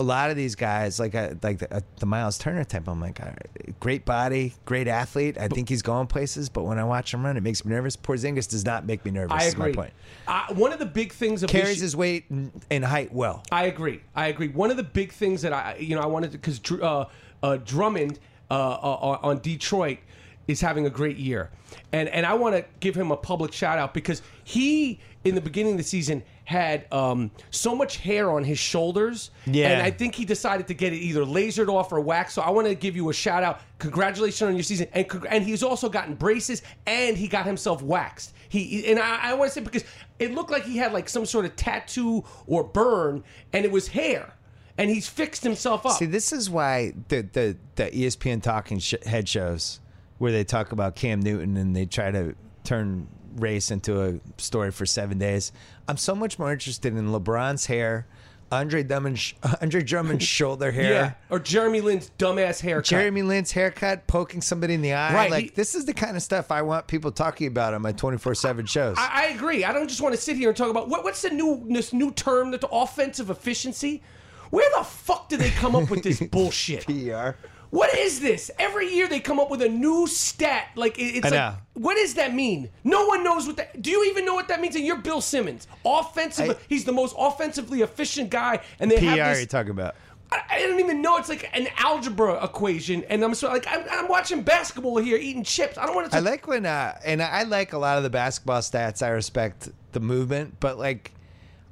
[0.00, 3.00] a lot of these guys, like uh, like the, uh, the Miles Turner type, I'm
[3.00, 5.36] like, right, great body, great athlete.
[5.38, 7.96] I think he's going places, but when I watch him run, it makes me nervous.
[7.96, 9.42] Porzingis does not make me nervous.
[9.42, 9.72] I is agree.
[9.72, 9.92] my point.
[10.26, 13.42] Uh, one of the big things of Carries his weight and, height well.
[13.50, 14.00] I agree.
[14.14, 14.48] I agree.
[14.48, 17.06] One of the big things that I, you know, I wanted to because uh,
[17.42, 18.20] uh, Drummond
[18.50, 19.98] uh, uh, on Detroit
[20.46, 21.50] is having a great year,
[21.92, 25.40] and and I want to give him a public shout out because he in the
[25.40, 29.68] beginning of the season had um, so much hair on his shoulders, Yeah.
[29.68, 32.34] and I think he decided to get it either lasered off or waxed.
[32.36, 35.44] So I want to give you a shout out, congratulations on your season, and and
[35.44, 38.32] he's also gotten braces and he got himself waxed.
[38.48, 39.84] He and I, I want to say because
[40.18, 43.88] it looked like he had like some sort of tattoo or burn, and it was
[43.88, 44.32] hair,
[44.78, 45.98] and he's fixed himself up.
[45.98, 49.80] See, this is why the the, the ESPN talking sh- head shows
[50.16, 52.34] where they talk about Cam Newton and they try to
[52.64, 53.06] turn
[53.36, 55.52] race into a story for seven days.
[55.88, 58.06] I'm so much more interested in LeBron's hair,
[58.52, 60.92] Andre Drummond's Andre Drummond's shoulder hair.
[60.92, 62.84] yeah, or Jeremy Lin's dumbass haircut.
[62.84, 65.14] Jeremy Lin's haircut, poking somebody in the eye.
[65.14, 67.82] Right, Like he- this is the kind of stuff I want people talking about on
[67.82, 68.96] my 24/7 shows.
[68.98, 69.64] I, I agree.
[69.64, 71.92] I don't just want to sit here and talk about what, what's the new this
[71.92, 74.02] new term that the offensive efficiency.
[74.50, 76.86] Where the fuck do they come up with this bullshit?
[76.86, 77.30] PR.
[77.70, 78.50] What is this?
[78.58, 80.68] Every year they come up with a new stat.
[80.74, 81.54] Like it- it's I like, know.
[81.74, 82.70] what does that mean?
[82.82, 83.82] No one knows what that.
[83.82, 84.74] Do you even know what that means?
[84.74, 86.50] And you're Bill Simmons, offensive.
[86.50, 89.46] I- he's the most offensively efficient guy, and they PR have you're this.
[89.48, 89.94] talking about.
[90.30, 91.16] I, I don't even know.
[91.18, 95.44] It's like an algebra equation, and I'm so like I'm, I'm watching basketball here, eating
[95.44, 95.76] chips.
[95.78, 96.16] I don't want to.
[96.16, 99.02] I like when, uh, and I like a lot of the basketball stats.
[99.02, 101.12] I respect the movement, but like,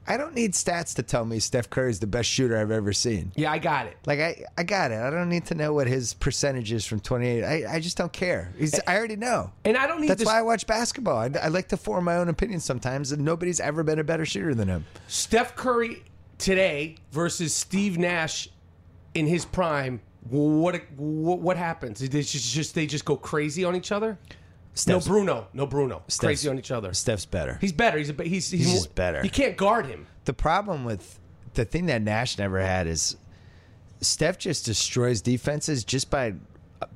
[0.09, 2.93] I don't need stats to tell me Steph Curry is the best shooter I've ever
[2.93, 3.33] seen.
[3.35, 3.97] Yeah, I got it.
[4.07, 4.99] Like I, I got it.
[4.99, 7.45] I don't need to know what his percentage is from 28.
[7.45, 8.53] I, I just don't care.
[8.57, 9.51] He's, I already know.
[9.65, 10.27] And I don't need That's this.
[10.27, 11.17] why I watch basketball.
[11.17, 14.25] I, I like to form my own opinion sometimes, and nobody's ever been a better
[14.25, 14.87] shooter than him.
[15.09, 16.05] Steph Curry
[16.39, 18.49] today versus Steve Nash
[19.15, 20.01] in his prime.
[20.29, 22.01] What what, happens?
[22.01, 24.19] They just, just they just go crazy on each other.
[24.77, 26.93] Steph's- no Bruno, no Bruno, Steph's- crazy on each other.
[26.93, 27.59] Steph's better.
[27.61, 27.99] He's better.
[27.99, 29.23] He's a, he's he's, He's just better.
[29.25, 30.07] You can't guard him.
[30.27, 31.19] The problem with
[31.55, 33.17] the thing that Nash never had is
[34.01, 36.35] Steph just destroys defenses just by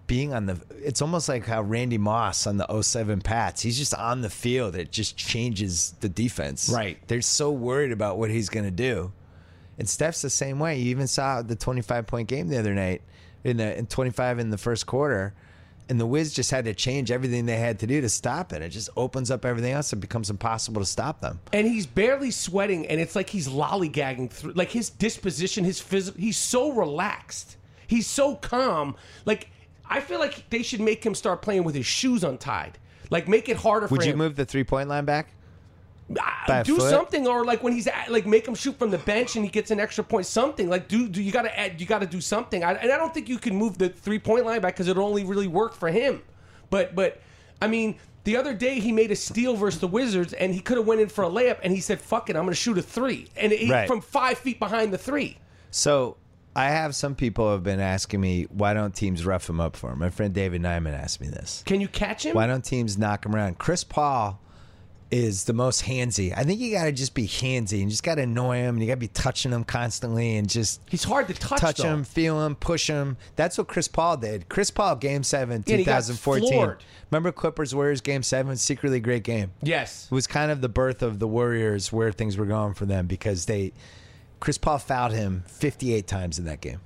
[0.06, 0.60] being on the.
[0.82, 3.62] It's almost like how Randy Moss on the 07 Pats.
[3.62, 4.76] He's just on the field.
[4.76, 6.68] It just changes the defense.
[6.68, 6.98] Right.
[7.08, 9.12] They're so worried about what he's going to do.
[9.78, 10.78] And Steph's the same way.
[10.78, 13.00] You even saw the 25 point game the other night
[13.44, 15.32] in the in 25 in the first quarter.
[15.90, 18.62] And the Wiz just had to change everything they had to do to stop it.
[18.62, 19.92] It just opens up everything else.
[19.92, 21.40] It becomes impossible to stop them.
[21.52, 24.52] and he's barely sweating, and it's like he's lollygagging through.
[24.52, 27.56] Like his disposition, his physical, he's so relaxed.
[27.88, 28.94] He's so calm.
[29.26, 29.50] Like
[29.84, 32.78] I feel like they should make him start playing with his shoes untied.
[33.10, 33.98] Like make it harder for him.
[33.98, 34.18] Would you him.
[34.18, 35.32] move the three point line back?
[36.48, 36.90] By do foot?
[36.90, 39.50] something, or like when he's at, like make him shoot from the bench and he
[39.50, 40.26] gets an extra point.
[40.26, 41.80] Something like do do you got to add?
[41.80, 42.64] You got to do something.
[42.64, 45.06] I, and I don't think you can move the three point line back because it'll
[45.06, 46.22] only really work for him.
[46.70, 47.20] But but
[47.62, 47.96] I mean.
[48.24, 51.00] The other day he made a steal versus the Wizards, and he could have went
[51.00, 53.28] in for a layup, and he said, "Fuck it, I'm going to shoot a three.
[53.34, 53.88] and he, Right.
[53.88, 55.38] from five feet behind the three.
[55.70, 56.18] So
[56.54, 59.92] I have some people have been asking me why don't teams rough him up for
[59.92, 60.00] him.
[60.00, 61.62] My friend David Nyman asked me this.
[61.64, 62.34] Can you catch him?
[62.34, 63.56] Why don't teams knock him around?
[63.58, 64.38] Chris Paul
[65.10, 66.32] is the most handsy.
[66.36, 68.76] I think you got to just be handsy and just got to annoy him.
[68.76, 71.60] And you got to be touching him constantly and just He's hard to touch.
[71.60, 71.88] touch though.
[71.88, 73.16] him, feel him, push him.
[73.34, 74.48] That's what Chris Paul did.
[74.48, 76.76] Chris Paul, Game Seven, Yeah, and he got 2014.
[77.10, 78.56] Remember Clippers Warriors Game Seven?
[78.56, 79.50] Secretly great game.
[79.62, 80.06] Yes.
[80.10, 83.06] It was kind of the birth of the Warriors, where things were going for them
[83.08, 83.72] because they,
[84.38, 86.78] Chris Paul fouled him 58 times in that game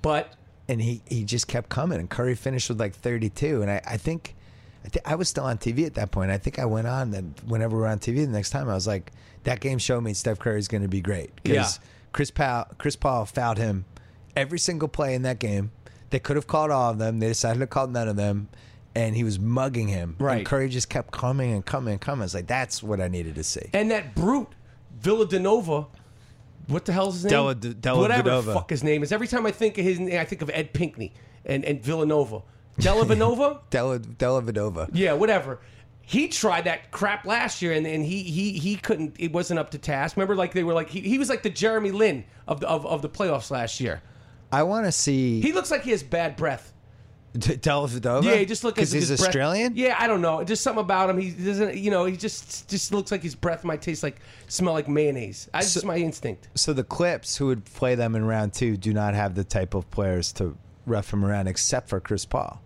[0.00, 0.32] But
[0.68, 1.98] and he, he just kept coming.
[2.00, 3.60] And Curry finished with like 32.
[3.62, 4.34] And I, I think
[4.84, 6.30] I, th- I was still on TV at that point.
[6.30, 8.74] I think I went on then whenever we were on TV the next time, I
[8.74, 9.12] was like,
[9.44, 11.30] that game showed me Steph Curry's going to be great.
[11.44, 11.68] Yeah.
[12.12, 13.84] Chris Paul, Chris Paul fouled him
[14.36, 15.70] every single play in that game.
[16.10, 17.20] They could have called all of them.
[17.20, 18.48] They decided to call none of them.
[18.94, 20.16] And he was mugging him.
[20.18, 20.38] Right.
[20.38, 22.20] And Curry just kept coming and coming and coming.
[22.22, 23.70] I was like, that's what I needed to see.
[23.72, 24.48] and that brute
[25.00, 25.86] Villanova.
[26.68, 27.30] What the hell's his name?
[27.30, 28.54] Della- Della Whatever the Vedova.
[28.54, 29.10] fuck his name is.
[29.12, 31.12] Every time I think of his name, I think of Ed Pinckney
[31.44, 32.42] and, and Villanova.
[32.78, 33.60] Della Venova?
[33.70, 35.60] Della, Della Yeah, whatever.
[36.04, 39.16] He tried that crap last year, and, and he he he couldn't.
[39.18, 40.16] It wasn't up to task.
[40.16, 42.84] Remember, like they were like he, he was like the Jeremy Lin of the of,
[42.86, 44.02] of the playoffs last year.
[44.50, 46.72] I want to see He looks like he has bad breath.
[47.36, 47.88] D- Della
[48.22, 49.72] Yeah, he just look because at he's his breath- Australian.
[49.74, 50.44] Yeah, I don't know.
[50.44, 51.18] Just something about him.
[51.18, 51.76] He doesn't.
[51.76, 55.48] You know, he just just looks like his breath might taste like smell like mayonnaise.
[55.52, 56.48] That's just my instinct.
[56.56, 59.72] So the Clips, who would play them in round two, do not have the type
[59.74, 62.60] of players to rough him around, except for Chris Paul,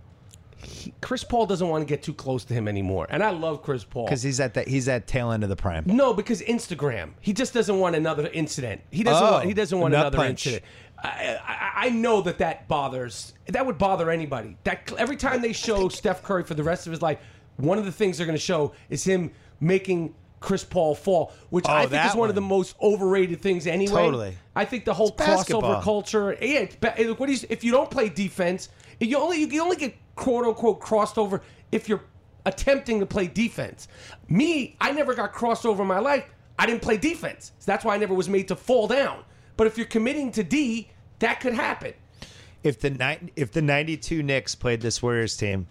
[1.01, 3.85] Chris Paul doesn't want to get too close to him anymore, and I love Chris
[3.85, 4.07] Paul.
[4.07, 5.85] because he's at that he's at tail end of the prime.
[5.87, 7.11] No, because Instagram.
[7.21, 8.81] He just doesn't want another incident.
[8.91, 9.45] He doesn't Oh, want.
[9.47, 10.47] He doesn't want another punch.
[10.47, 10.65] incident.
[11.03, 13.35] I, I, I know that that bothers.
[13.49, 14.57] That would bother anybody.
[14.65, 17.19] That every time they show Steph Curry for the rest of his life,
[17.59, 19.31] one of the things they're going to show is him
[19.61, 20.15] making
[20.47, 24.03] Chris Paul fall, which Oh, I think is one, of the most overrated things anyway.
[24.03, 24.39] Totally.
[24.55, 25.63] I think the whole It's basketball.
[25.63, 26.37] crossover culture.
[26.41, 26.67] Yeah,
[27.01, 28.69] look, what he's, if you don't play defense,
[29.01, 31.43] you only you can only get quote unquote crossed over
[31.73, 32.05] if you're
[32.45, 33.89] attempting to play defense.
[34.29, 36.25] Me, I never got crossed over in my life.
[36.61, 37.51] I didn't play defense.
[37.59, 39.25] So that's why I never was made to fall down.
[39.57, 41.93] But if you're committing to D, that could happen.
[42.63, 45.67] If the if the '92 Knicks played this Warriors team,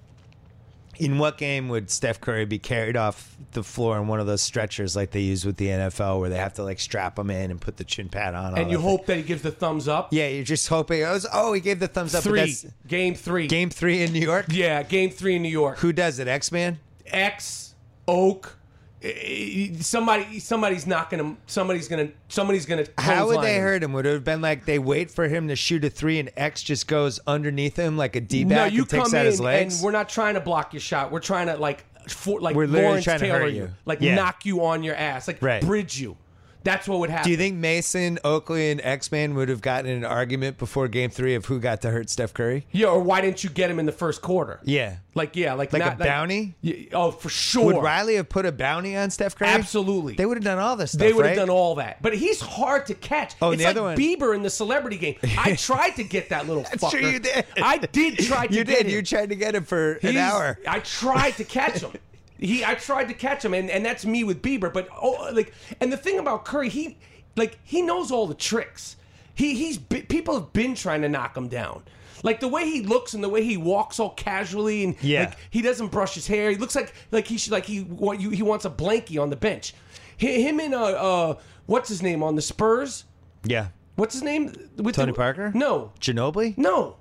[0.98, 4.42] in what game would Steph Curry be carried off the floor in one of those
[4.42, 7.52] stretchers like they use with the NFL, where they have to like strap him in
[7.52, 8.58] and put the chin pad on?
[8.58, 10.10] And you that hope that he gives the thumbs up.
[10.12, 11.04] yeah, you're just hoping.
[11.04, 12.24] Oh, oh, he gave the thumbs up.
[12.24, 12.56] Three.
[12.88, 13.48] Game three.
[13.48, 14.46] game three in New York.
[14.50, 15.80] Yeah, game three in New York.
[15.80, 16.28] Who does it?
[16.28, 16.80] X Man.
[17.08, 17.76] X,
[18.08, 18.58] Oak.
[19.02, 21.36] Eh, Somebody, somebody's not gonna.
[21.48, 22.10] Somebody's gonna.
[22.28, 22.86] Somebody's gonna.
[22.98, 23.62] How would they him.
[23.62, 23.94] hurt him?
[23.94, 26.64] Would it have been like they wait for him to shoot a three and X
[26.64, 29.40] just goes underneath him like a D No, you and takes come out in his
[29.42, 29.76] legs?
[29.78, 31.12] and we're not trying to block your shot.
[31.12, 33.72] We're trying to like, for, like We're literally Lawrence trying to hurt you, you.
[33.86, 34.16] like Yeah.
[34.16, 35.62] knock you on your ass, like Right.
[35.62, 36.18] bridge you.
[36.66, 37.24] That's what would happen.
[37.24, 40.88] Do you think Mason, Oakley, and X Man would have gotten in an argument before
[40.90, 42.66] Game Three of who got to hurt Steph Curry?
[42.74, 44.60] Yeah, or why didn't you get him in the first quarter?
[44.64, 44.98] Yeah.
[45.14, 46.56] Like, yeah, like Like a not, bounty?
[46.62, 47.66] Yeah, oh, for sure.
[47.68, 49.48] Would Riley have put a bounty on Steph Curry?
[49.48, 50.16] Absolutely.
[50.16, 51.00] They would have done all this stuff.
[51.00, 51.42] They would have right?
[51.42, 53.36] done all that, but he's hard to catch.
[53.42, 55.16] Oh, it's the like other one- Bieber in the celebrity game.
[55.38, 57.00] I tried to get that little That's fucker.
[57.00, 57.46] true, you did.
[57.62, 58.88] I did try to You did.
[58.88, 58.92] him.
[58.92, 60.60] You tried to get him for an hour.
[60.68, 61.92] I tried to catch him.
[62.38, 64.72] He, I tried to catch him, and, and that's me with Bieber.
[64.74, 66.98] But oh, like, and the thing about Curry, he
[67.36, 68.98] like he knows all the tricks.
[69.34, 71.84] He he's people have been trying to knock him down.
[72.24, 75.26] Like the way he looks and the way he walks all casually, and Yeah.
[75.26, 76.50] like he doesn't brush his hair.
[76.50, 79.30] He looks like like he should like he what you he wants a blankie on
[79.30, 79.74] the bench.
[80.20, 81.34] Hi- Him and uh uh
[81.68, 83.04] what's his name on the Spurs?
[83.44, 83.68] Yeah.
[83.96, 84.54] What's his name?
[84.78, 85.52] With Tony the- Parker?
[85.54, 86.58] No, Ginobili?
[86.58, 86.98] no.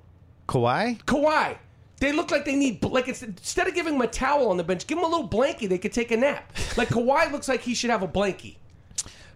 [0.47, 1.01] Kawhi?
[1.05, 1.57] Kawhi.
[1.99, 4.63] They look like they need like it's, instead of giving him a towel on the
[4.63, 5.69] bench, give him a little blankie.
[5.69, 6.51] They could take a nap.
[6.77, 8.57] Like Kawhi looks like he should have a blankie.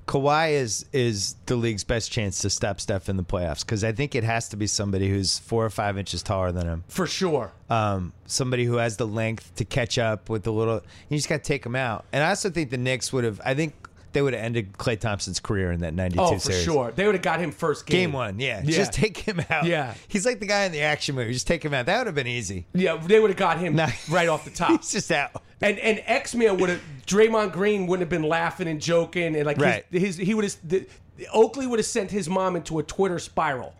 [0.10, 3.92] Kawhi is is the league's best chance to stop Steph in the playoffs because I
[3.92, 6.84] think it has to be somebody who's four or five inches taller than him.
[6.88, 7.52] For sure.
[7.70, 10.82] Um, somebody who has the length to catch up with the little.
[11.10, 12.06] You just got to take him out.
[12.12, 13.40] And I also think the Knicks would have.
[13.46, 13.76] I think
[14.14, 16.64] they would have ended Klay Thompson's career in that '92 Oh, for series.
[16.64, 16.92] sure.
[16.92, 17.98] They would have got him first game.
[18.10, 18.62] Game one, yeah.
[18.64, 18.76] Yeah.
[18.78, 19.66] Just take him out.
[19.66, 19.94] Yeah.
[20.08, 21.34] He's like the guy in the action movie.
[21.34, 21.86] Just take him out.
[21.86, 22.66] That would have been easy.
[22.74, 23.90] Yeah, they would have got him Nah.
[24.10, 24.70] right off the top.
[24.82, 25.32] He's just out.
[25.62, 29.46] And and X Man would have Draymond Green wouldn't have been laughing and joking and
[29.46, 29.86] like his- Right.
[29.92, 30.88] his, he would have the,
[31.34, 33.74] Oakley would have sent his mom into a Twitter spiral.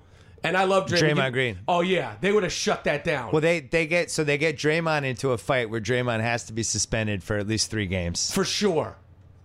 [0.44, 1.58] And I love Draymond, Draymond Green.
[1.68, 3.32] Oh yeah, they would have shut that down.
[3.34, 6.54] Well, they they get so they get Draymond into a fight where Draymond has to
[6.54, 8.32] be suspended for at least three games.
[8.32, 8.96] for sure.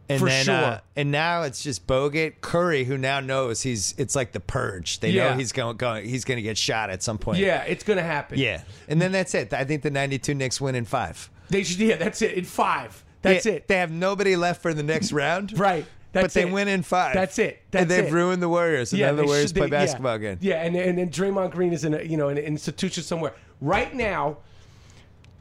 [0.09, 0.55] And for then, sure.
[0.55, 3.95] uh, and now it's just Bogut, Curry, who now knows he's.
[3.97, 5.01] It's like the purge.
[5.01, 5.31] They Yeah.
[5.31, 6.07] know he's going, going.
[6.07, 7.39] He's going to get shot at some point.
[7.39, 8.39] yeah, it's gonna happen.
[8.39, 8.63] yeah.
[8.89, 9.53] And then that's it.
[9.55, 11.31] I think the '92 Knicks win in five.
[11.49, 11.79] They should.
[11.79, 12.33] Yeah, that's it.
[12.33, 13.03] In five.
[13.23, 13.69] That's They- it.
[13.69, 15.59] They have nobody left for the next round.
[15.59, 15.87] right.
[16.13, 16.53] but they it.
[16.53, 17.15] win in five.
[17.15, 17.61] That's it.
[17.71, 18.13] That's and they've it.
[18.13, 18.93] ruined the Warriors.
[18.93, 19.85] And now the they Warriors should- play they- yeah.
[19.85, 20.39] basketball again.
[20.43, 23.33] Yeah, and and then Draymond Green is in a you know an institution somewhere
[23.63, 24.37] right now.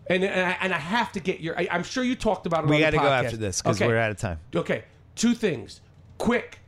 [0.08, 1.58] And and I, and I have to get your.
[1.58, 2.70] I, I'm sure you talked about it.
[2.70, 4.40] We got to go after this because we're out of time.
[4.56, 4.84] Okay,
[5.16, 5.82] two things,
[6.18, 6.60] quick.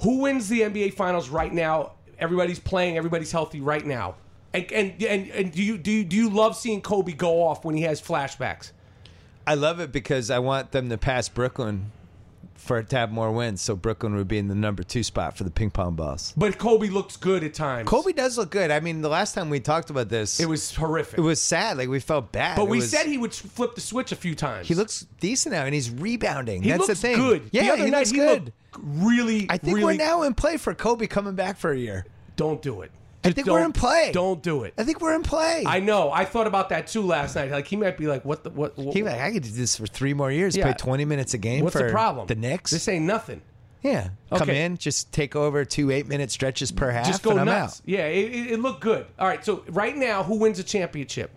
[0.00, 1.92] Who wins the NBA Finals right now?
[2.18, 2.98] Everybody's playing.
[2.98, 4.16] Everybody's healthy right now.
[4.52, 7.64] And and and, and do you do you, do you love seeing Kobe go off
[7.64, 8.72] when he has flashbacks?
[9.46, 11.92] I love it because I want them to pass Brooklyn
[12.64, 15.36] for it to have more wins, so Brooklyn would be in the number two spot
[15.36, 16.32] for the ping pong balls.
[16.36, 17.88] But Kobe looks good at times.
[17.88, 18.70] Kobe does look good.
[18.70, 21.18] I mean, the last time we talked about this, it was horrific.
[21.18, 21.76] it was sad.
[21.78, 22.56] Like we felt bad.
[22.56, 24.66] but It we was- said he would flip the switch a few times.
[24.66, 26.62] he looks decent now, and he's rebounding.
[26.62, 27.16] He That's looks the thing.
[27.18, 27.48] good.
[27.52, 28.44] Yeah, the other he night looks he good.
[28.46, 29.46] looked really.
[29.50, 32.06] I think really, we're now in play for Kobe coming back for a year.
[32.36, 32.90] Don't do it.
[33.24, 34.10] I think we're in play.
[34.12, 34.74] Don't do it.
[34.76, 35.64] I think we're in play.
[35.66, 36.12] I know.
[36.12, 37.50] I thought about that too last night.
[37.50, 38.76] Like he might be like, "What the what?
[38.76, 40.56] what He like, I could do this for three more years.
[40.56, 40.64] Yeah.
[40.64, 41.64] Play twenty minutes a game.
[41.64, 42.26] what's for the problem?
[42.26, 42.70] The Knicks.
[42.70, 43.40] This ain't nothing.
[43.82, 44.64] yeah, come Okay.
[44.64, 47.06] in, just take over two eight minute stretches per half.
[47.06, 47.80] Just go and I'm nuts.
[47.80, 47.88] out.
[47.88, 49.06] Yeah, it, it, it looked good.
[49.18, 49.44] All right.
[49.44, 51.30] So right now, who wins a championship?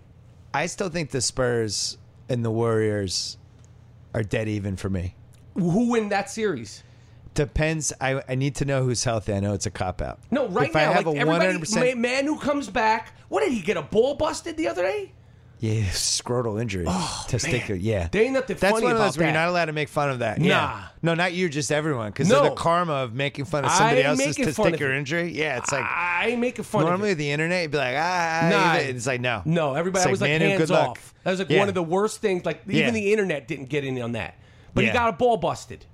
[0.53, 1.97] I still think the Spurs
[2.29, 3.37] and the Warriors
[4.13, 5.15] are dead even for me.
[5.55, 6.83] Who win that series?
[7.37, 7.93] Depends.
[8.01, 9.31] I, I need to know who's healthy.
[9.31, 10.19] I know it's a cop out.
[10.31, 12.67] No, right if now, I have like a one everybody, hundred percent, man who comes
[12.67, 13.13] back.
[13.29, 15.11] What did he get a ball busted the other day?
[15.59, 17.69] yeah, scrotal injury, testicular.
[17.69, 19.65] Oh, Man, Yeah, there ain't nothing That's funny one of those where you're not allowed
[19.65, 20.39] to make fun of that.
[20.39, 20.45] Nah.
[20.47, 20.87] Yeah.
[21.01, 22.43] no, not you, just everyone, because No.
[22.43, 25.31] of the karma of making fun of somebody else's testicular injury.
[25.31, 28.47] Yeah, it's like I ain't making fun normally of the internet, you'd be like, ah,
[28.51, 28.73] Nah.
[28.75, 30.89] it's like no, No, everybody was like Manu, hands good luck.
[30.89, 31.13] off.
[31.23, 31.59] That was like Yeah.
[31.59, 32.45] one of the worst things.
[32.45, 32.91] Like even Yeah.
[32.91, 34.35] the internet didn't get in on that.
[34.73, 35.85] But he got a ball busted.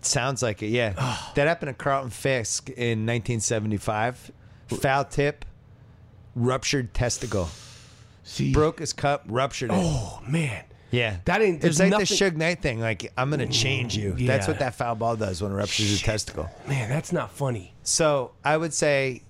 [0.00, 0.68] It sounds like it.
[0.68, 0.92] Yeah,
[1.34, 4.32] that happened to Carlton Fisk in 1975.
[4.80, 5.44] Foul tip,
[6.34, 7.48] ruptured testicle,
[8.22, 9.76] See, broke his cup, ruptured it.
[9.76, 12.80] Oh man, Yeah, That ain't- It's there's like nothing- the Suge Knight thing.
[12.80, 14.12] Like I'm gonna change you.
[14.12, 14.52] That's yeah.
[14.52, 16.48] what that foul ball does when it ruptures your testicle.
[16.66, 17.74] man, that's not funny.
[17.82, 19.22] So I would say,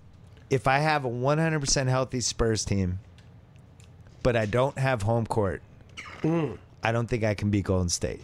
[0.51, 2.99] if I have a 100% healthy Spurs team,
[4.23, 5.63] but I don't have home court,
[6.23, 6.59] mm.
[6.83, 8.21] I don't think I can beat Golden State.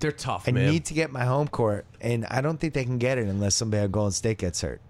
[0.00, 0.70] They're tough, I man.
[0.70, 3.54] need to get my home court, and I don't think they can get it unless
[3.54, 4.80] somebody at Golden State gets hurt.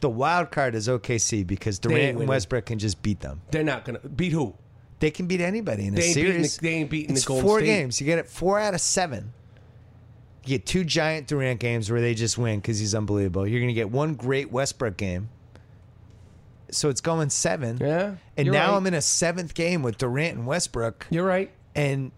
[0.00, 2.28] The wild card is OKC because Durant and.
[2.28, 3.40] Westbrook can just beat them.
[3.52, 4.54] They're not gonna beat who?
[4.98, 6.56] They can beat anybody in a They ain't beating series.
[6.56, 7.66] the- they ain't beating the it's Golden four State.
[7.66, 8.00] games.
[8.00, 9.32] You get it four out of seven.
[10.44, 13.46] You get two giant Durant games where they just win because he's unbelievable.
[13.46, 15.28] You're going to get one great Westbrook game.
[16.72, 17.78] So it's going seven.
[17.80, 18.76] Yeah, And now right.
[18.76, 21.06] I'm in a seventh game with Durant and Westbrook.
[21.10, 21.50] You're right.
[21.76, 22.10] And,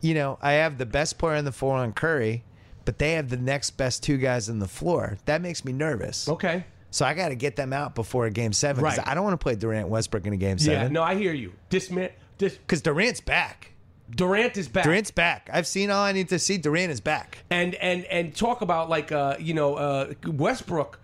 [0.00, 2.44] you know, I have the best player on the floor on Curry,
[2.84, 5.18] but they have the next best two guys on the floor.
[5.24, 6.28] That makes me nervous.
[6.28, 6.64] Okay.
[6.90, 8.82] So I got to get them out before a game seven.
[8.84, 9.08] 'cause Right.
[9.08, 10.64] I don't want to play Durant Westbrook in a game Yeah.
[10.64, 10.92] seven.
[10.92, 11.52] No, I hear you.
[11.70, 12.10] Disman.
[12.38, 13.72] Dis- Because Durant's back.
[14.14, 14.84] Durant is back.
[14.84, 15.50] Durant's back.
[15.52, 16.58] I've seen all I need to see.
[16.58, 17.38] Durant is back.
[17.50, 21.00] and and and talk about like uh you know uh Westbrook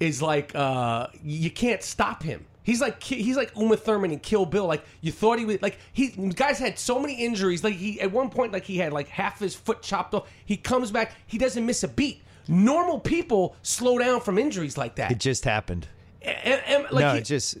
[0.00, 2.46] is like uh you can't stop him.
[2.66, 4.66] He's like he's like Uma Thurman in Kill Bill.
[4.66, 7.62] Like you thought he was like he guys had so many injuries.
[7.62, 10.28] Like he at one point like he had like half his foot chopped off.
[10.44, 11.12] He comes back.
[11.28, 12.22] He doesn't miss a beat.
[12.48, 15.12] Normal people slow down from injuries like that.
[15.12, 15.86] It just happened.
[16.22, 17.56] And- and- like no, he- it just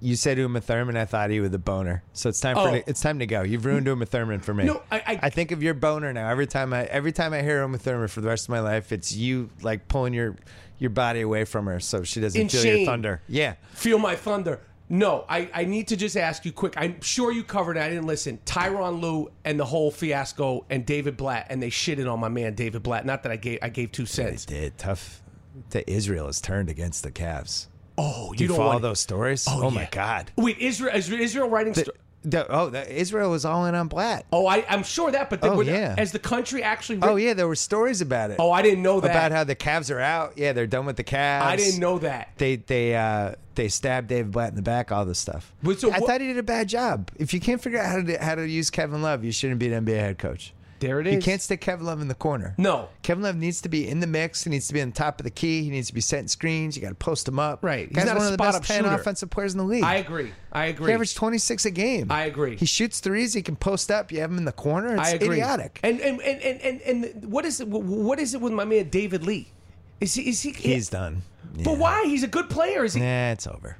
[0.00, 0.96] You said Uma Thurman.
[0.96, 2.02] I thought he was a boner.
[2.12, 2.68] So it's time Oh.
[2.68, 3.42] for it's time to go.
[3.42, 4.64] You've ruined Uma Thurman for me.
[4.64, 6.28] No, I- I- think of your boner now.
[6.28, 8.90] Every time I every time I hear Uma Thurman for the rest of my life,
[8.90, 10.34] it's you like pulling your
[10.78, 12.76] your body away from her so she doesn't In feel shame.
[12.78, 13.22] your thunder.
[13.28, 13.54] Yeah.
[13.74, 14.60] Feel my thunder.
[14.90, 16.72] No, I, I need to just ask you quick.
[16.78, 17.80] I'm sure you covered it.
[17.80, 18.38] I didn't listen.
[18.46, 22.54] Tyronn Lue and the whole fiasco and David Blatt and they shitted on my man
[22.54, 23.04] David Blatt.
[23.04, 24.46] Not that I gave I gave two cents.
[24.46, 25.22] They did tough.
[25.70, 27.66] To Israel has turned against the Cavs.
[27.98, 29.44] Oh, Do you, don't follow want those stories?
[29.48, 29.74] Oh, Oh, yeah.
[29.74, 30.30] my God.
[30.36, 31.74] Wait, Israel is Israel writing?
[31.74, 31.90] sto-
[32.24, 34.26] The- oh, the, Israel was all in on Blatt.
[34.32, 35.94] oh, I, I'm sure that, but Oh, yeah.
[35.96, 36.98] as the country actually.
[37.02, 38.36] Oh yeah, there were stories about it.
[38.38, 39.10] Oh, I didn't know that.
[39.10, 40.32] about how the Cavs are out.
[40.36, 41.42] Yeah, they're done with the Cavs.
[41.42, 42.32] I didn't know that.
[42.38, 44.90] They they uh they stabbed David Blatt in the back.
[44.92, 45.52] All this stuff.
[45.62, 47.10] But so I what- thought he did a bad job.
[47.16, 49.72] If you can't figure out how to how to use Kevin Love, you shouldn't be
[49.72, 50.52] an NBA head coach.
[50.80, 52.54] There it You can't stick Kevin Love in the corner.
[52.56, 52.88] No.
[53.02, 54.44] Kevin Love needs to be in the mix.
[54.44, 55.62] He needs to be on top of the key.
[55.64, 56.76] He needs to be setting screens.
[56.76, 57.64] You got to post him up.
[57.64, 57.88] Right.
[57.88, 58.94] He's Guy's not one of the best ten shooter.
[58.94, 59.82] offensive players in the league.
[59.84, 60.32] I agree.
[60.52, 60.88] I agree.
[60.88, 62.10] He averaged 26 a game.
[62.10, 62.56] I agree.
[62.56, 63.34] He shoots threes.
[63.34, 64.12] He can post up.
[64.12, 64.94] You have him in the corner.
[64.94, 65.36] It's I agree.
[65.36, 65.80] idiotic.
[65.82, 67.68] And and, and, and, and and what is it?
[67.68, 69.52] What is it with my man David Lee?
[70.00, 70.28] Is he?
[70.28, 70.52] Is he?
[70.52, 71.22] He's done.
[71.64, 72.04] But why?
[72.04, 72.84] He's a good player.
[72.84, 73.00] Is he?
[73.00, 73.78] Nah, it's over.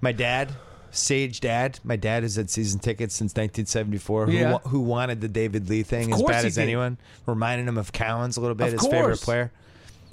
[0.00, 0.50] My dad,
[0.90, 4.26] Sage dad, my dad has had season tickets since 1974.
[4.26, 4.52] Who, Yeah.
[4.52, 6.62] wa- who wanted the David Lee thing Of as course bad he as did.
[6.62, 6.98] anyone?
[7.26, 9.24] Reminding him of Cowens a little bit, Of his favorite course.
[9.24, 9.52] player.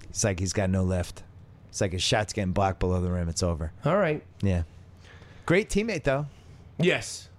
[0.09, 1.23] It's like he's got no lift.
[1.69, 3.27] It's like his shot's getting blocked below the rim.
[3.29, 3.71] It's over.
[3.85, 4.23] All right.
[4.41, 4.63] Yeah.
[5.45, 6.25] Great teammate though.
[6.79, 7.29] Yes.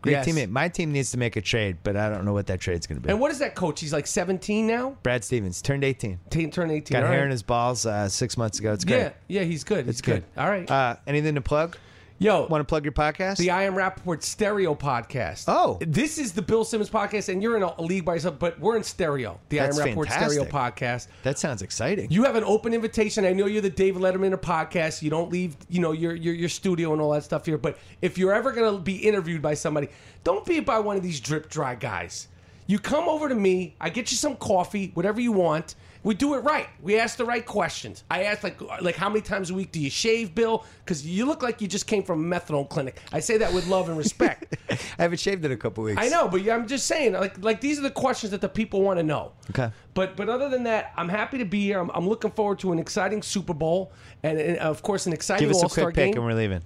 [0.00, 0.26] Great Yes.
[0.28, 0.48] teammate.
[0.48, 3.00] My team needs to make a trade, but I don't know what that trade's going
[3.00, 3.10] to be.
[3.10, 3.80] And what is that coach?
[3.80, 4.96] He's like 17 now.
[5.02, 6.20] Brad Stevens turned 18.
[6.30, 6.94] T- Turn 18.
[6.94, 7.24] Got All hair right.
[7.24, 8.72] in his balls uh, six months ago.
[8.72, 8.98] It's great.
[8.98, 9.86] Yeah, yeah, he's good.
[9.86, 10.22] He's It's good.
[10.36, 10.70] All right.
[10.70, 11.76] Uh, anything to plug?
[12.20, 13.36] Yo, Want to plug your podcast?
[13.36, 15.44] the I Am Rapaport Stereo podcast.
[15.46, 15.78] Oh.
[15.80, 18.76] This is the Bill Simmons podcast, and you're in a league by yourself, but we're
[18.76, 19.38] in stereo.
[19.50, 21.06] The That's I Am Rapaport Stereo podcast.
[21.22, 22.10] that sounds exciting.
[22.10, 23.24] You have an open invitation.
[23.24, 25.00] I know you're the David Letterman of podcast.
[25.00, 27.56] You don't leave, you know, your your your studio and all that stuff here.
[27.56, 29.88] But if you're ever gonna be interviewed by somebody,
[30.24, 32.26] don't be by one of these drip dry guys.
[32.66, 33.76] You come over to me.
[33.80, 35.76] I get you some coffee, whatever you want.
[36.04, 36.68] We do it right.
[36.80, 38.04] We ask the right questions.
[38.10, 40.64] I ask like like how many times a week do you shave, Bill?
[40.84, 43.00] Because you look like you just came from a methadone clinic.
[43.12, 44.56] I say that with love and respect.
[44.70, 46.00] I haven't shaved in a couple weeks.
[46.00, 48.80] I know, but I'm just saying, like, like these are the questions that the people
[48.82, 49.32] want to know.
[49.50, 49.70] Okay.
[49.94, 51.80] But but other than that, I'm happy to be here.
[51.80, 53.92] I'm, I'm looking forward to an exciting Super Bowl
[54.22, 56.14] and, and uh, of course an exciting Give us a quick pick game.
[56.14, 56.62] and we're leaving.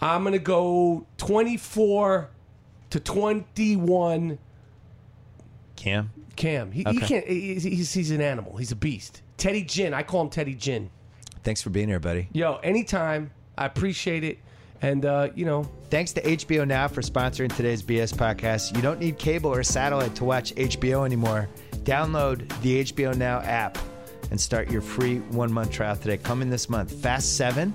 [0.00, 2.30] I'm gonna go 24
[2.90, 4.38] to 21.
[5.76, 6.10] Cam?
[6.40, 7.06] Cam, he, he Okay.
[7.06, 7.26] can't.
[7.26, 8.56] He's, he's he's an animal.
[8.56, 9.22] He's a beast.
[9.36, 9.94] Teddy Ginn.
[9.94, 10.90] I call him Teddy Ginn.
[11.44, 12.28] Thanks for being here, buddy.
[12.32, 13.30] Yo, anytime.
[13.58, 14.38] I appreciate it.
[14.82, 18.74] And uh, you know, Thanks to HBO Now for sponsoring today's BS podcast.
[18.74, 21.48] You don't need cable or satellite to watch HBO anymore.
[21.84, 23.76] Download the HBO Now app
[24.30, 26.16] and start your free one month trial today.
[26.16, 27.74] Coming this month, Fast 7,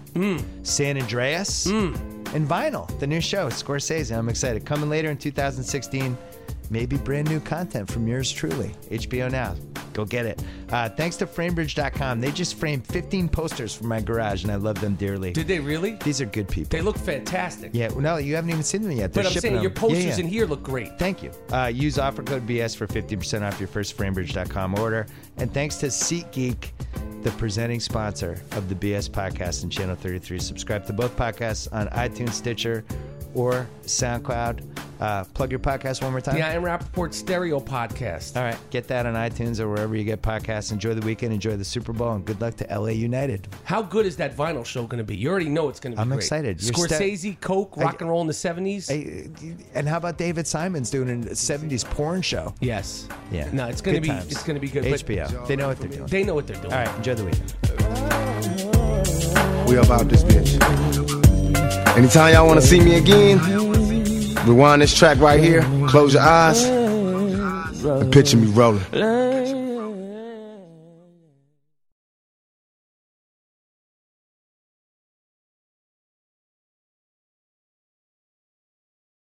[0.64, 4.16] San Andreas, and Vinyl, the new show, Scorsese.
[4.18, 4.66] I'm excited.
[4.66, 6.18] Coming later in 2016,
[6.70, 8.72] maybe brand new content from yours truly.
[8.90, 9.56] HBO Now.
[9.94, 10.44] Go get it.
[10.72, 12.20] Uh, thanks to Framebridge.com.
[12.20, 15.32] They just framed 15 posters for my garage, and I love them dearly.
[15.32, 15.92] did they really?
[16.04, 16.70] These are good people.
[16.70, 17.72] They look fantastic.
[17.74, 19.14] Yeah, well, no, you haven't even seen them yet.
[19.14, 20.20] They're But I'm saying your posters Yeah, yeah.
[20.20, 21.00] in here look great.
[21.00, 21.32] Thank you.
[21.50, 25.08] Uh, use offer code BS for 50% off your first framebridge.com order.
[25.38, 26.72] And thanks to SeatGeek,
[27.22, 30.40] the presenting sponsor of the BS podcast and Channel 33.
[30.40, 32.84] Subscribe to both podcasts on iTunes, Stitcher,
[33.36, 34.64] or SoundCloud.
[34.98, 36.36] Uh, plug your podcast one more time.
[36.36, 38.38] The I Am Rapaport Stereo podcast.
[38.38, 40.72] All right, get that on iTunes or wherever you get podcasts.
[40.72, 43.46] Enjoy the weekend, enjoy the Super Bowl, and good luck to LA United.
[43.66, 45.18] How good is that vinyl show going to be?
[45.18, 46.20] You already know it's going to be I'm great.
[46.20, 46.64] excited.
[46.64, 48.88] You're sta- Scorsese, Coke, rock and roll in the 70s.
[48.88, 49.30] Hey,
[49.74, 52.56] and how about David Simon's doing a 70s porn show?
[52.62, 53.10] yes.
[53.32, 53.50] Yeah.
[53.52, 54.32] No, it's going to be times.
[54.32, 54.86] it's going to be good.
[54.86, 55.46] HBO.
[55.46, 56.06] They know what they're doing.
[56.08, 56.72] they know what they're doing.
[56.74, 57.54] All right, enjoy the weekend.
[59.68, 61.05] We about this bitch.
[61.96, 63.40] Anytime y'all want to see me again,
[64.46, 68.84] rewind this track right here, close your eyes, and picture me rolling.